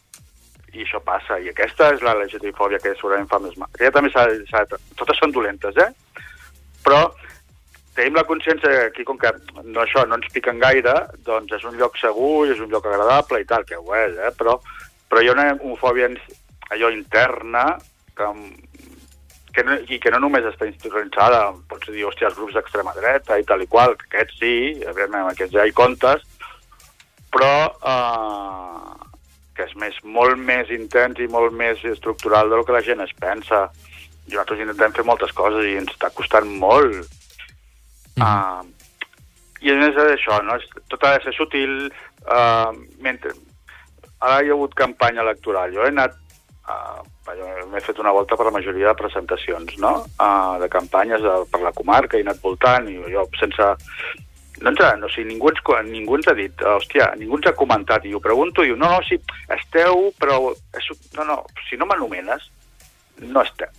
I 0.74 0.84
això 0.84 1.00
passa, 1.04 1.38
i 1.40 1.48
aquesta 1.50 1.94
és 1.96 2.02
la 2.04 2.14
LGTBI-fòbia 2.20 2.80
que 2.84 2.92
segurament 2.98 3.30
fa 3.32 3.40
més 3.40 3.56
mal. 3.58 3.70
Aquella 3.74 3.94
també 3.96 4.12
s'ha... 4.12 4.26
s'ha- 4.52 4.82
Totes 5.00 5.18
són 5.22 5.32
dolentes, 5.32 5.78
eh? 5.80 5.90
Però 6.84 7.06
tenim 7.98 8.14
la 8.20 8.26
consciència 8.30 8.70
que 8.70 8.84
aquí, 8.92 9.04
com 9.08 9.18
que 9.18 9.32
no, 9.64 9.82
això 9.82 10.04
no 10.06 10.20
ens 10.20 10.28
piquen 10.34 10.60
gaire, 10.62 10.94
doncs 11.26 11.56
és 11.58 11.64
un 11.66 11.80
lloc 11.80 11.98
segur 11.98 12.46
i 12.46 12.52
és 12.54 12.60
un 12.62 12.70
lloc 12.70 12.86
agradable 12.86 13.40
i 13.42 13.48
tal, 13.50 13.66
que 13.66 13.80
ho 13.80 13.96
és, 13.98 14.14
eh? 14.20 14.30
Però, 14.38 14.60
però 15.10 15.24
hi 15.24 15.32
ha 15.32 15.38
una 15.38 15.48
homofòbia 15.56 16.12
allò 16.76 16.92
interna 16.94 17.64
que, 18.18 18.28
que 19.56 19.64
no, 19.66 19.80
i 19.88 19.98
que 20.04 20.12
no 20.14 20.20
només 20.22 20.46
està 20.46 20.68
institucionalitzada, 20.70 21.42
pots 21.72 21.90
dir, 21.90 22.04
hòstia, 22.06 22.28
els 22.30 22.38
grups 22.38 22.54
d'extrema 22.60 22.94
dreta 23.00 23.40
i 23.40 23.48
tal 23.48 23.64
i 23.66 23.70
qual, 23.72 23.96
que 23.98 24.12
aquests 24.12 24.38
sí, 24.44 24.54
evidentment, 24.84 25.32
aquests 25.32 25.56
ja 25.58 25.66
hi 25.66 25.74
comptes, 25.74 26.28
però 27.34 27.54
eh, 27.82 29.07
que 29.58 29.66
és 29.66 29.74
més, 29.82 29.98
molt 30.06 30.38
més 30.38 30.70
intens 30.74 31.20
i 31.20 31.28
molt 31.34 31.56
més 31.58 31.82
estructural 31.90 32.52
del 32.54 32.64
que 32.66 32.76
la 32.76 32.84
gent 32.86 33.02
es 33.04 33.14
pensa. 33.18 33.66
I 34.28 34.36
nosaltres 34.36 34.62
intentem 34.62 34.94
fer 34.94 35.06
moltes 35.08 35.34
coses 35.34 35.66
i 35.66 35.78
ens 35.82 35.94
està 35.96 36.12
costant 36.14 36.48
molt. 36.62 37.10
Uh, 38.18 38.62
I 39.64 39.74
a 39.74 39.78
més 39.82 39.98
és 39.98 40.14
això, 40.14 40.38
no? 40.46 40.60
Tot 40.92 41.04
ha 41.04 41.16
de 41.18 41.26
ser 41.26 41.36
sutil. 41.38 41.76
Uh, 42.24 42.72
mentre... 43.04 43.34
Ara 44.18 44.40
hi 44.42 44.50
ha 44.50 44.56
hagut 44.56 44.74
campanya 44.78 45.26
electoral. 45.26 45.74
Jo 45.74 45.86
he 45.86 45.94
anat... 45.94 46.18
Uh, 46.68 47.04
M'he 47.28 47.82
fet 47.84 47.98
una 48.00 48.14
volta 48.16 48.38
per 48.40 48.46
la 48.48 48.54
majoria 48.56 48.88
de 48.88 49.00
presentacions, 49.02 49.74
no? 49.84 49.90
Uh, 50.16 50.56
de 50.62 50.70
campanyes 50.72 51.20
de, 51.20 51.34
per 51.52 51.60
la 51.60 51.74
comarca, 51.76 52.16
he 52.16 52.24
anat 52.24 52.40
voltant 52.40 52.88
i 52.88 52.96
jo 53.12 53.26
sense... 53.36 53.68
No, 54.62 54.72
ens 54.72 54.80
ha, 54.82 54.96
no 54.98 55.10
sé, 55.14 55.24
ningú 55.28 55.52
ens, 55.52 55.62
ningú 55.92 56.18
ens 56.18 56.28
ha 56.32 56.34
dit, 56.38 56.64
hòstia, 56.66 57.12
ningú 57.20 57.38
ens 57.38 57.50
ha 57.50 57.58
comentat, 57.58 58.06
i 58.10 58.14
ho 58.18 58.22
pregunto, 58.24 58.64
i 58.66 58.72
diu, 58.72 58.80
no, 58.80 58.90
no, 58.90 59.02
sí, 59.06 59.20
esteu, 59.54 60.08
però... 60.18 60.40
És, 60.78 60.88
no, 61.18 61.28
no, 61.28 61.44
si 61.70 61.78
no 61.78 61.86
m'anomenes, 61.90 62.50
no 63.22 63.44
esteu. 63.46 63.70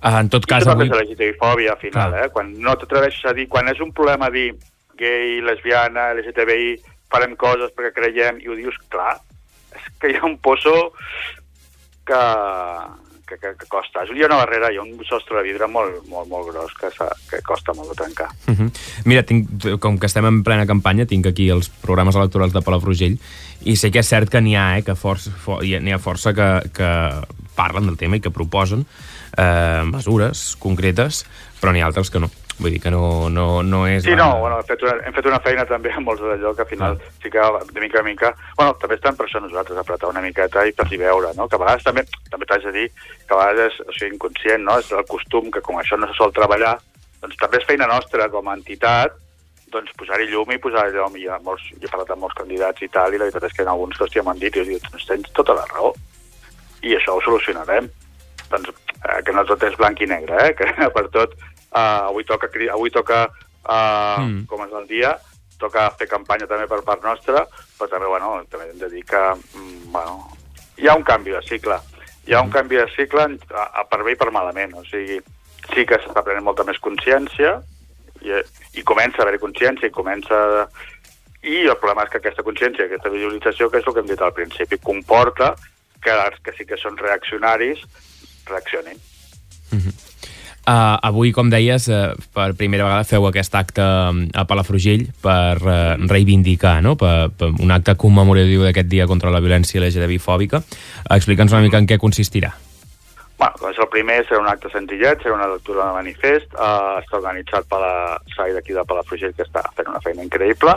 Ah, 0.00 0.18
en 0.20 0.28
tot 0.30 0.46
cas, 0.46 0.66
avui... 0.66 0.86
és 0.86 0.94
LGTBI-fòbia, 0.94 1.74
al 1.74 1.80
final, 1.82 2.14
eh? 2.18 2.28
Quan 2.34 2.52
no 2.62 2.74
t'atreveixes 2.78 3.30
a 3.30 3.34
dir... 3.38 3.48
Quan 3.50 3.70
és 3.70 3.80
un 3.82 3.94
problema 3.94 4.30
dir 4.34 4.50
gay, 4.98 5.38
lesbiana, 5.46 6.10
LGTBI, 6.18 6.76
farem 7.10 7.34
coses 7.40 7.72
perquè 7.74 7.94
creiem, 7.96 8.42
i 8.42 8.50
ho 8.50 8.56
dius 8.58 8.76
clar, 8.92 9.16
és 9.74 9.88
que 10.00 10.12
hi 10.12 10.18
ha 10.18 10.26
un 10.28 10.36
pozo 10.42 10.74
que, 12.08 12.22
que, 13.28 13.36
que, 13.38 13.52
que 13.58 13.66
costa. 13.68 14.04
Hi 14.08 14.22
ha 14.22 14.30
una 14.30 14.40
barrera, 14.40 14.70
hi 14.72 14.78
ha 14.78 14.84
un 14.84 14.96
sostre 15.06 15.38
de 15.38 15.44
vidre 15.46 15.68
molt, 15.70 16.00
molt, 16.08 16.28
molt 16.30 16.48
gros 16.48 16.74
que, 16.78 16.90
que 17.30 17.42
costa 17.46 17.74
molt 17.76 17.92
de 17.92 17.98
trencar. 18.00 18.30
Uh 18.48 18.54
-huh. 18.54 18.70
Mira, 19.04 19.22
tinc, 19.22 19.68
com 19.80 19.98
que 19.98 20.06
estem 20.06 20.26
en 20.26 20.42
plena 20.42 20.66
campanya, 20.66 21.06
tinc 21.06 21.26
aquí 21.26 21.50
els 21.50 21.68
programes 21.68 22.16
electorals 22.16 22.52
de 22.52 22.62
Palafrugell 22.62 23.18
i 23.64 23.76
sé 23.76 23.90
que 23.90 24.00
és 24.00 24.08
cert 24.08 24.30
que 24.30 24.40
n'hi 24.40 24.56
ha, 24.56 24.78
eh, 24.78 24.82
que 24.82 24.94
força, 24.94 25.30
for, 25.30 25.62
ha 25.62 25.98
força 25.98 26.32
que, 26.32 26.70
que 26.72 26.90
parlen 27.54 27.86
del 27.86 27.96
tema 27.96 28.16
i 28.16 28.20
que 28.20 28.30
proposen 28.30 28.86
eh, 29.36 29.82
mesures 29.84 30.56
concretes, 30.56 31.26
però 31.60 31.72
n'hi 31.72 31.80
ha 31.80 31.86
altres 31.86 32.10
que 32.10 32.20
no. 32.20 32.30
Vull 32.58 32.72
dir 32.74 32.80
que 32.82 32.90
no, 32.90 33.28
no, 33.30 33.62
no 33.62 33.84
és... 33.86 34.02
Sí, 34.02 34.10
la- 34.16 34.24
no, 34.24 34.40
bueno, 34.40 34.56
hem 34.58 34.66
fet, 34.66 34.82
una, 34.82 34.94
hem 35.06 35.14
fet 35.14 35.26
una 35.30 35.38
feina 35.44 35.64
també 35.68 35.92
amb 35.94 36.08
molts 36.10 36.24
d'allò 36.24 36.54
que 36.56 36.64
al 36.64 36.70
final 36.72 36.96
sí 37.22 37.30
que 37.30 37.44
de 37.70 37.80
mica 37.84 38.00
en 38.02 38.08
mica... 38.08 38.32
Bueno, 38.56 38.74
també 38.82 38.96
estan 38.98 39.14
per 39.16 39.28
això 39.28 39.40
nosaltres, 39.44 39.78
apretar 39.78 40.10
una 40.10 40.24
miqueta 40.24 40.64
i 40.66 40.72
per 40.74 40.88
veure, 40.90 41.30
no? 41.38 41.46
Que 41.46 41.54
a 41.54 41.62
vegades 41.62 41.86
també, 41.86 42.02
també 42.32 42.46
t'haig 42.50 42.66
de 42.66 42.72
dir 42.74 42.88
que 42.90 43.34
a 43.36 43.38
vegades 43.38 43.78
és 43.78 43.86
o 43.86 43.94
sigui, 43.94 44.14
inconscient, 44.16 44.64
no? 44.66 44.78
És 44.82 44.90
el 44.90 45.06
costum 45.06 45.52
que 45.54 45.62
com 45.62 45.78
això 45.78 45.96
no 45.96 46.10
se 46.10 46.18
sol 46.18 46.34
treballar, 46.34 46.74
doncs 47.22 47.38
també 47.38 47.62
és 47.62 47.66
feina 47.70 47.86
nostra 47.86 48.28
com 48.32 48.50
a 48.50 48.58
entitat 48.58 49.14
doncs 49.72 49.92
posar-hi 50.00 50.26
llum 50.30 50.50
i 50.50 50.58
posar 50.58 50.86
llum. 50.94 51.16
I 51.20 51.26
ha 51.28 51.38
molts, 51.44 51.66
jo 51.76 51.84
he 51.84 51.90
parlat 51.92 52.10
amb 52.14 52.24
molts 52.24 52.36
candidats 52.38 52.82
i 52.82 52.88
tal, 52.88 53.12
i 53.14 53.18
la 53.20 53.26
veritat 53.28 53.44
és 53.50 53.52
que 53.56 53.66
ha 53.66 53.70
alguns 53.74 53.98
que, 53.98 54.06
hòstia, 54.06 54.22
m'han 54.24 54.38
dit, 54.40 54.54
i 54.56 54.62
jo 54.62 54.64
dic, 54.64 54.86
"Doncs 54.90 55.06
tens 55.06 55.32
tota 55.36 55.54
la 55.54 55.66
raó. 55.74 55.92
I 56.82 56.94
això 56.96 57.14
ho 57.16 57.20
solucionarem. 57.20 57.90
Doncs 58.50 58.68
eh, 58.70 59.22
que 59.24 59.32
no 59.32 59.44
tot 59.44 59.62
és 59.62 59.76
blanc 59.76 60.00
i 60.00 60.06
negre, 60.06 60.36
eh? 60.46 60.54
Que 60.56 60.64
per 60.96 61.08
tot 61.12 61.34
eh, 61.74 62.08
avui 62.08 62.24
toca, 62.24 62.48
avui 62.72 62.90
toca 62.90 63.24
eh, 63.68 64.18
Mm. 64.18 64.46
com 64.46 64.64
és 64.64 64.72
el 64.72 64.86
dia, 64.88 65.18
toca 65.58 65.90
fer 65.98 66.08
campanya 66.08 66.46
també 66.46 66.66
per 66.66 66.82
part 66.86 67.02
nostra, 67.04 67.46
però 67.78 67.88
també, 67.90 68.06
bueno, 68.06 68.44
també 68.50 68.70
hem 68.70 68.78
de 68.78 68.88
dir 68.88 69.04
que, 69.04 69.22
mm, 69.54 69.92
bueno, 69.92 70.30
hi 70.78 70.88
ha 70.88 70.94
un 70.94 71.04
canvi 71.04 71.30
de 71.30 71.42
cicle. 71.42 71.78
Hi 72.26 72.34
ha 72.34 72.42
un 72.42 72.50
canvi 72.50 72.76
de 72.76 72.86
cicle 72.94 73.24
a, 73.54 73.64
a 73.80 73.84
per 73.84 74.02
bé 74.04 74.12
i 74.12 74.16
per 74.16 74.30
malament, 74.30 74.74
o 74.74 74.84
sigui, 74.84 75.20
sí 75.74 75.84
que 75.84 75.98
s'està 75.98 76.22
prenent 76.22 76.44
molta 76.44 76.64
més 76.64 76.78
consciència 76.78 77.62
i, 78.22 78.32
i 78.74 78.82
comença 78.82 79.22
a 79.22 79.26
haver 79.26 79.40
consciència 79.40 79.88
i 79.88 79.94
comença... 79.94 80.68
I 81.42 81.68
el 81.70 81.76
problema 81.78 82.02
és 82.02 82.10
que 82.10 82.18
aquesta 82.18 82.42
consciència, 82.42 82.84
aquesta 82.88 83.12
visualització, 83.12 83.68
que 83.70 83.78
és 83.78 83.86
el 83.86 83.94
que 83.94 84.00
hem 84.00 84.08
dit 84.10 84.20
al 84.20 84.32
principi, 84.34 84.78
comporta 84.82 85.54
que 86.02 86.10
els 86.10 86.40
que 86.42 86.52
sí 86.56 86.66
que 86.66 86.76
són 86.76 86.98
reaccionaris 86.98 87.84
reaccionin. 88.46 88.98
Uh, 90.68 90.98
avui, 91.00 91.30
com 91.32 91.48
deies, 91.48 91.86
uh, 91.88 92.12
per 92.36 92.50
primera 92.52 92.84
vegada 92.84 93.06
feu 93.08 93.24
aquest 93.24 93.54
acte 93.56 93.80
mm, 93.80 94.34
a 94.36 94.42
Palafrugell 94.44 95.06
per 95.24 95.56
uh, 95.62 95.94
reivindicar, 96.10 96.82
no? 96.84 96.92
per, 97.00 97.30
per 97.32 97.54
un 97.56 97.72
acte 97.72 97.94
commemoratiu 97.96 98.66
d'aquest 98.66 98.90
dia 98.92 99.06
contra 99.08 99.32
la 99.32 99.40
violència 99.40 99.80
LGTBI-fòbica. 99.80 100.60
Uh, 100.60 101.14
Explica'ns 101.16 101.56
una 101.56 101.62
mica 101.64 101.80
en 101.80 101.88
què 101.88 101.96
consistirà. 101.96 102.52
Bueno, 103.38 103.56
doncs 103.62 103.80
el 103.80 103.88
primer 103.88 104.18
serà 104.26 104.42
un 104.42 104.52
acte 104.52 104.68
senzillet, 104.74 105.24
serà 105.24 105.38
una 105.38 105.48
lectura 105.54 105.86
de 105.86 105.96
manifest, 106.02 106.52
uh, 106.58 106.98
està 107.00 107.16
organitzat 107.22 107.64
per 107.70 107.80
la 107.80 107.96
SAI 108.34 108.58
d'aquí 108.58 108.76
de 108.76 108.84
Palafrugell, 108.92 109.32
que 109.38 109.48
està 109.48 109.64
fent 109.72 109.88
una 109.88 110.04
feina 110.04 110.26
increïble, 110.26 110.76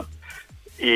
i 0.80 0.96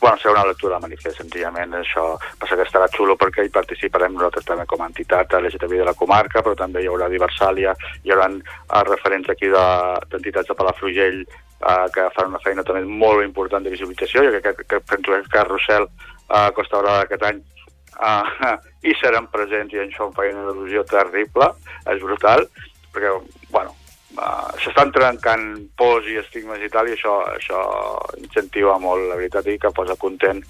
bueno, 0.00 0.16
serà 0.18 0.32
una 0.36 0.46
lectura 0.46 0.76
de 0.76 0.86
manifest, 0.86 1.18
senzillament 1.18 1.74
això. 1.74 2.04
Passa 2.38 2.56
que 2.56 2.66
estarà 2.66 2.86
xulo 2.94 3.16
perquè 3.18 3.44
hi 3.44 3.52
participarem 3.54 4.14
nosaltres 4.14 4.46
també 4.46 4.66
com 4.70 4.82
a 4.82 4.88
entitat 4.90 5.34
LGTBI 5.40 5.82
de 5.82 5.88
la 5.90 5.96
comarca, 5.98 6.42
però 6.42 6.54
també 6.58 6.82
hi 6.84 6.88
haurà 6.90 7.08
Diversàlia, 7.10 7.74
hi 8.04 8.14
haurà 8.14 8.28
uh, 8.30 8.82
referents 8.88 9.30
aquí 9.32 9.50
de- 9.52 9.98
d'entitats 10.12 10.48
de, 10.48 10.56
Palafrugell 10.58 11.22
uh, 11.24 11.86
que 11.94 12.08
fan 12.14 12.30
una 12.32 12.42
feina 12.44 12.64
també 12.66 12.84
molt 12.84 13.24
important 13.24 13.64
de 13.64 13.74
visualització, 13.74 14.24
jo 14.26 14.34
crec 14.38 14.62
que, 14.62 14.68
que 14.74 14.80
penso 14.86 15.14
que 15.14 15.34
Carrusel 15.34 15.88
uh, 15.88 16.48
Costa 16.54 16.82
Brava 16.82 17.02
d'aquest 17.02 17.26
any 17.30 17.42
uh, 17.98 18.54
hi 18.86 18.94
seran 19.02 19.30
presents 19.34 19.74
i 19.74 19.82
això 19.84 20.08
em 20.08 20.16
fa 20.16 20.28
una 20.30 20.54
il·lusió 20.54 20.86
terrible, 20.88 21.52
és 21.86 22.02
brutal, 22.02 22.46
perquè, 22.94 23.14
bueno, 23.50 23.74
uh, 24.18 24.50
s'estan 24.62 24.90
trencant 24.92 25.46
pors 25.78 26.06
i 26.10 26.18
estigmes 26.20 26.60
i 26.60 26.68
tal, 26.68 26.88
i 26.90 26.96
això, 26.98 27.16
això 27.36 27.62
incentiva 28.18 28.76
molt, 28.82 29.08
la 29.08 29.16
veritat, 29.16 29.46
i 29.48 29.58
que 29.58 29.70
posa 29.74 29.96
content. 29.96 30.42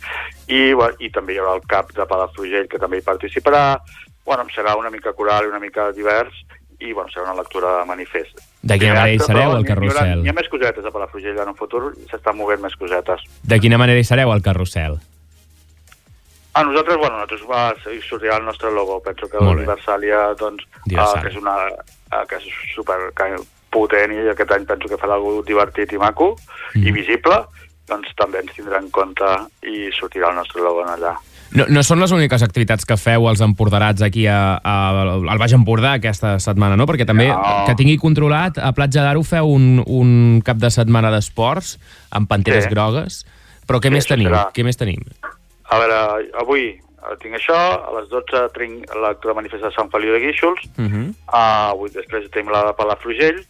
I, 0.48 0.72
bueno, 0.72 0.96
I 0.98 1.10
també 1.14 1.34
hi 1.36 1.38
haurà 1.42 1.54
el 1.60 1.66
cap 1.68 1.92
de 1.96 2.06
Palafrugell, 2.08 2.68
que 2.68 2.78
també 2.82 2.98
hi 2.98 3.06
participarà, 3.06 3.78
bueno, 4.24 4.44
serà 4.54 4.74
una 4.76 4.90
mica 4.90 5.12
coral 5.16 5.44
i 5.46 5.52
una 5.52 5.60
mica 5.62 5.90
divers, 5.92 6.34
i 6.80 6.92
bueno, 6.92 7.10
serà 7.10 7.24
una 7.32 7.40
lectura 7.42 7.78
de 7.80 7.84
manifest. 7.88 8.38
De 8.62 8.76
quina 8.78 8.94
manera 8.94 9.14
hi 9.14 9.18
sereu 9.18 9.50
al 9.50 9.62
n'hi- 9.62 9.64
n'hi 9.64 9.72
haurà- 9.72 9.94
carrusel? 9.98 10.24
Hi 10.24 10.28
ha 10.30 10.36
més 10.36 10.48
cosetes 10.48 10.84
a 10.84 10.90
Palafrugell 10.94 11.38
en 11.42 11.48
un 11.48 11.56
futur, 11.58 11.94
s'estan 12.10 12.36
movent 12.36 12.60
més 12.62 12.76
cosetes. 12.76 13.24
De 13.42 13.58
quina 13.58 13.78
manera 13.78 13.98
hi 13.98 14.04
sereu 14.04 14.30
al 14.32 14.42
carrusel? 14.42 14.98
A 16.54 16.62
nosaltres, 16.64 16.96
bueno, 16.98 17.16
nosaltres 17.18 17.42
va, 17.46 17.74
hi 17.92 18.00
sortirà 18.02 18.38
el 18.40 18.44
nostre 18.44 18.70
logo. 18.74 19.00
Penso 19.04 19.28
que 19.30 19.38
l'Universàlia, 19.38 20.34
doncs, 20.38 20.64
uh, 20.90 21.20
que 21.22 21.28
és 21.28 21.36
una 21.38 21.54
uh, 21.70 22.24
que 22.26 22.36
és 22.40 22.46
super 22.74 22.96
que, 23.14 23.28
potent 23.70 24.12
i 24.12 24.28
aquest 24.32 24.50
any 24.52 24.64
penso 24.66 24.88
que 24.88 24.96
farà 25.00 25.14
alguna 25.14 25.42
divertit 25.46 25.92
i 25.92 25.98
maco 25.98 26.36
Mm. 26.74 26.86
i 26.86 26.92
visible, 26.92 27.36
doncs 27.88 28.10
també 28.14 28.40
ens 28.42 28.52
tindrà 28.52 28.76
en 28.78 28.90
compte 28.90 29.24
i 29.64 29.88
sortirà 29.96 30.28
el 30.28 30.36
nostre 30.36 30.60
logo 30.60 30.82
allà. 30.84 31.14
No, 31.56 31.64
no 31.72 31.80
són 31.82 31.98
les 31.98 32.12
úniques 32.12 32.42
activitats 32.44 32.84
que 32.84 32.98
feu 33.00 33.24
els 33.30 33.40
emporderats 33.40 34.02
aquí 34.04 34.26
a, 34.28 34.60
a, 34.62 34.74
al 35.32 35.38
Baix 35.40 35.54
Empordà 35.56 35.94
aquesta 35.96 36.34
setmana, 36.38 36.76
no? 36.76 36.84
Perquè 36.84 37.06
també, 37.08 37.28
No. 37.32 37.64
que 37.66 37.74
tingui 37.74 37.96
controlat, 37.96 38.58
a 38.60 38.72
Platja 38.76 39.00
d'Aro 39.02 39.22
feu 39.24 39.48
un, 39.48 39.82
un 39.86 40.42
cap 40.44 40.58
de 40.60 40.68
setmana 40.70 41.10
d'esports 41.10 41.78
amb 42.10 42.28
panteres 42.28 42.64
Sí. 42.68 42.70
grogues. 42.70 43.24
Però 43.66 43.80
què 43.80 43.88
Sí, 43.88 43.94
més 43.96 44.06
tenim? 44.06 44.28
serà. 44.28 44.50
Què 44.52 44.62
més 44.64 44.76
tenim? 44.76 45.00
A 45.70 45.78
veure, 45.78 46.28
avui 46.38 46.68
eh, 46.76 47.16
tinc 47.22 47.34
això, 47.40 47.56
a 47.56 47.96
les 47.98 48.10
12 48.10 48.44
tinc 48.52 48.84
l'acte 49.00 49.28
de 49.28 49.34
manifest 49.34 49.62
de 49.64 49.72
Sant 49.72 49.88
Feliu 49.90 50.12
de 50.12 50.20
Guíxols, 50.20 50.60
Uh 50.76 50.84
-huh. 50.84 51.08
Uh, 51.32 51.72
avui 51.72 51.88
després 51.88 52.28
tenim 52.30 52.52
la 52.52 52.66
de 52.66 52.74
Palafrugell. 52.76 53.40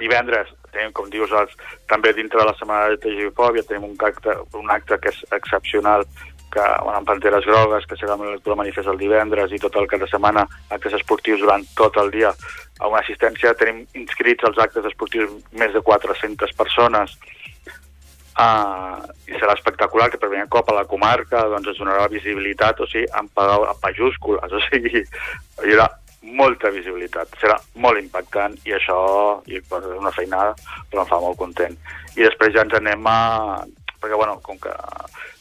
Divendres 0.00 0.50
tenim, 0.72 0.92
com 0.96 1.08
dius, 1.10 1.32
els, 1.32 1.54
també 1.88 2.12
dintre 2.16 2.40
de 2.42 2.48
la 2.48 2.56
setmana 2.58 2.90
de 2.92 2.98
TGFòbia 3.02 3.64
tenim 3.68 3.88
un 3.90 3.96
acte, 4.04 4.34
un 4.58 4.70
acte 4.70 4.98
que 5.02 5.12
és 5.14 5.22
excepcional 5.32 6.04
que, 6.52 6.64
bueno, 6.82 6.96
amb 6.98 7.08
Panteres 7.08 7.44
Grogues, 7.44 7.84
que 7.88 7.96
serà 8.00 8.16
lectura 8.20 8.56
manifest 8.56 8.88
el 8.88 8.96
divendres 9.00 9.52
i 9.52 9.58
tot 9.60 9.74
el 9.76 9.88
cap 9.88 10.00
de 10.00 10.08
setmana, 10.08 10.46
actes 10.72 10.94
esportius 10.96 11.42
durant 11.44 11.64
tot 11.76 11.96
el 12.00 12.10
dia. 12.14 12.32
A 12.80 12.88
una 12.88 13.02
assistència 13.02 13.52
tenim 13.58 13.82
inscrits 14.00 14.44
als 14.48 14.60
actes 14.64 14.86
esportius 14.88 15.34
més 15.52 15.74
de 15.76 15.82
400 15.84 16.54
persones 16.56 17.16
uh, 18.38 19.04
i 19.28 19.36
serà 19.36 19.54
espectacular 19.58 20.08
que 20.12 20.20
per 20.20 20.30
primer 20.30 20.48
cop 20.52 20.70
a 20.72 20.78
la 20.78 20.86
comarca 20.88 21.44
doncs, 21.52 21.68
es 21.74 21.80
donarà 21.80 22.08
visibilitat, 22.12 22.80
o 22.80 22.88
sigui, 22.88 23.08
pa- 23.34 23.48
en 23.58 23.80
majúscules, 23.84 24.52
o 24.58 24.62
sigui, 24.70 25.02
hi 25.04 25.74
haurà 25.74 25.88
molta 26.22 26.70
visibilitat, 26.74 27.30
serà 27.40 27.56
molt 27.82 28.00
impactant 28.00 28.56
i 28.66 28.74
això 28.74 28.98
i, 29.46 29.60
bueno, 29.70 29.92
és 29.92 30.00
una 30.00 30.14
feinada, 30.14 30.54
però 30.90 31.04
em 31.04 31.10
fa 31.10 31.20
molt 31.22 31.38
content. 31.38 31.76
I 32.16 32.24
després 32.24 32.54
ja 32.54 32.64
ens 32.66 32.74
anem 32.74 33.06
a... 33.06 33.18
perquè, 33.98 34.14
bueno, 34.14 34.38
com 34.42 34.58
que 34.62 34.74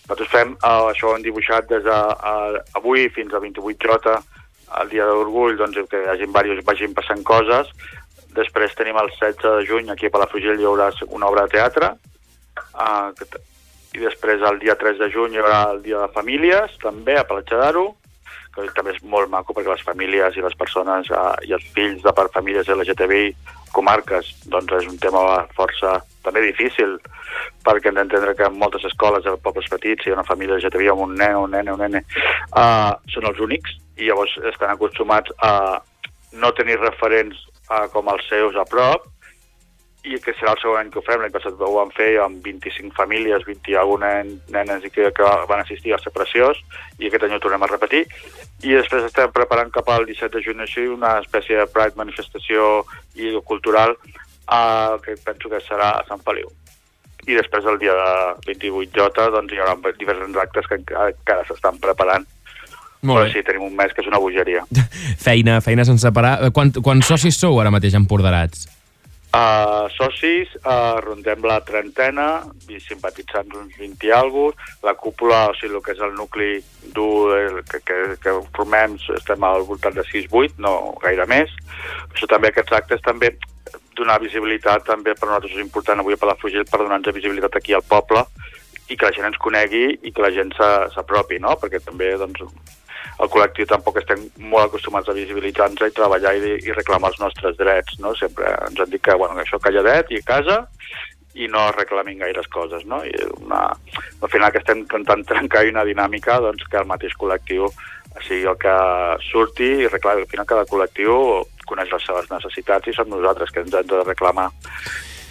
nosaltres 0.08 0.32
fem, 0.32 0.54
uh, 0.64 0.88
això 0.92 1.16
hem 1.16 1.24
dibuixat 1.26 1.68
des 1.70 1.84
de 1.84 1.96
uh, 1.96 2.58
avui 2.80 3.10
fins 3.14 3.34
al 3.34 3.44
28J, 3.44 4.16
el 4.82 4.90
dia 4.92 5.06
d'orgull, 5.08 5.58
doncs 5.60 5.80
que 5.92 6.04
hi 6.04 6.10
hagi 6.14 6.28
diversos, 6.28 6.64
vagin 6.68 6.96
passant 6.96 7.24
coses. 7.28 7.70
Després 8.38 8.76
tenim 8.78 8.98
el 9.02 9.10
16 9.12 9.44
de 9.44 9.66
juny, 9.68 9.92
aquí 9.92 10.08
a 10.08 10.14
Palafrugell 10.14 10.62
hi 10.62 10.68
haurà 10.70 10.92
una 11.10 11.28
obra 11.28 11.46
de 11.48 11.58
teatre, 11.58 11.92
uh, 12.74 13.12
que, 13.18 13.44
i 13.98 14.04
després 14.04 14.44
el 14.48 14.60
dia 14.62 14.78
3 14.80 15.00
de 15.02 15.10
juny 15.12 15.36
hi 15.36 15.42
haurà 15.42 15.62
el 15.74 15.82
dia 15.84 16.06
de 16.06 16.14
famílies, 16.14 16.78
també 16.84 17.18
a 17.18 17.26
Palatge 17.28 17.60
d'Aro, 17.60 17.88
que 18.66 18.76
també 18.78 18.96
és 18.96 19.04
molt 19.06 19.30
maco 19.30 19.54
perquè 19.54 19.70
les 19.70 19.86
famílies 19.86 20.38
i 20.38 20.44
les 20.44 20.56
persones 20.58 21.10
uh, 21.14 21.36
i 21.46 21.54
els 21.58 21.66
fills 21.76 22.02
de 22.04 22.14
per 22.18 22.28
famílies 22.34 22.70
LGTBI 22.74 23.32
comarques, 23.76 24.32
doncs 24.50 24.74
és 24.80 24.88
un 24.90 24.98
tema 25.02 25.22
força 25.58 25.98
també 26.26 26.42
difícil 26.48 26.98
perquè 27.66 27.92
hem 27.92 28.00
d'entendre 28.00 28.34
que 28.36 28.48
en 28.48 28.58
moltes 28.58 28.86
escoles 28.90 29.26
de 29.26 29.36
pobles 29.44 29.68
petits 29.70 30.04
si 30.04 30.10
hi 30.10 30.16
ha 30.16 30.18
una 30.18 30.28
família 30.28 30.58
LGTBI 30.58 30.90
amb 30.94 31.06
un 31.06 31.14
nen, 31.20 31.36
un 31.44 31.54
nen, 31.54 31.70
un 31.74 31.84
nene 31.84 32.04
uh, 32.56 32.96
són 33.14 33.30
els 33.30 33.44
únics 33.44 33.78
i 33.98 34.10
llavors 34.10 34.34
estan 34.50 34.74
acostumats 34.74 35.34
a 35.44 35.54
no 36.42 36.54
tenir 36.58 36.80
referents 36.82 37.38
uh, 37.70 37.86
com 37.94 38.10
els 38.14 38.26
seus 38.32 38.58
a 38.58 38.66
prop 38.70 39.06
i 40.08 40.20
que 40.24 40.34
serà 40.38 40.54
el 40.56 40.62
segon 40.62 40.80
any 40.80 40.92
que 40.92 41.00
ho 41.02 41.04
farem. 41.06 41.26
L'any 41.26 41.34
passat 41.34 41.60
ho 41.60 41.72
vam 41.76 41.90
fer 41.96 42.14
amb 42.24 42.40
25 42.46 42.96
famílies, 42.96 43.44
20 43.48 43.74
i 43.74 43.76
alguna 43.80 44.12
nenes 44.54 44.86
i 44.88 44.92
que, 44.94 45.10
que 45.16 45.32
van 45.50 45.64
assistir, 45.64 45.92
va 45.96 46.00
ser 46.04 46.14
preciós, 46.16 46.62
i 47.00 47.10
aquest 47.10 47.28
any 47.28 47.36
ho 47.36 47.42
tornem 47.44 47.66
a 47.66 47.72
repetir. 47.72 48.06
I 48.64 48.78
després 48.78 49.06
estem 49.08 49.34
preparant 49.36 49.74
cap 49.74 49.90
al 49.94 50.08
17 50.08 50.38
de 50.38 50.46
juny 50.46 50.64
així 50.64 50.88
una 50.90 51.18
espècie 51.22 51.60
de 51.60 51.68
Pride 51.74 52.00
manifestació 52.00 52.86
i 53.20 53.34
cultural 53.46 53.98
eh, 53.98 54.96
que 55.04 55.18
penso 55.26 55.52
que 55.52 55.62
serà 55.66 55.92
a 55.98 56.08
Sant 56.08 56.24
Feliu. 56.26 56.50
I 57.28 57.36
després 57.36 57.66
el 57.68 57.78
dia 57.82 57.92
de 57.92 58.54
28J 58.54 59.28
doncs, 59.36 59.52
hi 59.52 59.60
haurà 59.60 59.76
diversos 60.00 60.40
actes 60.40 60.70
que 60.70 60.80
encara, 60.80 61.12
encara 61.12 61.44
s'estan 61.50 61.78
preparant. 61.84 62.24
Molt 63.04 63.20
Però 63.20 63.26
bé. 63.28 63.34
sí, 63.36 63.44
tenim 63.46 63.68
un 63.68 63.76
mes 63.78 63.92
que 63.94 64.02
és 64.02 64.08
una 64.10 64.18
bogeria. 64.24 64.64
Feina, 65.28 65.60
feina 65.62 65.86
sense 65.86 66.10
parar. 66.16 66.38
Eh, 66.48 66.54
Quan, 66.56 66.72
quants 66.82 67.12
socis 67.12 67.38
sou 67.38 67.60
ara 67.62 67.74
mateix 67.74 67.94
emporderats? 68.00 68.66
Uh, 69.28 69.90
socis, 69.92 70.48
uh, 70.64 71.02
rondem 71.04 71.44
la 71.44 71.60
trentena, 71.68 72.46
simpatitzants 72.80 73.58
uns 73.60 73.76
20 73.76 74.08
i 74.08 74.12
alguna 74.16 74.56
la 74.88 74.94
cúpula, 74.96 75.50
o 75.52 75.58
sigui, 75.58 75.76
el 75.76 75.84
que 75.84 75.92
és 75.92 76.00
el 76.02 76.16
nucli 76.16 76.54
dur 76.96 77.36
eh, 77.36 77.60
que, 77.68 77.82
que, 77.84 77.98
que 78.24 78.34
formem, 78.56 78.96
estem 79.18 79.44
al 79.44 79.68
voltant 79.68 79.98
de 79.98 80.06
6-8, 80.08 80.56
no 80.64 80.96
gaire 81.04 81.28
més. 81.28 81.52
Això 82.08 82.30
també, 82.32 82.54
aquests 82.54 82.78
actes 82.80 83.04
també 83.04 83.34
donar 84.00 84.22
visibilitat, 84.24 84.88
també 84.88 85.12
per 85.12 85.28
nosaltres 85.28 85.58
és 85.58 85.66
important 85.66 86.00
avui 86.00 86.16
a 86.16 86.22
Palafrugell 86.22 86.68
per 86.70 86.80
donar-nos 86.86 87.20
visibilitat 87.20 87.60
aquí 87.60 87.76
al 87.76 87.84
poble 87.84 88.24
i 88.88 88.96
que 88.96 89.10
la 89.10 89.14
gent 89.16 89.28
ens 89.28 89.40
conegui 89.44 89.90
i 90.08 90.14
que 90.16 90.24
la 90.24 90.32
gent 90.32 90.54
s'apropi, 90.56 91.42
no? 91.44 91.58
Perquè 91.60 91.84
també, 91.84 92.14
doncs, 92.22 92.46
el 93.18 93.30
col·lectiu 93.34 93.68
tampoc 93.70 94.00
estem 94.02 94.28
molt 94.52 94.70
acostumats 94.70 95.10
a 95.10 95.16
visibilitzar-nos 95.18 95.90
i 95.90 95.96
treballar 95.96 96.36
i, 96.38 96.56
i 96.62 96.76
reclamar 96.76 97.12
els 97.14 97.22
nostres 97.22 97.58
drets, 97.58 98.00
no? 98.04 98.14
Sempre 98.20 98.54
ens 98.68 98.80
han 98.80 98.92
dit 98.94 99.04
que, 99.04 99.16
bueno, 99.18 99.38
això 99.42 99.60
calladet 99.64 100.12
i 100.14 100.22
a 100.22 100.28
casa 100.28 100.64
i 101.38 101.48
no 101.52 101.68
reclamin 101.72 102.24
gaires 102.24 102.48
coses, 102.54 102.86
no? 102.90 103.04
I 103.06 103.14
una, 103.38 103.68
al 104.22 104.32
final 104.32 104.52
que 104.52 104.62
estem 104.64 104.82
intentant 104.86 105.26
trencar 105.30 105.66
una 105.70 105.86
dinàmica 105.86 106.40
doncs, 106.42 106.66
que 106.70 106.82
el 106.82 106.90
mateix 106.90 107.14
col·lectiu 107.18 107.70
sigui 108.26 108.48
el 108.50 108.58
que 108.58 108.76
surti 109.28 109.70
i 109.84 109.92
reclami. 109.92 110.26
Al 110.26 110.32
final 110.32 110.50
cada 110.50 110.66
col·lectiu 110.70 111.44
coneix 111.70 111.92
les 111.94 112.08
seves 112.08 112.30
necessitats 112.32 112.90
i 112.90 112.96
som 112.96 113.10
nosaltres 113.12 113.54
que 113.54 113.62
ens 113.62 113.76
hem 113.76 113.90
de 113.90 114.02
reclamar. 114.04 114.50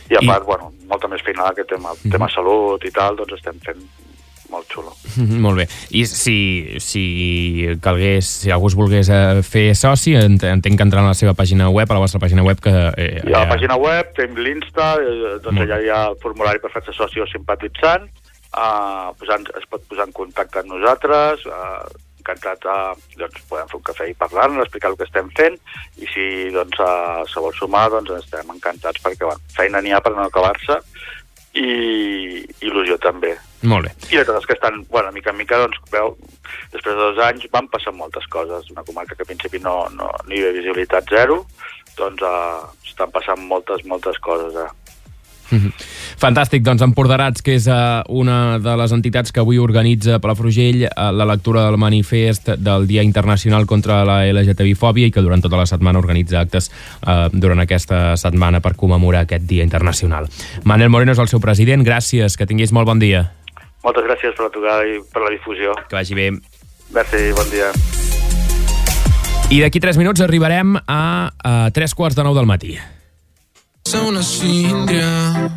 I 0.07 0.15
a 0.15 0.23
part, 0.23 0.45
bueno, 0.47 0.71
molta 0.87 1.09
més 1.11 1.23
feina 1.27 1.51
que 1.57 1.65
tema, 1.67 1.95
tema 2.07 2.29
salut 2.31 2.85
i 2.87 2.93
tal, 2.95 3.19
doncs 3.19 3.41
estem 3.41 3.59
fent 3.65 3.83
molt 4.53 4.69
xulo. 4.73 4.93
Molt 5.45 5.61
bé. 5.63 5.67
I 5.97 6.05
si, 6.11 6.37
si 6.83 7.05
calgués, 7.83 8.29
si 8.45 8.51
algú 8.55 8.71
es 8.71 8.77
volgués 8.79 9.09
eh, 9.13 9.43
fer 9.47 9.69
soci, 9.79 10.15
ent- 10.19 10.45
entenc 10.47 10.79
que 10.79 10.87
entrant 10.87 11.07
a 11.09 11.13
la 11.15 11.19
seva 11.19 11.35
pàgina 11.39 11.69
web, 11.73 11.91
a 11.91 11.97
la 11.99 12.03
vostra 12.05 12.21
pàgina 12.23 12.45
web, 12.47 12.61
que... 12.63 12.73
Eh, 12.97 13.11
Hi 13.25 13.33
ha 13.35 13.43
la 13.43 13.47
eh, 13.49 13.53
pàgina 13.55 13.77
web, 13.81 14.15
tenim 14.17 14.39
l'Insta, 14.43 14.95
eh, 15.03 15.37
doncs 15.45 15.57
Molt 15.59 15.67
allà 15.67 15.81
hi 15.83 15.91
ha 15.93 16.01
el 16.13 16.19
formulari 16.23 16.63
per 16.63 16.73
fer-se 16.75 16.95
soci 16.97 17.23
o 17.25 17.29
simpatitzant, 17.31 18.09
uh, 18.57 19.13
posant, 19.21 19.47
es 19.59 19.67
pot 19.71 19.83
posar 19.91 20.07
en 20.09 20.15
contacte 20.17 20.63
amb 20.63 20.73
nosaltres, 20.75 21.45
uh, 21.51 21.87
encantat, 22.23 22.65
uh, 22.67 22.95
doncs 23.21 23.43
podem 23.51 23.69
fer 23.71 23.79
un 23.79 23.85
cafè 23.87 24.09
i 24.11 24.17
parlar-ne, 24.19 24.63
explicar 24.65 24.91
el 24.93 24.97
que 24.99 25.07
estem 25.07 25.29
fent, 25.37 25.59
i 26.03 26.09
si 26.11 26.25
doncs 26.55 26.81
uh, 26.83 27.23
se 27.31 27.43
vol 27.43 27.55
sumar, 27.55 27.89
doncs 27.95 28.15
estem 28.19 28.51
encantats 28.55 29.03
perquè 29.05 29.29
bueno, 29.29 29.43
feina 29.55 29.83
n'hi 29.85 29.95
ha 29.95 30.01
per 30.03 30.15
no 30.17 30.25
acabar-se, 30.27 30.81
i 31.57 32.43
il·lusió 32.65 32.99
també. 33.03 33.35
Molt 33.67 33.89
bé. 33.89 33.93
I 34.13 34.25
coses 34.29 34.47
que 34.47 34.55
estan, 34.57 34.83
bueno, 34.93 35.11
mica 35.15 35.33
en 35.33 35.39
mica, 35.41 35.59
doncs, 35.63 35.79
veu, 35.93 36.15
després 36.73 36.95
de 36.95 37.01
dos 37.01 37.21
anys 37.25 37.47
van 37.53 37.71
passar 37.73 37.95
moltes 37.97 38.27
coses. 38.33 38.71
Una 38.75 38.85
comarca 38.87 39.17
que 39.17 39.25
al 39.25 39.31
principi 39.31 39.63
no, 39.65 39.79
no, 39.97 40.11
no 40.13 40.35
hi 40.35 40.43
havia 40.43 40.59
visibilitat 40.61 41.09
zero, 41.11 41.41
doncs 41.97 42.23
uh, 42.27 42.67
estan 42.85 43.13
passant 43.15 43.43
moltes, 43.49 43.85
moltes 43.89 44.21
coses. 44.25 44.59
Eh? 44.61 44.96
Mhm. 45.51 45.73
Fantàstic, 46.19 46.63
doncs 46.67 46.83
Emporderats, 46.83 47.43
que 47.45 47.55
és 47.55 47.67
uh, 47.71 48.03
una 48.09 48.59
de 48.63 48.77
les 48.81 48.93
entitats 48.93 49.33
que 49.33 49.43
avui 49.43 49.61
organitza 49.63 50.19
Palafrugell 50.23 50.87
uh, 50.89 51.11
la 51.15 51.27
lectura 51.29 51.65
del 51.67 51.79
manifest 51.79 52.51
del 52.59 52.87
Dia 52.87 53.05
Internacional 53.07 53.67
contra 53.67 54.03
la 54.09 54.23
LGTBI-fòbia 54.27 55.11
i 55.11 55.15
que 55.15 55.23
durant 55.23 55.45
tota 55.45 55.61
la 55.61 55.67
setmana 55.69 56.03
organitza 56.03 56.41
actes 56.41 56.71
uh, 57.07 57.29
durant 57.33 57.63
aquesta 57.63 58.17
setmana 58.17 58.61
per 58.65 58.75
commemorar 58.75 59.27
aquest 59.27 59.47
Dia 59.47 59.67
Internacional. 59.67 60.27
Manel 60.65 60.91
Moreno 60.91 61.15
és 61.15 61.23
el 61.23 61.31
seu 61.31 61.43
president, 61.43 61.85
gràcies, 61.87 62.37
que 62.37 62.49
tinguis 62.49 62.75
molt 62.75 62.91
bon 62.91 63.03
dia. 63.03 63.29
Moltes 63.87 64.07
gràcies 64.09 64.35
per 64.35 64.49
la 64.49 64.51
trucada 64.51 64.89
i 64.89 64.99
per 65.13 65.23
la 65.23 65.31
difusió. 65.31 65.77
Que 65.87 66.01
vagi 66.01 66.19
bé. 66.19 66.33
Merci, 66.95 67.31
bon 67.37 67.55
dia. 67.55 67.71
I 69.47 69.61
d'aquí 69.63 69.79
3 69.79 69.99
minuts 70.01 70.23
arribarem 70.25 70.75
a, 70.75 71.31
a 71.39 71.57
3 71.71 71.95
quarts 71.95 72.19
de 72.19 72.27
9 72.27 72.35
del 72.35 72.51
matí. 72.51 72.75
Una 73.95 74.21
síndria 74.21 75.53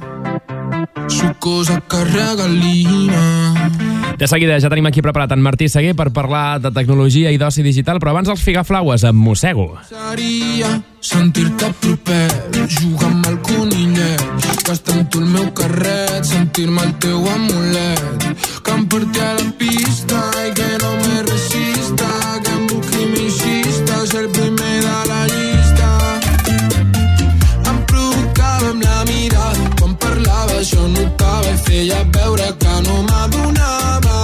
sucosa 1.08 1.82
que 1.82 2.04
regalina 2.06 3.72
De 4.18 4.28
seguida 4.28 4.60
ja 4.62 4.70
tenim 4.70 4.86
aquí 4.86 5.02
preparat 5.02 5.34
en 5.34 5.42
Martí 5.42 5.66
Seguer 5.66 5.96
per 5.98 6.12
parlar 6.14 6.60
de 6.62 6.70
tecnologia 6.70 7.32
i 7.34 7.40
d'oci 7.42 7.66
digital, 7.66 7.98
però 7.98 8.14
abans 8.14 8.30
els 8.30 8.44
figaflaues 8.46 9.04
amb 9.10 9.18
Mossego. 9.18 9.80
seria 9.90 10.70
sentir-te 11.02 11.74
proper 11.82 12.28
jugar 12.70 13.10
amb 13.10 13.28
el 13.32 13.38
conillet 13.42 14.22
gastar 14.68 15.00
amb 15.00 15.10
tu 15.10 15.24
el 15.24 15.30
meu 15.34 15.50
carret 15.58 16.24
sentir-me 16.24 16.84
el 16.86 16.94
teu 17.02 17.26
amulet 17.34 18.28
que 18.64 18.72
em 18.78 18.86
porti 18.86 19.20
a 19.26 19.34
la 19.42 19.52
pista 19.58 20.22
i 20.46 20.54
que 20.54 20.72
no 20.84 20.92
me 21.02 21.22
resista 21.32 22.12
que 22.44 22.52
em 22.52 22.68
busqui 22.68 23.06
mi 23.16 23.30
xista 23.42 24.06
ser 24.06 24.28
el 24.28 24.30
primer 24.38 24.76
de 24.86 25.00
la 25.09 25.09
mirada 29.30 29.70
quan 29.80 29.96
parlava 29.96 30.64
jo 30.64 30.88
notava 30.88 31.50
i 31.50 31.58
feia 31.66 32.04
veure 32.16 32.48
que 32.62 32.76
no 32.86 33.04
m'adonava. 33.10 34.18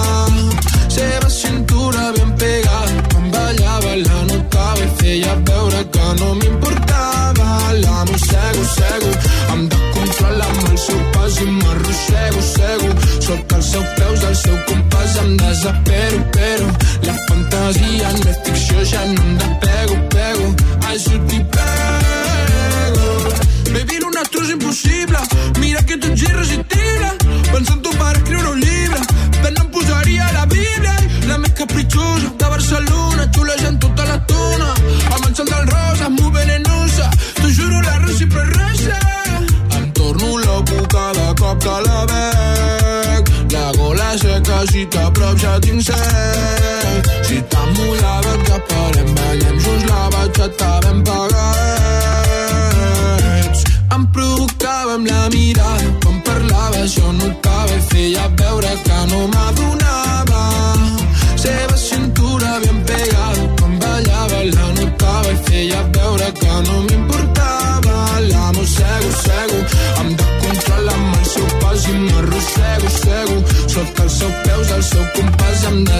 Seva 0.88 1.28
cintura 1.30 2.12
ben 2.16 2.32
pegada 2.40 3.02
quan 3.10 3.30
ballava 3.30 3.92
la 4.06 4.20
notava 4.30 4.84
i 4.84 4.90
feia 4.98 5.34
veure 5.50 5.84
que 5.94 6.06
no 6.20 6.34
m'importava. 6.34 7.48
La 7.84 8.04
mossego, 8.08 8.64
cego 8.76 9.10
em 9.54 9.68
descontrola 9.68 10.48
amb 10.50 10.70
el 10.70 10.78
seu 10.86 11.00
pas 11.12 11.38
i 11.44 11.50
m'arrossego, 11.50 12.42
cego. 12.54 12.90
Sota 13.26 13.60
els 13.60 13.70
seus 13.72 13.92
peus, 13.98 14.26
el 14.30 14.36
seu 14.42 14.58
compàs 14.70 15.20
em 15.22 15.36
desespero, 15.42 16.24
però 16.38 16.72
la 17.08 17.16
fantasia 17.28 18.12
no 18.18 18.26
és 18.32 18.42
ficció, 18.48 18.82
ja 18.94 19.06
no 19.12 19.22
em 19.28 19.38
despego, 19.44 20.02
pego. 20.16 20.52
Això 20.90 21.24
t'hi 21.28 21.44
pego 21.52 22.05
Baby, 23.76 23.98
lo 24.00 24.10
nostre 24.10 24.40
és 24.40 24.50
impossible 24.54 25.18
Mira 25.60 25.82
que 25.84 25.98
tu 25.98 26.08
ets 26.08 26.22
irresistible 26.22 27.10
Pensa 27.52 27.74
en 27.74 27.82
tu 27.84 27.92
per 28.00 28.14
escriure 28.16 28.54
un 28.54 28.62
llibre 28.64 29.05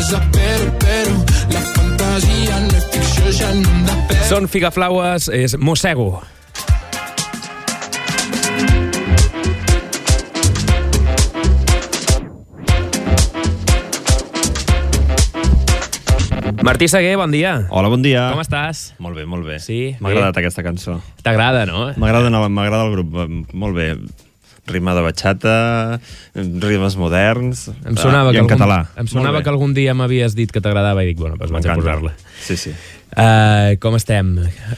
em 0.06 0.30
desespero, 0.30 0.70
però 0.78 1.14
La 1.50 1.60
fantasia 1.74 2.60
no 2.60 2.76
és 2.76 2.86
ficció, 2.92 3.32
ja 3.32 3.50
no 3.54 3.68
em 3.70 3.84
despego 3.88 4.24
Són 4.28 4.48
figaflaues, 4.50 5.28
és 5.34 5.56
Mossego. 5.58 6.22
Martí 16.66 16.88
Seguer, 16.90 17.14
bon 17.16 17.30
dia. 17.30 17.68
Hola, 17.70 17.86
bon 17.86 18.02
dia. 18.02 18.24
Com 18.34 18.40
estàs? 18.42 18.96
Molt 18.98 19.14
bé, 19.14 19.22
molt 19.22 19.46
bé. 19.46 19.60
Sí? 19.62 19.94
M'ha 20.02 20.10
agradat 20.10 20.40
aquesta 20.42 20.64
cançó. 20.66 20.96
T'agrada, 21.22 21.62
no? 21.66 21.92
M'agrada 21.94 22.32
no, 22.34 22.42
m'agrada 22.50 22.88
el 22.88 22.96
grup, 22.96 23.14
molt 23.54 23.78
bé. 23.78 23.92
Rima 24.66 24.94
de 24.96 25.02
batxata, 25.04 26.00
rimes 26.34 26.96
moderns, 26.98 27.68
Em 27.86 27.94
sonava, 27.96 28.32
i 28.32 28.34
que 28.34 28.40
en 28.40 28.44
algun, 28.44 28.56
català. 28.56 28.78
em 28.98 29.06
sonava 29.06 29.42
que 29.44 29.48
algun 29.52 29.74
dia 29.76 29.94
m'havies 29.94 30.34
dit 30.34 30.50
que 30.50 30.60
t'agradava 30.60 31.04
i 31.04 31.12
dic, 31.12 31.18
bueno, 31.22 31.36
doncs 31.38 31.52
vaig 31.54 31.68
a 31.70 31.76
posar-la. 31.78 32.12
Sí, 32.42 32.56
sí. 32.58 32.72
Uh, 33.16 33.78
com 33.80 33.94
estem? 33.96 34.34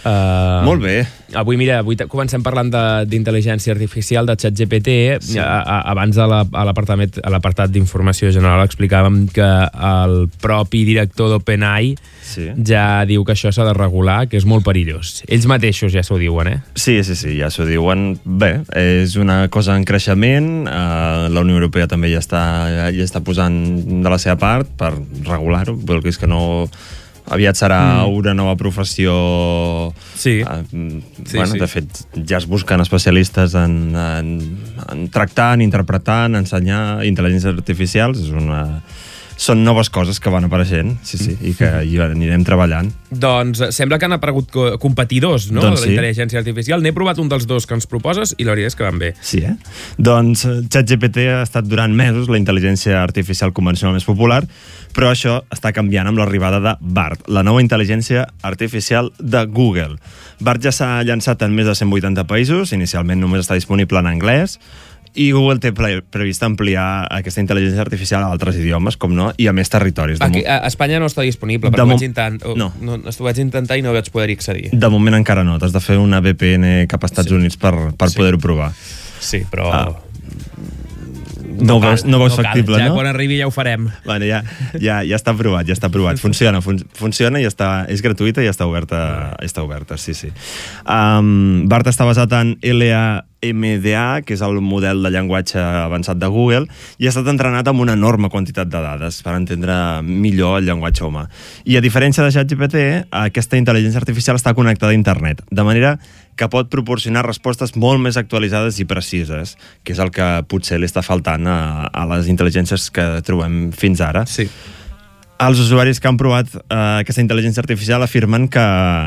Uh, 0.06 0.62
Molt 0.62 0.78
bé. 0.84 1.00
Avui, 1.34 1.56
mira, 1.58 1.80
avui 1.82 1.96
comencem 2.06 2.38
parlant 2.40 2.70
de- 2.70 3.04
d'intel·ligència 3.10 3.74
artificial, 3.74 4.28
de 4.30 4.36
ChatGPT. 4.38 4.92
Sí. 5.20 5.40
A, 5.42 5.58
a, 5.58 5.78
abans 5.90 6.16
a 6.22 6.28
l'apartat 6.30 7.72
d'informació 7.74 8.30
general 8.30 8.62
explicàvem 8.62 9.24
que 9.34 9.48
el 9.90 10.28
propi 10.40 10.84
director 10.86 11.32
d'OpenAI 11.32 11.96
sí. 12.22 12.46
ja 12.62 13.02
diu 13.10 13.24
que 13.26 13.34
això 13.34 13.50
s'ha 13.50 13.66
de 13.66 13.74
regular, 13.74 14.28
que 14.30 14.38
és 14.38 14.46
molt 14.46 14.62
perillós. 14.64 15.24
Ells 15.26 15.48
mateixos 15.50 15.90
ja 15.92 16.06
s'ho 16.06 16.20
diuen, 16.22 16.52
eh? 16.52 16.60
Sí, 16.78 17.02
sí, 17.02 17.18
sí, 17.18 17.34
ja 17.40 17.50
s'ho 17.50 17.66
diuen. 17.66 18.20
Bé, 18.22 18.60
és 18.78 19.18
una 19.18 19.48
cosa 19.50 19.74
en 19.74 19.82
creixement, 19.88 20.68
eh, 20.70 21.26
la 21.26 21.42
Unió 21.42 21.58
Europea 21.58 21.90
també 21.90 22.14
ja 22.14 22.22
està, 22.22 22.44
ja 22.94 23.02
està 23.02 23.18
posant 23.26 23.58
de 23.98 24.08
la 24.08 24.22
seva 24.22 24.38
part 24.38 24.70
per 24.78 24.94
regular-ho, 25.26 25.74
vol 25.74 26.06
dir 26.06 26.14
que 26.14 26.30
no... 26.30 26.68
Aviat 27.30 27.56
serà 27.60 27.78
Mm. 28.06 28.14
una 28.16 28.32
nova 28.34 28.54
professió... 28.56 29.12
Sí. 30.16 30.40
Eh, 30.40 30.62
Sí, 31.24 31.36
bueno, 31.36 31.52
sí. 31.52 31.58
De 31.58 31.66
fet, 31.68 32.00
ja 32.28 32.38
es 32.38 32.46
busquen 32.48 32.80
especialistes 32.80 33.54
en, 33.54 33.94
en, 33.96 34.58
en 34.92 35.08
tractar, 35.10 35.54
en 35.54 35.62
interpretar, 35.66 36.26
en 36.30 36.36
ensenyar 36.40 37.04
intel·ligències 37.04 37.52
artificials. 37.54 38.18
És 38.24 38.30
una... 38.32 38.82
Són 39.38 39.60
noves 39.62 39.86
coses 39.94 40.18
que 40.18 40.32
van 40.34 40.48
apareixent, 40.48 40.96
sí, 41.06 41.18
sí, 41.20 41.36
i 41.46 41.52
que 41.54 41.68
hi 41.86 41.94
anirem 42.02 42.42
treballant. 42.46 42.88
Doncs 43.14 43.60
eh, 43.62 43.70
sembla 43.72 44.00
que 44.00 44.08
han 44.08 44.16
aparegut 44.16 44.50
co- 44.50 44.72
competidors 44.82 45.48
no? 45.52 45.62
Doncs 45.62 45.78
de 45.78 45.84
sí. 45.84 45.92
la 45.92 45.94
intel·ligència 45.94 46.40
artificial. 46.42 46.82
N'he 46.82 46.92
provat 46.96 47.20
un 47.22 47.30
dels 47.30 47.46
dos 47.46 47.68
que 47.68 47.76
ens 47.78 47.86
proposes 47.86 48.34
i 48.36 48.44
la 48.48 48.56
veritat 48.56 48.74
és 48.74 48.78
que 48.78 48.86
van 48.88 48.98
bé. 48.98 49.12
Sí, 49.22 49.44
eh? 49.46 49.54
Doncs 49.96 50.42
eh, 50.48 50.56
ChatGPT 50.66 51.28
ha 51.30 51.44
estat 51.46 51.70
durant 51.70 51.94
mesos 51.94 52.26
la 52.28 52.40
intel·ligència 52.40 52.98
artificial 52.98 53.54
convencional 53.54 53.94
més 53.94 54.08
popular, 54.08 54.42
però 54.96 55.12
això 55.12 55.38
està 55.54 55.70
canviant 55.76 56.10
amb 56.10 56.18
l'arribada 56.18 56.58
de 56.64 56.74
BART, 56.80 57.28
la 57.30 57.44
nova 57.46 57.62
intel·ligència 57.62 58.26
artificial 58.42 59.12
de 59.18 59.44
Google. 59.46 60.00
BART 60.42 60.66
ja 60.66 60.74
s'ha 60.74 60.90
llançat 61.06 61.46
en 61.46 61.54
més 61.54 61.70
de 61.70 61.78
180 61.78 62.26
països, 62.26 62.74
inicialment 62.74 63.22
només 63.22 63.46
està 63.46 63.54
disponible 63.58 64.02
en 64.02 64.10
anglès, 64.10 64.58
i 65.18 65.28
Google 65.34 65.58
té 65.62 65.72
previst 65.74 66.44
ampliar 66.46 66.86
aquesta 67.10 67.42
intel·ligència 67.42 67.82
artificial 67.82 68.22
a 68.22 68.30
altres 68.30 68.56
idiomes, 68.60 68.96
com 68.96 69.14
no, 69.16 69.32
i 69.36 69.48
a 69.50 69.54
més 69.56 69.68
territoris. 69.72 70.20
Aquí, 70.24 70.44
a 70.46 70.60
Espanya 70.70 71.00
no 71.02 71.10
està 71.10 71.26
disponible, 71.26 71.72
ho 71.72 71.74
mo- 71.86 71.96
vaig, 71.96 72.06
intent, 72.06 72.40
oh, 72.46 72.54
no. 72.58 72.70
no. 72.80 72.96
no, 73.02 73.14
vaig 73.26 73.40
intentar 73.42 73.78
i 73.78 73.82
no 73.82 73.92
vaig 73.96 74.10
poder 74.14 74.30
accedir. 74.36 74.70
de 74.72 74.88
moment 74.94 75.18
encara 75.18 75.42
no, 75.44 75.58
t'has 75.58 75.74
de 75.74 75.82
fer 75.82 75.98
una 75.98 76.22
VPN 76.24 76.86
cap 76.88 77.02
als 77.02 77.12
Estats 77.12 77.28
sí. 77.32 77.34
Units 77.34 77.58
per, 77.58 77.74
per 77.98 78.10
Sí. 78.12 78.16
poder-ho 78.22 78.38
provar. 78.38 78.72
Sí, 79.20 79.42
però... 79.50 79.72
Ah. 79.74 79.88
No, 81.58 81.76
ho 81.76 81.80
veus, 81.82 82.04
no 82.06 82.18
ho 82.18 82.20
veus 82.20 82.36
cal. 82.36 82.44
factible, 82.44 82.78
ja 82.78 82.88
no? 82.90 82.94
quan 82.94 83.08
arribi 83.10 83.38
ja 83.40 83.48
ho 83.48 83.50
farem. 83.50 83.88
Bueno, 84.04 84.24
ja, 84.28 84.44
ja, 84.78 85.00
ja 85.02 85.16
està 85.18 85.32
aprovat, 85.34 85.66
ja 85.66 85.74
està 85.74 85.88
aprovat. 85.90 86.20
Funciona, 86.22 86.60
fun 86.62 86.78
funciona 86.94 87.40
i 87.42 87.46
està, 87.48 87.82
és 87.90 88.02
gratuïta 88.04 88.44
i 88.44 88.50
està 88.50 88.66
oberta, 88.68 89.34
està 89.42 89.64
oberta 89.66 89.98
sí, 89.98 90.14
sí. 90.14 90.30
Um, 90.86 91.66
BART 91.66 91.90
està 91.90 92.06
basat 92.06 92.30
en 92.38 92.54
LAMDA, 93.42 94.22
que 94.26 94.34
és 94.34 94.42
el 94.44 94.60
model 94.64 95.02
de 95.04 95.12
llenguatge 95.14 95.58
avançat 95.60 96.18
de 96.18 96.30
Google, 96.32 96.66
i 96.98 97.06
ha 97.06 97.12
estat 97.12 97.28
entrenat 97.30 97.68
amb 97.68 97.84
una 97.84 97.94
enorme 97.98 98.30
quantitat 98.32 98.70
de 98.70 98.80
dades 98.82 99.20
per 99.22 99.36
entendre 99.38 99.74
millor 100.02 100.58
el 100.58 100.68
llenguatge 100.68 101.06
humà. 101.06 101.26
I 101.64 101.78
a 101.78 101.84
diferència 101.84 102.24
de 102.24 102.32
ChatGPT, 102.34 102.86
aquesta 103.10 103.60
intel·ligència 103.60 104.02
artificial 104.02 104.38
està 104.38 104.54
connectada 104.54 104.92
a 104.92 104.98
internet, 104.98 105.44
de 105.50 105.66
manera 105.66 105.96
que 106.38 106.46
pot 106.50 106.70
proporcionar 106.70 107.24
respostes 107.26 107.74
molt 107.74 108.00
més 108.00 108.16
actualitzades 108.16 108.78
i 108.78 108.86
precises, 108.86 109.56
que 109.82 109.94
és 109.94 110.02
el 110.02 110.12
que 110.14 110.26
potser 110.48 110.78
li 110.78 110.86
està 110.86 111.02
faltant 111.02 111.46
a, 111.50 111.60
a 111.90 112.06
les 112.14 112.30
intel·ligències 112.30 112.90
que 112.94 113.08
trobem 113.26 113.68
fins 113.74 114.02
ara. 114.04 114.24
Sí. 114.30 114.46
Els 115.38 115.60
usuaris 115.62 116.00
que 116.02 116.08
han 116.10 116.16
provat 116.18 116.48
eh, 116.50 116.60
aquesta 117.04 117.22
intel·ligència 117.22 117.62
artificial 117.62 118.02
afirmen 118.02 118.48
que 118.50 118.62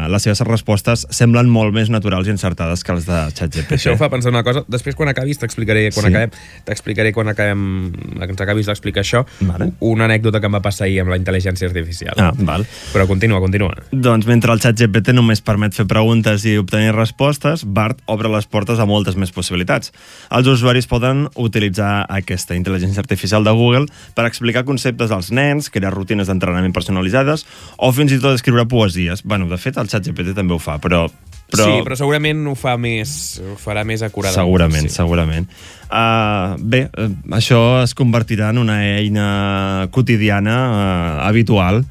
les 0.08 0.24
seves 0.24 0.40
respostes 0.48 1.02
semblen 1.12 1.50
molt 1.52 1.74
més 1.76 1.90
naturals 1.92 2.30
i 2.30 2.32
encertades 2.32 2.86
que 2.88 2.96
les 2.96 3.04
de 3.10 3.18
ChatGPT. 3.36 3.76
Això 3.76 3.92
em 3.92 4.00
fa 4.00 4.08
pensar 4.14 4.32
una 4.32 4.40
cosa. 4.48 4.62
Després, 4.72 4.96
quan 4.96 5.12
acabis, 5.12 5.42
t'explicaré 5.42 5.90
quan 5.92 6.06
Sí. 6.06 6.12
acabem, 6.14 6.32
t'explicaré 6.64 7.12
quan 7.12 7.28
acabem, 7.28 7.92
que 7.92 8.30
ens 8.32 8.44
acabis 8.46 8.66
d'explicar 8.72 9.04
això, 9.04 9.26
Vale. 9.42 9.74
una 9.82 10.06
anècdota 10.06 10.40
que 10.40 10.46
em 10.48 10.54
va 10.56 10.62
passar 10.62 10.86
ahir 10.86 11.02
amb 11.02 11.10
la 11.12 11.18
intel·ligència 11.20 11.68
artificial. 11.68 12.16
Ah, 12.18 12.32
val. 12.38 12.64
Però 12.94 13.06
continua, 13.08 13.42
continua. 13.42 13.76
Doncs 13.92 14.26
mentre 14.26 14.54
el 14.54 14.62
ChatGPT 14.62 15.12
només 15.12 15.42
permet 15.42 15.74
fer 15.76 15.86
preguntes 15.86 16.46
i 16.46 16.56
obtenir 16.58 16.96
respostes, 16.96 17.66
BART 17.66 18.00
obre 18.06 18.30
les 18.30 18.48
portes 18.48 18.80
a 18.80 18.86
moltes 18.86 19.18
més 19.18 19.32
possibilitats. 19.36 19.92
Els 20.32 20.48
usuaris 20.48 20.88
poden 20.88 21.28
utilitzar 21.36 22.06
aquesta 22.08 22.56
intel·ligència 22.56 23.00
artificial 23.04 23.44
de 23.44 23.52
Google 23.52 23.88
per 24.16 24.26
explicar 24.26 24.64
conceptes 24.64 25.12
als 25.12 25.30
nens, 25.30 25.70
crear 25.70 25.92
rutines 25.92 26.21
d'entrenament 26.30 26.74
personalitzades 26.76 27.46
o 27.78 27.92
fins 27.96 28.14
i 28.14 28.20
tot 28.22 28.38
escriure 28.38 28.68
poesies. 28.70 29.24
Bueno, 29.24 29.50
de 29.50 29.58
fet, 29.62 29.80
el 29.82 29.90
ChatGPT 29.92 30.36
també 30.38 30.58
ho 30.58 30.62
fa, 30.62 30.78
però... 30.84 31.06
però... 31.52 31.66
Sí, 31.66 31.82
però 31.86 31.98
segurament 32.00 32.46
ho 32.52 32.56
fa 32.60 32.78
més, 32.82 33.16
ho 33.42 33.58
farà 33.62 33.86
més 33.88 34.04
acuradament. 34.06 34.44
Segurament, 34.44 34.90
sí. 34.90 34.96
segurament. 35.00 35.50
Uh, 35.88 36.60
bé, 36.62 36.86
uh, 36.94 37.10
això 37.38 37.82
es 37.82 37.96
convertirà 37.98 38.52
en 38.54 38.62
una 38.62 38.80
eina 39.00 39.90
quotidiana, 39.92 40.58
uh, 40.70 41.18
habitual, 41.28 41.84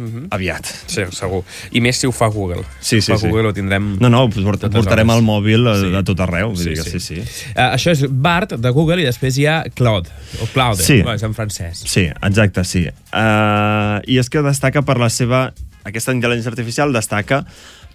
uh, 0.00 0.08
Mhm. 0.08 0.26
aviat. 0.30 0.66
Sí, 0.86 1.02
segur. 1.12 1.44
I 1.72 1.80
més 1.80 1.96
si 2.00 2.06
ho 2.06 2.12
fa 2.12 2.26
Google. 2.28 2.64
Sí, 2.80 3.00
si 3.00 3.02
sí, 3.02 3.12
fa 3.12 3.18
sí. 3.18 3.28
Google 3.28 3.48
ho 3.48 3.52
tindrem... 3.52 3.96
No, 4.00 4.08
no, 4.08 4.28
port 4.30 4.64
portarem 4.72 5.10
al 5.10 5.22
mòbil 5.22 5.66
a, 5.68 5.76
Sí. 5.80 5.94
a 5.94 6.02
tot 6.02 6.20
arreu. 6.20 6.48
Vull 6.54 6.56
Sí, 6.58 6.70
dir 6.70 6.82
que 6.82 6.90
sí. 6.90 7.00
sí, 7.00 7.22
sí. 7.22 7.50
Uh, 7.56 7.74
això 7.76 7.90
és 7.92 8.06
BART 8.10 8.56
de 8.58 8.70
Google 8.70 9.02
i 9.02 9.04
després 9.04 9.36
hi 9.38 9.46
ha 9.46 9.64
Cloud, 9.74 10.08
o 10.42 10.46
Cloud, 10.54 10.80
Sí. 10.80 11.02
no, 11.02 11.12
és 11.12 11.22
en 11.22 11.34
francès. 11.34 11.84
Sí, 11.86 12.08
exacte, 12.22 12.64
sí. 12.64 12.86
Uh, 13.12 14.00
I 14.06 14.18
és 14.18 14.30
que 14.30 14.42
destaca 14.42 14.82
per 14.82 14.98
la 14.98 15.10
seva... 15.12 15.52
Aquesta 15.84 16.12
intel·ligència 16.12 16.50
artificial 16.52 16.92
destaca 16.92 17.44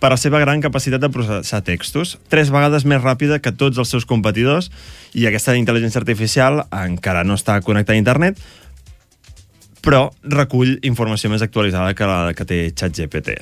per 0.02 0.10
la 0.12 0.18
seva 0.18 0.40
gran 0.42 0.60
capacitat 0.60 1.00
de 1.04 1.10
processar 1.14 1.62
textos, 1.64 2.16
tres 2.34 2.50
vegades 2.52 2.84
més 2.90 3.00
ràpida 3.02 3.38
que 3.40 3.52
tots 3.54 3.78
els 3.78 3.90
seus 3.94 4.06
competidors, 4.10 4.72
i 5.14 5.28
aquesta 5.30 5.54
intel·ligència 5.56 6.02
artificial 6.02 6.64
encara 6.74 7.24
no 7.24 7.38
està 7.38 7.60
connectada 7.62 7.96
a 7.96 8.02
internet, 8.02 8.42
però 9.86 10.08
recull 10.34 10.80
informació 10.84 11.30
més 11.30 11.44
actualitzada 11.46 11.94
que 11.94 12.10
la 12.10 12.34
que 12.34 12.48
té 12.50 12.64
ChatGPT. 12.74 13.38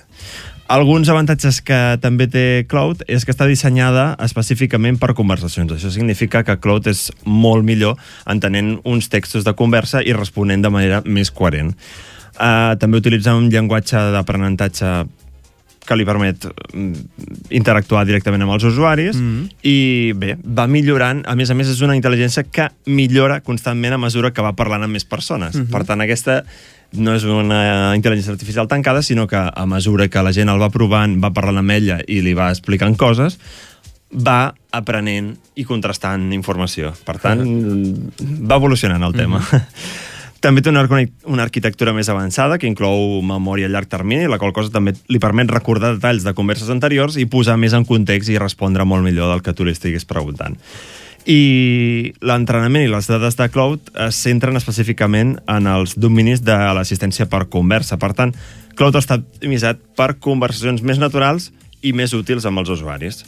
Alguns 0.74 1.10
avantatges 1.12 1.60
que 1.62 1.78
també 2.02 2.26
té 2.32 2.64
Cloud 2.72 3.04
és 3.12 3.26
que 3.26 3.34
està 3.34 3.46
dissenyada 3.50 4.14
específicament 4.24 4.96
per 5.00 5.12
conversacions. 5.14 5.74
Això 5.76 5.92
significa 5.92 6.42
que 6.48 6.56
Cloud 6.64 6.88
és 6.92 7.10
molt 7.26 7.68
millor 7.68 8.00
entenent 8.32 8.78
uns 8.88 9.12
textos 9.12 9.44
de 9.44 9.54
conversa 9.60 10.02
i 10.02 10.16
responent 10.16 10.64
de 10.64 10.72
manera 10.74 11.02
més 11.06 11.32
coherent. 11.36 11.76
Uh, 12.34 12.74
també 12.82 12.98
utilitza 12.98 13.36
un 13.38 13.52
llenguatge 13.54 14.00
d'aprenentatge 14.16 14.94
que 15.88 15.96
li 16.00 16.06
permet 16.08 16.46
mm, 16.48 16.94
interactuar 17.56 18.06
directament 18.08 18.46
amb 18.46 18.56
els 18.56 18.64
usuaris 18.70 19.18
Mm. 19.20 19.50
i 19.68 20.14
bé, 20.16 20.38
va 20.44 20.68
millorant, 20.68 21.24
a 21.28 21.36
més 21.36 21.50
a 21.52 21.56
més 21.58 21.68
és 21.68 21.82
una 21.82 21.96
intel·ligència 21.98 22.46
que 22.50 22.70
millora 22.86 23.42
constantment 23.42 23.94
a 23.94 23.98
mesura 23.98 24.32
que 24.32 24.42
va 24.42 24.54
parlant 24.56 24.84
amb 24.84 24.94
més 24.94 25.06
persones. 25.06 25.56
Mhm. 25.56 25.70
Per 25.72 25.84
tant, 25.86 26.02
aquesta 26.02 26.44
no 26.94 27.16
és 27.16 27.24
una 27.26 27.94
intel·ligència 27.98 28.34
artificial 28.34 28.68
tancada, 28.68 29.02
sinó 29.02 29.28
que 29.28 29.38
a 29.38 29.66
mesura 29.66 30.08
que 30.10 30.22
la 30.22 30.32
gent 30.32 30.50
el 30.50 30.62
va 30.62 30.70
provant, 30.70 31.18
va 31.24 31.34
parlant 31.34 31.58
amb 31.58 31.72
ella 31.72 32.00
i 32.08 32.22
li 32.22 32.34
va 32.38 32.52
explicant 32.54 32.96
coses, 32.96 33.40
va 34.14 34.54
aprenent 34.72 35.34
i 35.56 35.66
contrastant 35.66 36.32
informació. 36.34 36.94
Per 37.06 37.18
tant, 37.18 37.42
va 38.46 38.60
evolucionant 38.62 39.04
el 39.04 39.14
tema. 39.18 39.42
També 40.44 40.60
té 40.60 40.74
una, 40.74 40.84
arquitectura 41.40 41.94
més 41.96 42.10
avançada 42.12 42.58
que 42.60 42.68
inclou 42.68 43.22
memòria 43.24 43.70
a 43.70 43.72
llarg 43.72 43.88
termini, 43.88 44.28
la 44.28 44.36
qual 44.42 44.52
cosa 44.52 44.74
també 44.74 44.92
li 45.08 45.22
permet 45.24 45.48
recordar 45.54 45.94
detalls 45.96 46.26
de 46.28 46.34
converses 46.36 46.68
anteriors 46.74 47.16
i 47.16 47.30
posar 47.32 47.56
més 47.56 47.72
en 47.78 47.86
context 47.88 48.28
i 48.28 48.36
respondre 48.42 48.84
molt 48.84 49.08
millor 49.08 49.32
del 49.32 49.44
que 49.46 49.54
tu 49.56 49.64
li 49.64 49.72
estiguis 49.72 50.04
preguntant. 50.10 50.58
I 51.24 52.12
l'entrenament 52.20 52.84
i 52.84 52.92
les 52.92 53.08
dades 53.08 53.40
de 53.40 53.48
Cloud 53.48 53.94
es 54.10 54.20
centren 54.20 54.60
específicament 54.60 55.38
en 55.48 55.70
els 55.72 55.96
dominis 55.96 56.44
de 56.44 56.58
l'assistència 56.76 57.30
per 57.32 57.46
conversa. 57.48 57.96
Per 57.96 58.12
tant, 58.12 58.36
Cloud 58.76 59.00
està 59.00 59.22
optimitzat 59.22 59.80
per 59.96 60.18
conversacions 60.20 60.84
més 60.84 61.00
naturals 61.00 61.54
i 61.80 61.96
més 61.96 62.12
útils 62.12 62.44
amb 62.44 62.60
els 62.60 62.76
usuaris. 62.76 63.24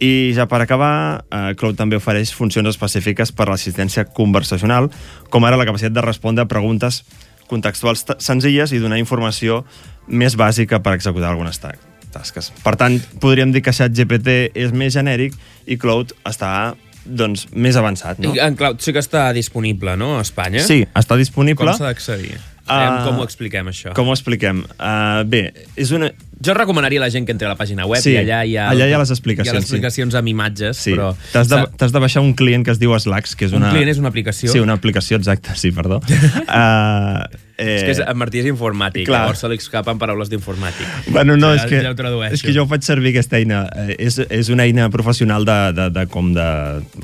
I 0.00 0.32
ja 0.36 0.46
per 0.50 0.60
acabar, 0.62 1.24
eh, 1.30 1.54
Cloud 1.56 1.78
també 1.78 1.96
ofereix 1.96 2.34
funcions 2.36 2.68
específiques 2.68 3.32
per 3.32 3.48
a 3.48 3.54
l'assistència 3.54 4.04
conversacional, 4.04 4.90
com 5.30 5.44
ara 5.44 5.56
la 5.56 5.66
capacitat 5.68 5.94
de 5.96 6.04
respondre 6.04 6.44
a 6.44 6.50
preguntes 6.50 7.04
contextuals 7.46 8.04
senzilles 8.18 8.72
i 8.72 8.80
donar 8.82 8.98
informació 8.98 9.64
més 10.06 10.36
bàsica 10.36 10.82
per 10.82 10.96
executar 10.96 11.30
algunes 11.30 11.60
ta 11.62 11.74
tasques. 12.16 12.50
Per 12.64 12.74
tant, 12.80 12.96
podríem 13.20 13.52
dir 13.52 13.62
que 13.64 13.74
ChatGPT 13.76 14.36
és 14.56 14.72
més 14.72 14.94
genèric 14.94 15.34
i 15.66 15.76
Cloud 15.76 16.14
està 16.24 16.74
doncs, 17.06 17.46
més 17.52 17.76
avançat. 17.76 18.18
No? 18.22 18.34
I 18.34 18.40
en 18.42 18.56
Cloud 18.58 18.80
sí 18.82 18.94
que 18.96 19.02
està 19.02 19.28
disponible, 19.36 19.96
no?, 20.00 20.16
a 20.18 20.24
Espanya? 20.26 20.64
Sí, 20.66 20.82
està 20.96 21.18
disponible. 21.20 21.68
Com 21.68 21.78
s'ha 21.78 21.90
d'accedir? 21.92 22.38
Ah, 22.66 23.02
com 23.06 23.20
ho 23.20 23.24
expliquem, 23.26 23.68
això? 23.70 23.92
Com 23.96 24.08
ho 24.10 24.14
expliquem? 24.16 24.64
Uh, 24.78 25.22
bé, 25.28 25.52
és 25.78 25.92
una... 25.94 26.10
Jo 26.44 26.52
recomanaria 26.52 27.00
a 27.00 27.04
la 27.06 27.10
gent 27.10 27.24
que 27.24 27.32
entri 27.32 27.46
a 27.46 27.50
la 27.52 27.56
pàgina 27.56 27.86
web 27.88 28.02
Sí, 28.02 28.12
i 28.12 28.18
allà 28.20 28.42
hi 28.44 28.56
ha... 28.60 28.66
allà 28.74 28.88
hi 28.90 28.92
ha 28.92 28.98
les 29.00 29.12
explicacions, 29.14 29.48
Hi 29.48 29.54
ha 29.54 29.56
les 29.56 29.64
sí. 29.64 29.70
explicacions 29.72 30.18
amb 30.18 30.28
imatges, 30.34 30.76
Sí, 30.82 30.92
però... 30.92 31.14
t'has 31.32 31.48
de, 31.48 31.62
de 31.94 32.02
baixar 32.02 32.20
un 32.26 32.34
client 32.36 32.66
que 32.66 32.74
es 32.74 32.82
diu 32.82 32.92
Slacks, 32.98 33.36
que 33.38 33.46
és 33.48 33.54
Un 33.56 33.62
una... 33.62 33.70
client 33.72 33.94
és 33.94 34.02
una 34.02 34.10
aplicació? 34.12 34.52
Sí, 34.52 34.60
una 34.60 34.76
aplicació, 34.76 35.16
exacte, 35.22 35.54
sí, 35.56 35.70
perdó. 35.72 36.02
uh, 36.02 37.24
Eh, 37.58 37.76
És 37.76 37.82
que 37.84 37.90
és, 37.94 38.00
en 38.04 38.18
Martí 38.20 38.42
és 38.42 38.46
informàtic, 38.50 39.06
clar. 39.08 39.22
llavors 39.24 39.40
se 39.40 39.48
li 39.48 39.56
escapen 39.56 39.96
paraules 39.98 40.28
d'informàtic. 40.28 40.86
Bueno, 41.08 41.38
no, 41.40 41.54
ja, 41.54 41.62
és 41.62 41.70
que, 41.70 41.80
ja 41.80 42.28
és 42.30 42.42
que 42.44 42.52
jo 42.52 42.66
faig 42.68 42.84
servir 42.84 43.14
aquesta 43.14 43.38
eina. 43.38 43.62
Eh, 43.72 43.96
És, 44.06 44.18
és 44.28 44.50
una 44.52 44.66
eina 44.68 44.90
professional 44.92 45.44
de, 45.48 45.56
de, 45.72 45.86
de, 45.94 46.06
com, 46.12 46.32
de, 46.36 46.46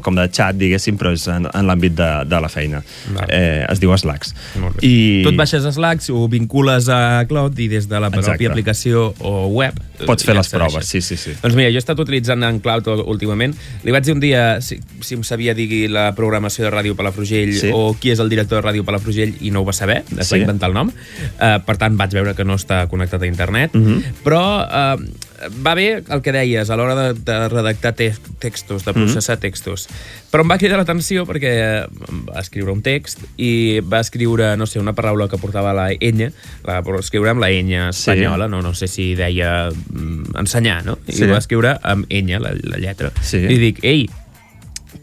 com 0.05 0.15
de 0.19 0.27
xat, 0.29 0.59
diguéssim, 0.61 0.99
però 1.01 1.15
és 1.17 1.25
en, 1.33 1.49
en 1.49 1.67
l'àmbit 1.69 1.95
de, 1.97 2.11
de 2.29 2.41
la 2.45 2.51
feina. 2.53 2.83
Eh, 3.29 3.65
es 3.69 3.81
diu 3.81 3.95
Slacks. 3.97 4.35
I... 4.83 5.23
Tu 5.25 5.31
et 5.33 5.39
baixes 5.39 5.65
Slack, 5.73 6.05
ho 6.13 6.27
vincules 6.29 6.89
a 6.93 7.25
Cloud 7.31 7.59
i 7.59 7.69
des 7.73 7.89
de 7.89 8.01
la 8.01 8.11
Exacte. 8.13 8.33
pròpia 8.33 8.53
aplicació 8.53 9.09
o 9.21 9.47
web... 9.57 9.79
Pots 10.03 10.25
fer 10.27 10.35
ja 10.35 10.41
les 10.41 10.49
proves, 10.51 10.89
sí, 10.89 11.01
sí, 11.01 11.17
sí. 11.17 11.33
Doncs 11.41 11.55
mira, 11.55 11.71
jo 11.71 11.79
he 11.79 11.83
estat 11.83 12.01
utilitzant 12.03 12.43
en 12.45 12.59
Cloud 12.65 12.89
últimament. 13.07 13.55
Li 13.87 13.93
vaig 13.95 14.05
dir 14.05 14.17
un 14.17 14.21
dia 14.23 14.61
si, 14.61 14.81
si 15.01 15.15
em 15.15 15.23
sabia 15.25 15.55
dir 15.55 15.87
la 15.93 16.09
programació 16.19 16.67
de 16.67 16.73
Ràdio 16.75 16.97
Palafrugell 16.99 17.53
Sí. 17.55 17.71
o 17.73 17.95
qui 18.01 18.11
és 18.11 18.19
el 18.23 18.29
director 18.33 18.59
de 18.61 18.67
Ràdio 18.69 18.85
Palafrugell 18.85 19.37
i 19.41 19.53
no 19.55 19.63
ho 19.63 19.69
va 19.69 19.73
saber, 19.77 20.03
es 20.19 20.27
Sí. 20.33 20.42
Inventar 20.43 20.71
el 20.71 20.75
nom. 20.79 20.93
Uh, 20.93 21.59
per 21.67 21.77
tant, 21.81 21.97
vaig 21.99 22.15
veure 22.15 22.35
que 22.39 22.45
no 22.47 22.59
està 22.61 22.85
connectat 22.91 23.23
a 23.23 23.29
internet. 23.31 23.75
Mhm. 23.75 24.23
Però 24.25 24.43
uh, 24.63 25.31
va 25.65 25.75
bé 25.75 26.03
el 26.07 26.23
que 26.23 26.33
deies 26.35 26.71
a 26.71 26.77
l'hora 26.79 26.95
de, 26.95 27.07
de 27.19 27.37
redactar 27.49 27.95
te 27.99 28.13
textos, 28.39 28.85
de 28.87 28.95
processar 28.95 29.39
textos. 29.43 29.89
Però 30.31 30.45
em 30.45 30.51
va 30.53 30.59
cridar 30.61 30.79
l'atenció 30.79 31.25
perquè 31.29 31.53
em 31.89 32.21
va 32.29 32.41
escriure 32.41 32.73
un 32.73 32.83
text 32.85 33.25
i 33.43 33.81
va 33.81 34.01
escriure, 34.05 34.53
no 34.57 34.67
sé, 34.71 34.79
una 34.81 34.95
paraula 34.95 35.29
que 35.29 35.41
portava 35.43 35.75
la 35.77 35.89
enya, 35.93 36.31
la 36.67 36.81
va 36.81 36.99
escriure 37.01 37.33
amb 37.35 37.43
la 37.43 37.51
enya 37.51 37.89
espanyola, 37.91 38.49
no, 38.49 38.63
no 38.63 38.75
sé 38.79 38.89
si 38.89 39.13
deia 39.19 39.71
mm, 39.71 40.37
ensenyar, 40.45 40.85
no? 40.87 40.99
I 41.09 41.19
Sí. 41.19 41.27
va 41.27 41.39
escriure 41.39 41.77
amb 41.83 42.07
enya, 42.09 42.39
la, 42.41 42.55
la 42.63 42.79
lletra. 42.79 43.13
Sí. 43.23 43.43
I 43.43 43.59
dic, 43.59 43.83
ei, 43.83 44.07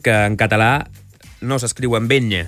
que 0.03 0.15
en 0.25 0.37
català 0.39 0.87
no 1.41 1.59
s'escriu 1.59 1.95
amb 1.99 2.11
enya. 2.11 2.47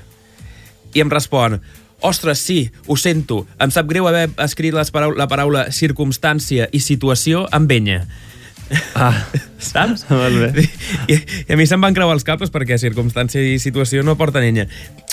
I 0.93 1.03
em 1.03 1.11
respon, 1.11 1.59
ostres, 2.01 2.39
sí, 2.39 2.71
ho 2.87 2.97
sento, 2.97 3.45
em 3.61 3.71
sap 3.73 3.87
greu 3.89 4.07
haver 4.09 4.29
escrit 4.43 4.75
les 4.75 4.91
parau 4.91 5.13
la 5.17 5.29
paraula 5.31 5.69
circumstància 5.71 6.69
i 6.71 6.81
situació 6.83 7.47
amb 7.51 7.71
enya. 7.71 8.03
Ah. 8.95 9.27
Saps? 9.61 10.05
Molt 10.09 10.37
bé. 10.55 10.63
I, 11.11 11.17
I 11.45 11.53
a 11.53 11.57
mi 11.59 11.67
se'm 11.67 11.83
van 11.83 11.95
creuar 11.95 12.15
els 12.15 12.25
cables 12.25 12.51
perquè 12.53 12.77
circumstància 12.81 13.43
i 13.43 13.59
situació 13.61 14.01
no 14.07 14.15
porten 14.19 14.45
enya. 14.47 14.65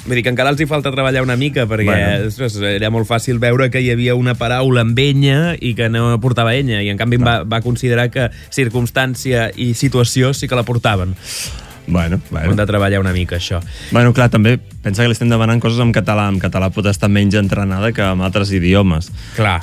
Vull 0.06 0.16
dir 0.18 0.24
que 0.24 0.32
encara 0.32 0.52
els 0.54 0.62
hi 0.62 0.68
falta 0.70 0.92
treballar 0.94 1.24
una 1.26 1.36
mica 1.36 1.66
perquè 1.68 1.88
Bueno. 1.90 2.28
ostres, 2.30 2.56
era 2.62 2.90
molt 2.94 3.08
fàcil 3.10 3.40
veure 3.42 3.68
que 3.74 3.82
hi 3.82 3.90
havia 3.92 4.14
una 4.16 4.36
paraula 4.38 4.84
amb 4.86 4.98
enya 5.02 5.56
i 5.60 5.74
que 5.74 5.90
no 5.92 6.14
portava 6.22 6.54
enya 6.56 6.80
i 6.86 6.92
en 6.92 7.00
canvi 7.00 7.18
em 7.18 7.26
va, 7.26 7.40
va 7.44 7.60
considerar 7.64 8.08
que 8.14 8.30
circumstància 8.54 9.50
i 9.56 9.74
situació 9.74 10.32
sí 10.32 10.48
que 10.48 10.58
la 10.58 10.66
portaven. 10.68 11.16
Bueno, 11.88 12.20
bueno. 12.30 12.50
Hem 12.50 12.56
de 12.56 12.66
treballar 12.68 13.00
una 13.00 13.12
mica, 13.16 13.38
això. 13.40 13.62
Bueno, 13.90 14.12
clar, 14.14 14.28
també 14.30 14.58
pensa 14.58 15.02
que 15.02 15.08
li 15.08 15.16
estem 15.16 15.30
demanant 15.32 15.60
coses 15.60 15.80
en 15.82 15.92
català. 15.96 16.28
En 16.28 16.38
català 16.42 16.68
pot 16.74 16.86
estar 16.86 17.08
menys 17.10 17.38
entrenada 17.40 17.90
que 17.96 18.04
en 18.04 18.22
altres 18.24 18.52
idiomes. 18.52 19.10
Clar. 19.36 19.62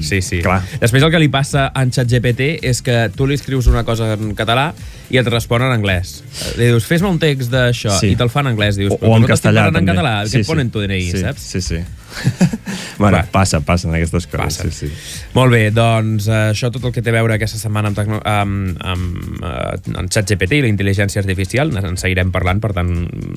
Sí, 0.00 0.22
sí. 0.22 0.40
Clar. 0.44 0.60
Després 0.80 1.02
el 1.02 1.10
que 1.12 1.20
li 1.20 1.30
passa 1.32 1.68
a 1.68 1.82
en 1.82 1.90
ChatGPT 1.94 2.54
és 2.66 2.80
que 2.86 3.08
tu 3.14 3.26
li 3.26 3.36
escrius 3.38 3.68
una 3.70 3.84
cosa 3.84 4.12
en 4.14 4.32
català 4.38 4.70
i 5.10 5.18
et 5.18 5.26
respon 5.32 5.62
en 5.62 5.72
anglès. 5.72 6.22
Li 6.58 6.66
dius, 6.68 6.84
fes-me 6.88 7.08
un 7.08 7.18
text 7.18 7.50
d'això, 7.52 7.98
Sí. 8.00 8.12
i 8.12 8.16
te'l 8.16 8.28
fan 8.30 8.46
en 8.46 8.52
anglès. 8.56 8.76
Dius, 8.76 8.92
O- 8.92 8.98
o 9.12 9.16
en 9.16 9.24
castellà, 9.24 9.64
parlant 9.68 9.76
en 9.82 9.86
també. 9.86 9.92
català, 10.00 10.26
Sí, 10.26 10.36
què 10.36 10.40
et 10.40 10.46
sí. 10.46 10.50
ponen 10.52 10.70
tu 10.70 10.80
DNI, 10.80 11.10
Sí, 11.10 11.18
saps? 11.22 11.40
sí, 11.42 11.60
sí. 11.60 11.78
bueno, 12.98 13.18
Va. 13.18 13.24
passa, 13.30 13.60
passen 13.60 13.94
aquestes 13.94 14.26
coses. 14.26 14.58
Passen. 14.58 14.72
Sí, 14.72 14.88
sí. 14.88 15.24
Molt 15.34 15.52
bé, 15.52 15.70
doncs 15.70 16.26
eh, 16.28 16.52
això 16.52 16.70
tot 16.72 16.82
el 16.88 16.92
que 16.92 17.02
té 17.04 17.10
a 17.12 17.16
veure 17.18 17.34
aquesta 17.36 17.58
setmana 17.60 17.90
amb, 17.92 17.98
tecno 17.98 18.20
amb, 18.24 18.78
amb, 18.80 19.42
uh, 19.42 19.98
amb 20.00 20.08
ChatGPT 20.10 20.58
i 20.58 20.62
la 20.64 20.70
intel·ligència 20.72 21.20
artificial, 21.22 21.70
en 21.76 21.96
seguirem 22.00 22.32
parlant, 22.34 22.60
per 22.64 22.72
tant... 22.76 22.90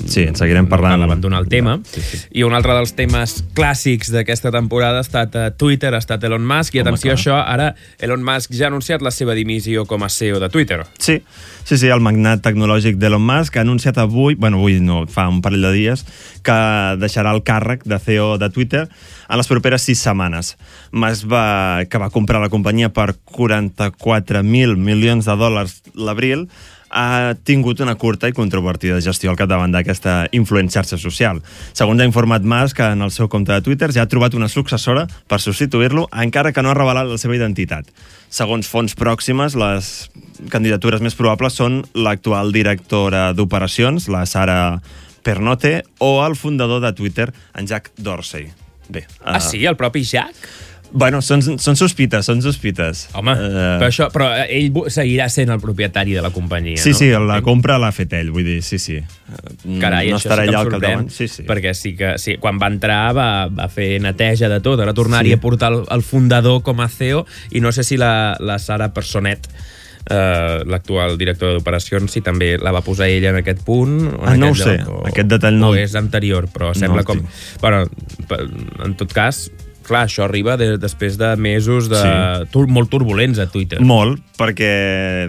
Sí, 0.07 0.23
en 0.23 0.35
seguirem 0.39 0.67
parlant. 0.71 0.97
No 1.01 1.05
abandonar 1.09 1.41
el 1.43 1.49
tema. 1.51 1.79
Sí, 1.91 2.01
sí. 2.01 2.21
I 2.39 2.43
un 2.47 2.55
altre 2.57 2.73
dels 2.77 2.93
temes 2.97 3.41
clàssics 3.57 4.11
d'aquesta 4.15 4.51
temporada 4.55 4.99
ha 5.03 5.05
estat 5.05 5.35
Twitter, 5.57 5.93
ha 5.93 5.99
estat 6.01 6.23
Elon 6.23 6.45
Musk, 6.47 6.75
i 6.75 6.79
Home, 6.81 6.89
atenció 6.89 7.11
a 7.11 7.15
això, 7.19 7.37
ara 7.45 7.73
Elon 7.99 8.23
Musk 8.23 8.55
ja 8.55 8.65
ha 8.65 8.71
anunciat 8.71 9.01
la 9.03 9.11
seva 9.11 9.35
dimissió 9.37 9.85
com 9.85 10.03
a 10.03 10.09
CEO 10.09 10.39
de 10.39 10.49
Twitter. 10.49 10.81
Sí, 10.97 11.19
sí, 11.63 11.77
sí, 11.77 11.87
el 11.91 12.01
magnat 12.03 12.41
tecnològic 12.45 12.97
d'Elon 13.01 13.23
Musk 13.25 13.57
ha 13.57 13.63
anunciat 13.65 13.97
avui, 14.01 14.35
bueno, 14.35 14.59
avui 14.61 14.79
no, 14.83 15.03
fa 15.11 15.27
un 15.31 15.41
parell 15.43 15.65
de 15.67 15.71
dies, 15.75 16.05
que 16.45 16.57
deixarà 17.01 17.33
el 17.35 17.43
càrrec 17.47 17.85
de 17.87 17.99
CEO 18.01 18.35
de 18.41 18.49
Twitter 18.53 18.85
en 18.85 19.39
les 19.39 19.49
properes 19.49 19.85
sis 19.87 20.01
setmanes. 20.01 20.55
Musk 20.91 21.29
va, 21.31 21.45
que 21.87 22.01
va 22.01 22.11
comprar 22.13 22.41
la 22.43 22.51
companyia 22.53 22.91
per 22.93 23.13
44.000 23.37 24.77
milions 24.77 25.29
de 25.29 25.37
dòlars 25.37 25.79
l'abril, 25.95 26.47
ha 26.91 27.33
tingut 27.47 27.79
una 27.79 27.95
curta 27.95 28.27
i 28.27 28.33
controvertida 28.35 28.99
gestió 29.01 29.31
al 29.31 29.37
capdavant 29.39 29.71
d'aquesta 29.71 30.27
influent 30.35 30.69
xarxa 30.73 30.97
social. 30.99 31.39
Segons 31.73 32.01
ha 32.01 32.07
informat 32.07 32.43
Musk, 32.43 32.81
en 32.83 33.01
el 33.01 33.11
seu 33.15 33.29
compte 33.31 33.53
de 33.53 33.61
Twitter 33.63 33.91
ja 33.95 34.03
ha 34.03 34.09
trobat 34.11 34.35
una 34.35 34.49
successora 34.51 35.07
per 35.31 35.39
substituir-lo, 35.39 36.07
encara 36.11 36.51
que 36.51 36.61
no 36.61 36.71
ha 36.73 36.77
revelat 36.77 37.07
la 37.07 37.17
seva 37.21 37.37
identitat. 37.39 37.87
Segons 38.31 38.67
fonts 38.67 38.95
pròximes, 38.95 39.55
les 39.59 40.09
candidatures 40.51 41.01
més 41.03 41.15
probables 41.15 41.55
són 41.55 41.81
l'actual 41.95 42.51
directora 42.51 43.31
d'operacions, 43.33 44.09
la 44.11 44.25
Sara 44.25 44.81
Pernote, 45.23 45.83
o 45.99 46.25
el 46.25 46.35
fundador 46.35 46.81
de 46.81 46.91
Twitter, 46.97 47.31
en 47.55 47.67
Jack 47.67 47.91
Dorsey. 47.97 48.51
Bé, 48.89 49.05
Ah, 49.23 49.39
sí? 49.39 49.63
El 49.65 49.77
propi 49.77 50.03
Jack? 50.03 50.35
Bueno, 50.93 51.21
són, 51.23 51.39
són 51.41 51.77
sospites, 51.79 52.25
són 52.27 52.41
sospites. 52.43 53.05
Home, 53.15 53.31
Eh, 53.31 53.77
però, 53.79 53.87
això, 53.87 54.09
però 54.11 54.25
ell 54.43 54.71
bu- 54.75 54.89
seguirà 54.91 55.29
sent 55.31 55.49
el 55.49 55.59
propietari 55.63 56.11
de 56.11 56.21
la 56.21 56.31
companyia, 56.35 56.75
Sí, 56.77 56.89
no? 56.91 56.97
sí, 56.97 57.09
la 57.09 57.41
compra 57.41 57.77
l'ha 57.79 57.91
fet 57.95 58.11
ell, 58.13 58.29
vull 58.31 58.43
dir, 58.43 58.61
sí, 58.61 58.77
sí. 58.77 58.97
Carai, 59.79 60.09
no 60.11 60.17
estarà 60.17 60.43
sí 60.43 60.49
allà 60.49 60.59
al 60.59 60.69
capdavant. 60.69 61.09
Sí, 61.09 61.27
sí. 61.31 61.43
perquè 61.47 61.73
sí 61.73 61.95
que 61.95 62.17
sí, 62.19 62.35
quan 62.37 62.59
va 62.59 62.67
entrar 62.67 63.15
va, 63.15 63.47
va 63.47 63.69
fer 63.71 64.01
neteja 64.03 64.49
de 64.51 64.59
tot, 64.59 64.79
ara 64.83 64.93
tornaria 64.93 65.35
Sí. 65.35 65.39
a 65.39 65.41
portar 65.41 65.71
el, 65.71 65.85
el 65.89 66.01
fundador 66.03 66.61
com 66.61 66.81
a 66.81 66.89
CEO 66.89 67.25
i 67.51 67.61
no 67.61 67.71
sé 67.71 67.83
si 67.87 67.95
la, 67.95 68.35
la 68.39 68.59
Sara 68.59 68.91
Personet 68.93 69.47
eh, 70.09 70.63
l'actual 70.65 71.17
directora 71.17 71.53
d'operacions 71.53 72.11
si 72.11 72.19
també 72.25 72.57
la 72.57 72.71
va 72.75 72.81
posar 72.81 73.07
ella 73.07 73.29
en 73.29 73.37
aquest 73.37 73.63
punt 73.63 73.99
o 74.07 74.23
en 74.25 74.27
Ah, 74.27 74.35
no 74.35 74.47
aquest 74.51 74.61
ho 74.61 74.69
sé, 74.71 74.77
lloc, 74.83 75.07
aquest 75.07 75.27
detall 75.29 75.57
no- 75.59 75.69
o 75.69 75.75
és 75.75 75.95
anterior, 75.95 76.49
però 76.51 76.73
No 76.73 76.75
sembla 76.75 77.01
el 77.01 77.05
com 77.05 77.21
bueno, 77.61 77.85
en 78.83 78.95
tot 78.95 79.13
cas 79.13 79.51
clar, 79.91 80.05
això 80.07 80.23
arriba 80.25 80.55
de, 80.57 80.77
després 80.81 81.17
de 81.19 81.33
mesos 81.37 81.89
de, 81.91 81.99
Sí. 82.01 82.47
tur, 82.53 82.65
molt 82.71 82.89
turbulents 82.89 83.39
a 83.43 83.45
Twitter 83.51 83.81
Molt, 83.83 84.21
perquè 84.39 84.71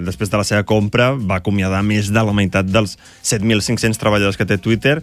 després 0.07 0.31
de 0.33 0.39
la 0.41 0.47
seva 0.47 0.63
compra 0.69 1.11
va 1.19 1.41
acomiadar 1.43 1.83
més 1.85 2.09
de 2.15 2.23
la 2.23 2.33
meitat 2.33 2.71
dels 2.71 2.97
7.500 3.27 3.99
treballadors 4.01 4.39
que 4.41 4.47
té 4.49 4.57
Twitter 4.63 5.01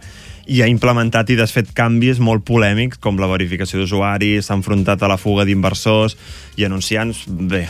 i 0.50 0.64
ha 0.64 0.68
implementat 0.72 1.30
i 1.30 1.36
desfet 1.38 1.70
canvis 1.78 2.18
molt 2.18 2.42
polèmics, 2.48 2.98
com 2.98 3.20
la 3.22 3.28
verificació 3.30 3.84
d'usuaris, 3.84 4.48
s'ha 4.48 4.56
enfrontat 4.58 5.04
a 5.06 5.12
la 5.12 5.20
fuga 5.22 5.46
d'inversors 5.46 6.16
i 6.58 6.66
anunciants. 6.66 7.22
Bé, 7.30 7.68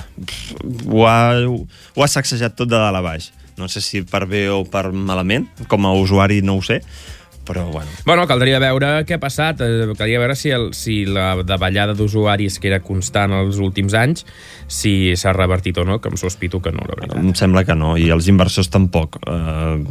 ho 0.87 1.03
ha, 1.09 1.35
ho 1.43 2.03
ha 2.05 2.07
sacsejat 2.07 2.55
tot 2.55 2.69
de 2.71 2.79
dalt 2.79 2.95
a 2.95 3.03
baix. 3.03 3.33
No 3.59 3.67
sé 3.67 3.81
si 3.83 4.05
per 4.07 4.23
bé 4.31 4.45
o 4.47 4.61
per 4.63 4.93
malament, 4.95 5.49
com 5.67 5.83
a 5.89 5.91
usuari 5.99 6.39
no 6.41 6.55
ho 6.55 6.63
sé, 6.63 6.79
però 7.49 7.65
bueno. 7.71 7.89
Bueno, 8.05 8.27
caldria 8.29 8.59
veure 8.61 8.91
què 9.09 9.17
ha 9.17 9.21
passat, 9.21 9.63
eh, 9.65 9.87
caldria 9.97 10.21
veure 10.21 10.35
si, 10.37 10.51
el, 10.53 10.69
si 10.77 11.01
la 11.09 11.31
davallada 11.41 11.95
d'usuaris 11.97 12.59
que 12.61 12.69
era 12.69 12.79
constant 12.85 13.33
els 13.33 13.57
últims 13.57 13.97
anys, 13.97 14.21
si 14.69 15.15
s'ha 15.17 15.33
revertit 15.33 15.81
o 15.81 15.87
no, 15.89 15.97
que 15.97 16.13
em 16.13 16.19
sospito 16.21 16.61
que 16.61 16.75
no, 16.75 16.85
la 16.85 16.99
veritat. 16.99 17.17
Em 17.17 17.33
sembla 17.33 17.65
que 17.65 17.73
no, 17.73 17.95
i 17.97 18.11
els 18.13 18.29
inversors 18.29 18.69
tampoc. 18.69 19.17
Uh, 19.25 19.81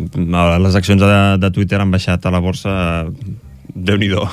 les 0.62 0.78
accions 0.78 1.02
de, 1.02 1.20
de 1.42 1.52
Twitter 1.54 1.82
han 1.82 1.90
baixat 1.90 2.30
a 2.30 2.34
la 2.34 2.42
borsa 2.44 2.78
uh, 3.10 3.36
Déu-n'hi-do. 3.78 4.24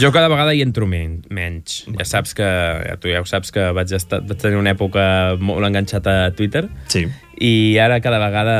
Jo 0.00 0.10
cada 0.14 0.30
vegada 0.32 0.54
hi 0.56 0.62
entro 0.64 0.86
men 0.88 1.18
menys. 1.34 1.82
Ja 1.98 2.06
saps 2.08 2.32
que, 2.36 2.46
ja, 2.46 2.96
tu 3.00 3.10
ja 3.12 3.20
ho 3.20 3.28
saps 3.28 3.52
que 3.54 3.68
vaig, 3.76 3.92
estar, 3.96 4.22
vaig 4.24 4.40
tenir 4.40 4.60
una 4.60 4.72
època 4.72 5.36
molt 5.40 5.66
enganxat 5.68 6.08
a 6.08 6.16
Twitter. 6.36 6.66
Sí. 6.92 7.04
I 7.34 7.78
ara 7.82 7.98
cada 7.98 8.20
vegada 8.22 8.54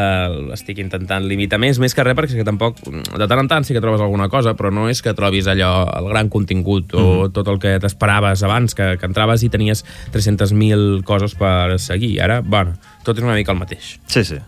estic 0.56 0.80
intentant 0.82 1.24
limitar 1.30 1.60
més, 1.62 1.78
més 1.78 1.94
que 1.94 2.04
res, 2.04 2.16
perquè 2.18 2.40
que 2.40 2.46
tampoc, 2.46 2.80
de 2.82 3.28
tant 3.30 3.42
en 3.44 3.50
tant 3.50 3.66
sí 3.66 3.76
que 3.76 3.82
trobes 3.84 4.02
alguna 4.02 4.26
cosa, 4.32 4.56
però 4.58 4.72
no 4.74 4.88
és 4.90 5.00
que 5.02 5.14
trobis 5.14 5.46
allò, 5.50 5.86
el 6.00 6.10
gran 6.10 6.28
contingut 6.32 6.96
o 6.98 7.28
tot 7.34 7.48
el 7.52 7.60
que 7.62 7.76
t'esperaves 7.82 8.42
abans, 8.42 8.74
que, 8.74 8.96
que 8.98 9.06
entraves 9.06 9.46
i 9.46 9.52
tenies 9.52 9.84
300.000 10.14 11.04
coses 11.06 11.38
per 11.38 11.78
seguir. 11.78 12.16
Ara, 12.26 12.40
bueno, 12.42 12.74
tot 13.06 13.20
és 13.20 13.26
una 13.26 13.38
mica 13.38 13.54
el 13.54 13.62
mateix. 13.62 13.94
Sí, 14.10 14.26
sí. 14.26 14.42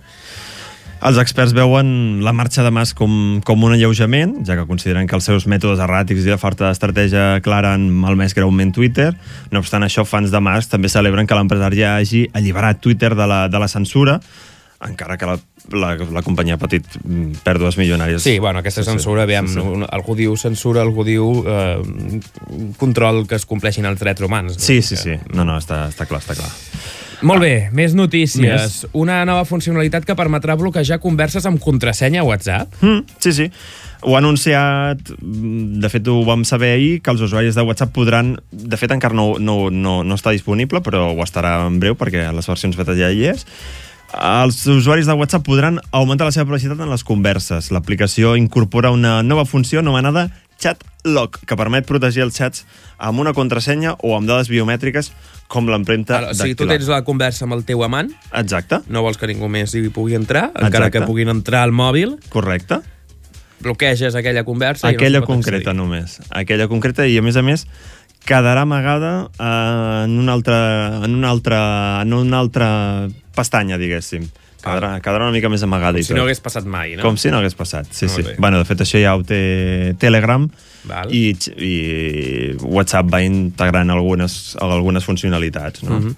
Els 1.05 1.19
experts 1.21 1.53
veuen 1.53 2.23
la 2.25 2.33
marxa 2.33 2.65
de 2.65 2.71
Mas 2.73 2.95
com, 2.97 3.13
com 3.45 3.65
un 3.69 3.75
alleujament, 3.75 4.39
ja 4.49 4.57
que 4.57 4.65
consideren 4.69 5.07
que 5.07 5.15
els 5.19 5.29
seus 5.29 5.45
mètodes 5.51 5.83
erràtics 5.85 6.25
i 6.25 6.33
la 6.33 6.41
falta 6.41 6.71
d'estratègia 6.71 7.43
clara 7.45 7.75
han 7.77 7.91
malmès 7.93 8.35
greument 8.35 8.73
Twitter. 8.75 9.11
No 9.53 9.61
obstant 9.61 9.85
això, 9.85 10.07
fans 10.09 10.33
de 10.33 10.41
Mas 10.41 10.71
també 10.73 10.89
celebren 10.89 11.29
que 11.29 11.37
l'empresari 11.37 11.85
hagi 11.85 12.27
alliberat 12.33 12.81
Twitter 12.81 13.13
de 13.15 13.29
la, 13.29 13.45
de 13.53 13.61
la 13.61 13.69
censura, 13.69 14.19
encara 14.87 15.17
que 15.17 15.29
la, 15.29 15.37
la, 15.73 15.95
la 16.13 16.23
companyia 16.25 16.57
ha 16.57 16.61
patit 16.61 16.89
mm, 17.03 17.41
pèrdues 17.45 17.79
milionàries. 17.81 18.25
Sí, 18.25 18.39
bueno, 18.41 18.61
aquesta 18.61 18.85
censura, 18.85 19.25
aviam, 19.29 19.49
sí, 19.49 19.61
sí. 19.61 19.89
algú 19.93 20.17
diu 20.17 20.37
censura, 20.41 20.83
algú 20.85 21.05
diu 21.05 21.31
eh, 21.49 22.21
control 22.81 23.25
que 23.29 23.37
es 23.37 23.49
compleixin 23.49 23.89
els 23.89 24.01
drets 24.01 24.25
humans. 24.25 24.57
no? 24.57 24.63
Sí, 24.63 24.81
sí, 24.83 24.97
sí. 25.01 25.17
No, 25.33 25.45
no, 25.45 25.61
està, 25.61 25.87
està 25.93 26.09
clar, 26.09 26.25
està 26.25 26.37
clar. 26.39 26.53
Molt 27.25 27.41
bé, 27.41 27.69
més 27.73 27.95
notícies. 27.97 28.43
Més. 28.45 28.87
Una 28.97 29.23
nova 29.29 29.47
funcionalitat 29.49 30.05
que 30.05 30.17
permetrà 30.19 30.57
bloquejar 30.59 30.99
converses 31.01 31.47
amb 31.49 31.61
contrasenya 31.63 32.21
a 32.21 32.27
WhatsApp. 32.29 32.77
Mm, 32.83 33.17
sí, 33.23 33.33
sí. 33.33 33.49
Ho 34.03 34.15
ha 34.15 34.21
anunciat, 34.21 35.01
mm, 35.17 35.81
de 35.81 35.91
fet 35.93 36.09
ho 36.13 36.19
vam 36.27 36.45
saber 36.45 36.75
ahir, 36.75 37.01
que 37.01 37.11
els 37.11 37.25
usuaris 37.25 37.57
de 37.57 37.65
WhatsApp 37.65 37.95
podran... 37.97 38.37
De 38.51 38.77
fet 38.77 38.93
encara 38.93 39.17
no, 39.17 39.35
no, 39.41 39.71
no, 39.71 40.03
no 40.05 40.15
està 40.19 40.35
disponible, 40.37 40.83
però 40.85 41.09
ho 41.15 41.25
estarà 41.25 41.67
en 41.67 41.81
breu 41.81 41.97
perquè 41.97 42.29
a 42.29 42.37
les 42.37 42.47
versions 42.47 42.77
beta 42.77 42.97
ja 42.99 43.11
hi 43.11 43.25
és. 43.33 43.47
Els 44.17 44.61
usuaris 44.71 45.09
de 45.09 45.17
WhatsApp 45.17 45.45
podran 45.45 45.81
augmentar 45.91 46.29
la 46.29 46.35
seva 46.35 46.47
velocitat 46.53 46.79
en 46.81 46.93
les 46.93 47.05
converses. 47.05 47.73
L'aplicació 47.75 48.37
incorpora 48.37 48.93
una 48.95 49.23
nova 49.23 49.45
funció 49.49 49.81
anomenada 49.81 50.29
Chat 50.59 50.83
Lock, 51.07 51.39
que 51.47 51.57
permet 51.59 51.87
protegir 51.87 52.25
els 52.25 52.35
chats 52.35 52.65
amb 52.99 53.21
una 53.23 53.33
contrasenya 53.37 53.95
o 54.03 54.15
amb 54.17 54.27
dades 54.27 54.49
biomètriques 54.51 55.13
com 55.53 55.69
l'empremta 55.71 56.17
Ara, 56.19 56.31
o 56.33 56.35
sigui, 56.35 56.57
tu 56.57 56.65
dactilar. 56.65 56.79
tens 56.79 56.89
la 56.91 57.03
conversa 57.07 57.45
amb 57.47 57.55
el 57.55 57.65
teu 57.69 57.85
amant, 57.87 58.11
Exacte, 58.35 58.81
no 58.89 59.03
vols 59.05 59.21
que 59.21 59.29
ningú 59.31 59.49
més 59.53 59.75
hi 59.77 59.85
pugui 59.95 60.17
entrar, 60.19 60.49
encara 60.55 60.89
Exacte. 60.89 60.99
que 60.99 61.07
puguin 61.07 61.31
entrar 61.31 61.63
al 61.63 61.73
mòbil, 61.77 62.17
correcte. 62.33 62.81
bloqueges 63.61 64.15
aquella 64.15 64.45
conversa... 64.45 64.89
aquella 64.89 65.19
i 65.19 65.25
no 65.25 65.27
concreta 65.27 65.71
accedir. 65.71 65.77
només. 65.79 66.19
Aquella 66.31 66.67
concreta 66.69 67.07
i, 67.07 67.17
a 67.19 67.23
més 67.23 67.37
a 67.37 67.43
més, 67.43 67.67
quedarà 68.27 68.63
amagada 68.67 69.31
eh, 69.39 70.05
en 70.05 70.19
una 70.19 70.35
altra, 70.35 70.59
en 71.05 71.15
una 71.15 71.31
altra, 71.31 71.61
en 72.03 72.13
una 72.13 72.39
altra 72.43 72.69
pestanya, 73.35 73.79
diguéssim. 73.79 74.27
Quedarà, 74.67 74.91
quedarà 75.01 75.25
una 75.29 75.33
mica 75.33 75.49
més 75.53 75.63
amagada 75.63 75.93
Com 75.97 76.01
i 76.01 76.05
si 76.05 76.13
tot. 76.13 76.19
no 76.19 76.25
hagués 76.27 76.41
passat 76.45 76.65
mai, 76.67 76.97
no? 76.97 77.03
Com 77.07 77.17
si 77.17 77.31
no 77.31 77.39
hagués 77.39 77.55
passat, 77.55 77.87
sí, 77.91 78.07
Molt 78.07 78.17
sí. 78.17 78.23
bé. 78.27 78.35
Bueno, 78.39 78.59
de 78.59 78.65
fet, 78.69 78.81
això 78.85 79.01
ja 79.03 79.15
ho 79.17 79.23
té 79.25 79.95
Telegram 79.99 80.49
Val. 80.85 81.15
i, 81.15 81.31
i 81.63 82.57
WhatsApp 82.63 83.09
va 83.13 83.23
integrant 83.25 83.91
algunes, 83.91 84.57
algunes 84.61 85.05
funcionalitats, 85.05 85.83
no? 85.87 86.01
Mhm. 86.01 86.15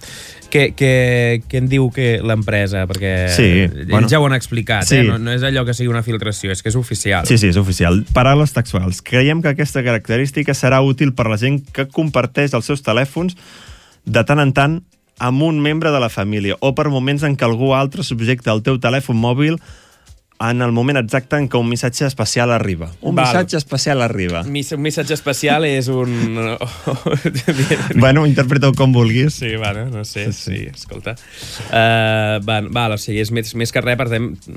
Què, 0.49 0.73
què, 0.73 1.43
què 1.45 1.59
en 1.61 1.67
diu 1.69 1.91
que 1.93 2.19
l'empresa? 2.25 2.87
Perquè 2.89 3.11
Sí, 3.35 3.43
ells 3.67 3.87
bueno. 3.91 4.07
ja 4.09 4.17
ho 4.19 4.25
han 4.25 4.33
explicat, 4.33 4.83
Sí. 4.89 4.95
eh? 4.97 5.03
no, 5.03 5.19
no 5.21 5.31
és 5.31 5.43
allò 5.45 5.63
que 5.63 5.75
sigui 5.77 5.91
una 5.93 6.01
filtració, 6.01 6.49
és 6.51 6.63
que 6.63 6.69
és 6.69 6.75
oficial. 6.75 7.27
Sí, 7.29 7.37
sí, 7.37 7.51
és 7.53 7.57
oficial. 7.61 8.03
Paraules 8.13 8.51
textuals. 8.51 9.03
Creiem 9.05 9.43
que 9.43 9.49
aquesta 9.53 9.83
característica 9.85 10.55
serà 10.57 10.81
útil 10.81 11.13
per 11.13 11.27
la 11.29 11.37
gent 11.37 11.61
que 11.71 11.85
comparteix 11.87 12.55
els 12.57 12.65
seus 12.65 12.81
telèfons 12.81 13.37
de 14.05 14.23
tant 14.25 14.39
en 14.41 14.51
tant 14.53 14.79
amb 15.19 15.43
un 15.43 15.59
membre 15.61 15.91
de 15.91 15.99
la 15.99 16.09
família 16.09 16.57
o 16.59 16.73
per 16.75 16.89
moments 16.89 17.23
en 17.27 17.35
què 17.37 17.45
algú 17.45 17.73
altre 17.75 18.03
subjecta 18.07 18.55
el 18.55 18.63
teu 18.63 18.79
telèfon 18.81 19.19
mòbil 19.19 19.59
en 20.41 20.61
el 20.63 20.71
moment 20.71 20.95
exacte 21.01 21.35
en 21.35 21.49
què 21.51 21.59
un 21.59 21.67
missatge 21.67 22.05
especial 22.07 22.51
arriba. 22.55 22.87
Un 23.01 23.13
Val. 23.15 23.25
missatge 23.27 23.57
especial 23.57 24.01
arriba. 24.01 24.43
Mis- 24.47 24.71
Un 24.71 24.81
missatge 24.81 25.13
especial 25.13 25.65
és 25.67 25.89
un... 25.91 26.13
bueno, 27.95 28.25
interpreta-ho 28.25 28.73
com 28.73 28.93
vulguis. 28.95 29.33
Sí, 29.33 29.55
bueno, 29.57 29.85
no 29.89 30.05
sé, 30.05 30.31
sí, 30.31 30.55
sí 30.55 30.67
escolta. 30.73 31.15
Uh, 31.69 32.39
val, 32.45 32.69
val, 32.71 32.93
o 32.95 32.97
sigui, 33.01 33.19
és 33.23 33.31
més, 33.35 33.51
més 33.59 33.73
que 33.75 33.83
res, 33.83 33.97
per 33.99 34.07
exemple, 34.07 34.55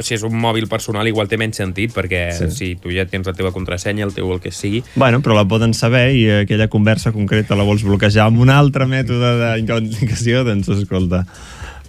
si 0.00 0.16
és 0.16 0.24
un 0.24 0.32
mòbil 0.40 0.68
personal 0.70 1.06
igual 1.10 1.28
té 1.28 1.36
menys 1.40 1.60
sentit, 1.60 1.92
perquè 1.92 2.22
Sí. 2.32 2.48
sí. 2.48 2.56
si 2.56 2.70
tu 2.80 2.88
ja 2.94 3.04
tens 3.04 3.26
la 3.28 3.34
teva 3.36 3.52
contrasenya, 3.52 4.06
el 4.08 4.14
teu 4.16 4.32
el 4.32 4.40
que 4.40 4.50
sigui, 4.54 4.82
Bueno, 4.96 5.20
però 5.20 5.36
la 5.36 5.44
poden 5.48 5.74
saber 5.74 6.06
i 6.16 6.24
aquella 6.40 6.68
conversa 6.72 7.12
concreta 7.12 7.54
la 7.58 7.64
vols 7.68 7.84
bloquejar 7.84 8.26
amb 8.30 8.40
un 8.40 8.48
altre 8.50 8.86
mètode 8.88 9.36
d'identificació, 9.60 10.44
doncs 10.48 10.72
escolta... 10.72 11.26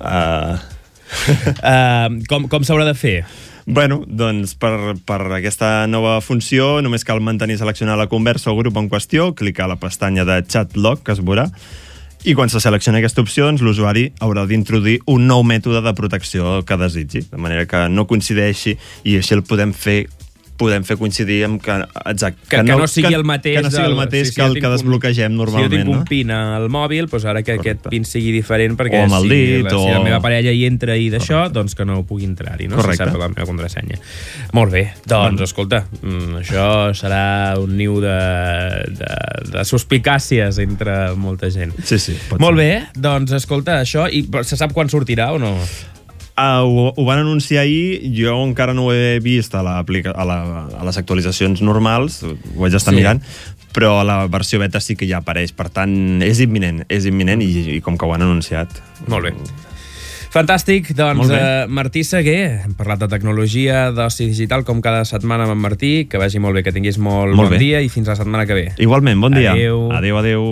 Uh... 0.03 0.59
uh, 1.63 2.09
com, 2.31 2.47
com 2.51 2.67
s'haurà 2.67 2.87
de 2.89 2.95
fer? 2.97 3.17
Bueno, 3.65 4.01
doncs 4.07 4.57
per, 4.59 4.97
per 5.07 5.21
aquesta 5.37 5.85
nova 5.87 6.17
funció 6.21 6.81
només 6.83 7.05
cal 7.07 7.23
mantenir 7.23 7.55
seleccionar 7.61 7.95
la 7.95 8.09
conversa 8.11 8.51
o 8.51 8.57
grup 8.59 8.75
en 8.79 8.89
qüestió, 8.91 9.31
clicar 9.39 9.69
a 9.69 9.73
la 9.75 9.79
pestanya 9.79 10.25
de 10.27 10.41
Chat 10.43 10.75
Log, 10.75 11.05
que 11.05 11.15
es 11.15 11.23
veurà, 11.23 11.47
i 12.23 12.35
quan 12.35 12.51
se 12.51 12.59
selecciona 12.63 12.99
aquesta 13.01 13.23
opció, 13.23 13.47
doncs, 13.47 13.63
l'usuari 13.63 14.09
haurà 14.23 14.45
d'introduir 14.47 15.01
un 15.11 15.25
nou 15.27 15.43
mètode 15.47 15.81
de 15.83 15.91
protecció 15.95 16.61
que 16.67 16.77
desitgi, 16.79 17.25
de 17.31 17.39
manera 17.39 17.65
que 17.67 17.85
no 17.91 18.05
coincideixi 18.07 18.77
i 19.03 19.17
així 19.19 19.35
el 19.35 19.43
podem 19.47 19.73
fer 19.75 20.05
podem 20.57 20.83
fer 20.85 20.95
coincidir 20.99 21.39
amb 21.47 21.61
que, 21.63 21.73
exacte, 22.11 22.39
Que, 22.47 22.57
que, 22.61 22.63
no, 22.77 22.85
sigui 22.87 23.13
el 23.17 23.23
mateix, 23.25 23.57
que 23.57 23.63
no 23.65 23.71
sigui 23.73 23.85
el 23.89 23.95
mateix 23.97 24.27
si 24.29 24.35
que 24.35 24.43
el 24.45 24.53
que 24.59 24.67
un- 24.67 24.73
desbloquegem 24.75 25.33
normalment. 25.35 25.71
Si 25.71 25.77
jo 25.77 25.83
tinc 25.83 25.89
un 25.93 25.99
no? 26.01 26.05
pin 26.05 26.31
al 26.31 26.67
mòbil, 26.69 27.07
doncs 27.09 27.25
ara 27.25 27.41
que 27.43 27.55
aquest 27.57 27.87
pin 27.89 28.05
sigui 28.05 28.31
diferent, 28.35 28.77
perquè 28.77 29.01
O 29.01 29.07
amb 29.07 29.17
el 29.17 29.23
si, 29.27 29.29
dit, 29.33 29.63
la, 29.65 29.69
si 29.71 29.89
la 29.91 29.99
o- 29.99 30.03
meva 30.05 30.19
parella 30.21 30.51
hi 30.53 30.65
entra 30.69 30.95
i 30.95 31.09
d'això, 31.09 31.47
doncs 31.51 31.73
que 31.75 31.85
no 31.85 32.03
pugui 32.05 32.25
entrar-hi, 32.29 32.67
no? 32.69 32.77
Correcte. 32.77 33.03
si 33.03 33.09
sap 33.11 33.19
la 33.19 33.29
meva 33.33 33.47
contrasenya. 33.49 33.97
Molt 34.53 34.71
bé, 34.71 34.83
doncs, 35.09 35.41
escolta, 35.41 35.83
mm, 36.01 36.37
això 36.43 36.67
serà 36.93 37.57
un 37.59 37.75
niu 37.77 37.99
de, 38.03 38.17
de, 38.99 39.11
de 39.57 39.65
suspicàcies 39.65 40.59
entre 40.63 41.15
molta 41.15 41.49
gent. 41.49 41.73
Sí, 41.83 41.97
sí. 41.99 42.15
Molt 42.37 42.57
ser. 42.57 42.61
bé, 42.61 42.71
doncs, 42.95 43.31
escolta, 43.41 43.81
això, 43.81 44.05
i 44.11 44.23
se 44.43 44.55
sap 44.59 44.71
quan 44.73 44.87
sortirà 44.89 45.31
o 45.33 45.39
no? 45.41 45.57
Uh, 46.33 46.65
ho, 46.65 46.93
ho 46.97 47.03
van 47.05 47.19
anunciar 47.21 47.61
ahir, 47.61 47.99
jo 48.17 48.33
encara 48.41 48.73
no 48.73 48.87
ho 48.87 48.93
he 48.93 49.19
vist 49.21 49.53
a, 49.53 49.61
la, 49.61 49.75
a, 49.85 50.23
la, 50.25 50.37
a 50.79 50.85
les 50.87 50.97
actualitzacions 50.97 51.61
normals, 51.61 52.23
ho 52.23 52.33
vaig 52.57 52.73
estar 52.73 52.89
Sí. 52.93 52.97
mirant, 52.97 53.21
però 53.73 53.99
a 54.01 54.03
la 54.03 54.15
versió 54.27 54.57
beta 54.57 54.79
sí 54.81 54.95
que 54.97 55.05
ja 55.05 55.19
apareix, 55.21 55.53
per 55.53 55.69
tant, 55.69 55.93
és 56.25 56.39
imminent, 56.41 56.81
és 56.89 57.05
imminent 57.05 57.41
i, 57.45 57.51
i 57.75 57.81
com 57.85 57.97
que 57.97 58.05
ho 58.09 58.13
han 58.15 58.25
anunciat. 58.25 58.73
Molt 59.07 59.29
bé. 59.29 59.35
Fantàstic, 60.33 60.95
doncs 60.97 61.29
eh, 61.29 61.67
Martí 61.69 62.01
Seguer, 62.03 62.63
hem 62.65 62.73
parlat 62.73 63.03
de 63.05 63.07
tecnologia, 63.11 63.91
d'oci 63.93 64.25
digital, 64.31 64.63
com 64.65 64.81
cada 64.81 65.05
setmana 65.05 65.45
amb 65.45 65.53
en 65.53 65.61
Martí, 65.61 66.07
que 66.09 66.17
vagi 66.17 66.41
molt 66.41 66.57
bé, 66.57 66.63
que 66.65 66.73
tinguis 66.73 66.97
molt, 66.97 67.35
Molt 67.37 67.51
bon 67.51 67.59
bé. 67.59 67.61
dia 67.61 67.81
i 67.85 67.89
fins 67.93 68.09
la 68.09 68.17
setmana 68.17 68.47
que 68.49 68.57
ve. 68.57 68.65
Igualment, 68.81 69.21
bon 69.21 69.37
dia. 69.37 69.53
Adéu. 69.53 69.91
Adéu, 69.93 70.17
adéu. 70.17 70.49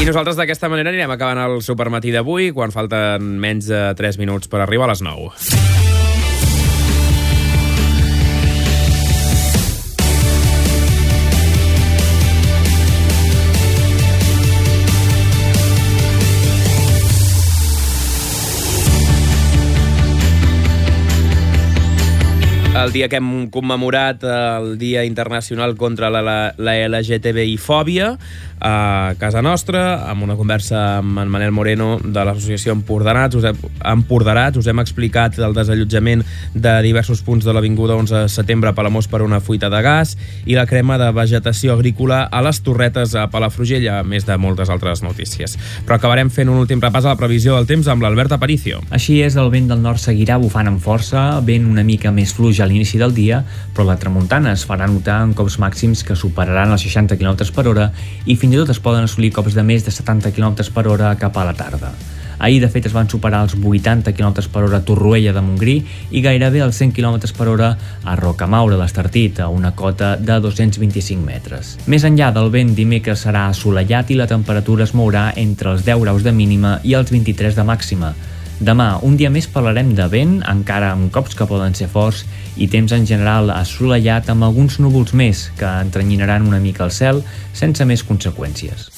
I 0.00 0.06
nosaltres 0.08 0.38
d'aquesta 0.38 0.70
manera 0.72 0.88
anirem 0.88 1.12
acabant 1.12 1.42
el 1.42 1.58
supermatí 1.60 2.08
d'avui, 2.14 2.54
quan 2.56 2.72
falten 2.72 3.34
menys 3.42 3.68
de 3.68 3.82
3 4.00 4.16
minuts 4.16 4.48
per 4.48 4.64
arribar 4.64 4.88
a 4.88 4.94
les 4.94 5.04
9. 5.04 5.79
El 22.84 22.92
dia 22.92 23.08
que 23.08 23.18
hem 23.20 23.48
commemorat 23.52 24.24
el 24.24 24.78
Dia 24.78 25.04
Internacional 25.04 25.76
contra 25.76 26.10
la, 26.10 26.22
la, 26.22 26.38
la 26.56 26.76
LGTBI-fòbia 26.88 28.16
a 28.60 29.14
casa 29.18 29.40
nostra, 29.40 30.04
amb 30.10 30.22
una 30.26 30.36
conversa 30.36 30.98
amb 30.98 31.18
en 31.22 31.30
Manel 31.32 31.52
Moreno 31.52 31.94
de 32.04 32.24
l'associació 32.24 32.74
Empordanats. 32.76 33.38
Us 33.38 33.46
hem, 33.48 33.60
Empordarats, 33.88 34.60
us 34.60 34.68
hem 34.68 34.82
explicat 34.82 35.38
el 35.40 35.56
desallotjament 35.56 36.22
de 36.54 36.74
diversos 36.84 37.22
punts 37.24 37.46
de 37.46 37.54
l'Avinguda 37.56 37.96
11 37.96 38.24
de 38.26 38.28
setembre 38.28 38.70
a 38.70 38.76
Palamós 38.76 39.08
per 39.08 39.22
una 39.24 39.40
fuita 39.40 39.70
de 39.72 39.80
gas 39.82 40.16
i 40.44 40.58
la 40.58 40.66
crema 40.68 40.98
de 41.00 41.08
vegetació 41.16 41.72
agrícola 41.74 42.22
a 42.28 42.42
les 42.44 42.60
Torretes 42.60 43.16
a 43.16 43.26
Palafrugell, 43.32 43.88
a 43.88 44.02
més 44.04 44.28
de 44.28 44.36
moltes 44.36 44.68
altres 44.68 45.02
notícies. 45.02 45.56
Però 45.88 45.96
acabarem 45.96 46.28
fent 46.30 46.52
un 46.52 46.60
últim 46.60 46.84
repàs 46.84 47.08
a 47.08 47.14
la 47.14 47.20
previsió 47.20 47.56
del 47.56 47.68
temps 47.70 47.88
amb 47.88 48.04
l'Albert 48.04 48.36
Aparicio. 48.36 48.84
Així 48.92 49.22
és, 49.24 49.40
el 49.40 49.48
vent 49.52 49.70
del 49.72 49.80
nord 49.80 50.02
seguirà 50.02 50.36
bufant 50.40 50.68
amb 50.68 50.84
força, 50.84 51.40
vent 51.40 51.64
una 51.70 51.84
mica 51.86 52.12
més 52.12 52.36
fluix 52.36 52.60
a 52.60 52.68
l'inici 52.70 53.00
del 53.00 53.12
dia, 53.16 53.42
però 53.74 53.88
la 53.88 53.98
tramuntana 54.00 54.54
es 54.54 54.64
farà 54.68 54.88
notar 54.88 55.18
en 55.26 55.34
cops 55.34 55.58
màxims 55.62 56.04
que 56.06 56.16
superaran 56.16 56.72
els 56.72 56.86
60 56.86 57.18
km 57.18 57.50
per 57.56 57.66
hora 57.68 57.90
i 58.24 58.38
fins 58.38 58.54
i 58.54 58.62
tot 58.62 58.72
es 58.72 58.80
poden 58.80 59.04
assolir 59.04 59.34
cops 59.34 59.58
de 59.58 59.66
més 59.66 59.84
de 59.84 59.92
70 59.92 60.32
km 60.32 60.70
per 60.72 60.86
hora 60.88 61.12
cap 61.20 61.36
a 61.36 61.46
la 61.50 61.58
tarda. 61.58 61.92
Ahir, 62.40 62.62
de 62.62 62.70
fet, 62.72 62.86
es 62.88 62.94
van 62.96 63.08
superar 63.12 63.42
els 63.44 63.52
80 63.52 64.14
km 64.16 64.46
per 64.48 64.62
hora 64.64 64.78
a 64.80 64.84
Torroella 64.88 65.34
de 65.36 65.42
Montgrí 65.44 65.74
i 66.10 66.22
gairebé 66.24 66.62
els 66.64 66.78
100 66.80 66.94
km 66.96 67.20
per 67.36 67.48
hora 67.52 67.68
a 68.02 68.14
Rocamaura, 68.16 68.78
l'Estartit, 68.80 69.42
a 69.44 69.50
una 69.52 69.74
cota 69.76 70.14
de 70.16 70.38
225 70.40 71.20
metres. 71.20 71.76
Més 71.84 72.06
enllà 72.08 72.30
del 72.32 72.48
vent, 72.48 72.72
dimecres 72.74 73.26
serà 73.26 73.44
assolellat 73.52 74.08
i 74.08 74.16
la 74.16 74.28
temperatura 74.30 74.88
es 74.88 74.96
mourà 74.96 75.28
entre 75.36 75.74
els 75.74 75.84
10 75.84 76.00
graus 76.00 76.24
de 76.24 76.32
mínima 76.32 76.78
i 76.82 76.96
els 76.96 77.12
23 77.12 77.60
de 77.60 77.66
màxima. 77.74 78.14
Demà, 78.60 78.98
un 79.00 79.14
dia 79.16 79.30
més 79.32 79.46
parlarem 79.48 79.94
de 79.96 80.04
vent, 80.12 80.34
encara 80.50 80.90
amb 80.92 81.08
cops 81.14 81.32
que 81.36 81.46
poden 81.48 81.72
ser 81.78 81.88
forts, 81.88 82.26
i 82.60 82.68
temps 82.68 82.92
en 82.92 83.06
general 83.08 83.48
assolellat 83.54 84.28
amb 84.28 84.44
alguns 84.44 84.76
núvols 84.84 85.14
més 85.16 85.46
que 85.56 85.70
entrenyinaran 85.86 86.44
una 86.44 86.60
mica 86.60 86.84
el 86.84 86.92
cel 86.92 87.24
sense 87.56 87.88
més 87.88 88.04
conseqüències. 88.04 88.90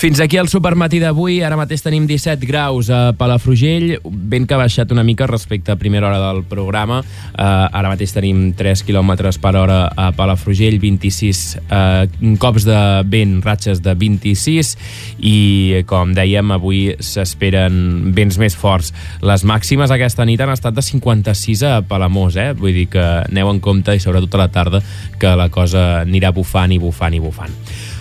Fins 0.00 0.16
aquí 0.18 0.38
el 0.40 0.48
supermatí 0.48 0.96
d'avui. 0.96 1.42
Ara 1.44 1.58
mateix 1.60 1.82
tenim 1.84 2.06
17 2.08 2.46
graus 2.48 2.88
a 2.88 3.10
Palafrugell, 3.20 3.98
vent 4.32 4.46
que 4.48 4.54
ha 4.56 4.60
baixat 4.62 4.94
una 4.94 5.02
mica 5.04 5.26
respecte 5.28 5.74
a 5.74 5.76
primera 5.76 6.08
hora 6.08 6.22
del 6.22 6.40
programa. 6.48 7.02
Uh, 7.34 7.66
ara 7.68 7.90
mateix 7.92 8.14
tenim 8.16 8.54
3 8.56 8.80
km 8.88 9.28
per 9.44 9.52
hora 9.60 9.76
a 9.92 10.06
Palafrugell, 10.16 10.78
26 10.80 11.42
uh, 11.66 12.08
cops 12.40 12.64
de 12.64 12.78
vent, 13.12 13.36
ratxes 13.44 13.84
de 13.84 13.92
26 13.92 14.72
i, 15.20 15.36
com 15.84 16.16
dèiem, 16.16 16.56
avui 16.56 16.96
s'esperen 16.96 18.14
vents 18.16 18.40
més 18.40 18.56
forts. 18.56 18.94
Les 19.20 19.44
màximes 19.44 19.92
aquesta 19.92 20.24
nit 20.24 20.40
han 20.40 20.56
estat 20.56 20.80
de 20.80 20.88
56 20.88 21.68
a 21.68 21.76
Palamós, 21.84 22.40
eh? 22.40 22.54
vull 22.56 22.72
dir 22.72 22.88
que 22.96 23.04
aneu 23.28 23.52
en 23.52 23.60
compte 23.60 23.92
i 23.92 24.00
sobretot 24.00 24.40
a 24.40 24.46
la 24.46 24.48
tarda 24.48 24.80
que 25.20 25.36
la 25.36 25.52
cosa 25.52 25.90
anirà 26.06 26.32
bufant 26.32 26.72
i 26.72 26.80
bufant 26.80 27.12
i 27.12 27.20
bufant. 27.20 27.52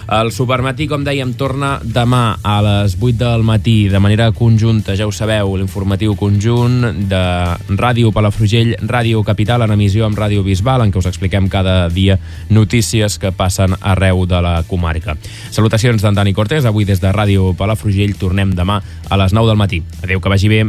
El 0.09 0.31
Supermatí, 0.33 0.87
com 0.89 1.03
dèiem, 1.05 1.35
torna 1.37 1.75
demà 1.85 2.39
a 2.41 2.55
les 2.65 2.95
8 2.97 3.13
del 3.19 3.43
matí 3.45 3.75
de 3.93 4.01
manera 4.01 4.31
conjunta, 4.33 4.95
ja 4.97 5.05
ho 5.05 5.13
sabeu, 5.13 5.53
l'informatiu 5.59 6.15
conjunt 6.17 7.05
de 7.11 7.21
Ràdio 7.77 8.09
Palafrugell, 8.15 8.73
Ràdio 8.89 9.21
Capital, 9.27 9.67
en 9.67 9.75
emissió 9.77 10.07
amb 10.07 10.17
Ràdio 10.17 10.41
Bisbal, 10.41 10.81
en 10.81 10.89
què 10.89 10.97
us 10.97 11.11
expliquem 11.11 11.45
cada 11.53 11.77
dia 11.93 12.17
notícies 12.49 13.19
que 13.21 13.29
passen 13.29 13.77
arreu 13.79 14.25
de 14.25 14.41
la 14.41 14.55
comarca. 14.65 15.13
Salutacions 15.53 16.01
d'en 16.01 16.17
Dani 16.17 16.33
Cortés, 16.33 16.65
avui 16.65 16.89
des 16.89 17.05
de 17.05 17.13
Ràdio 17.13 17.53
Palafrugell, 17.53 18.17
tornem 18.17 18.57
demà 18.57 18.81
a 18.81 19.21
les 19.21 19.37
9 19.37 19.53
del 19.53 19.61
matí. 19.61 19.83
Adeu, 20.01 20.25
que 20.25 20.33
vagi 20.33 20.49
bé. 20.49 20.63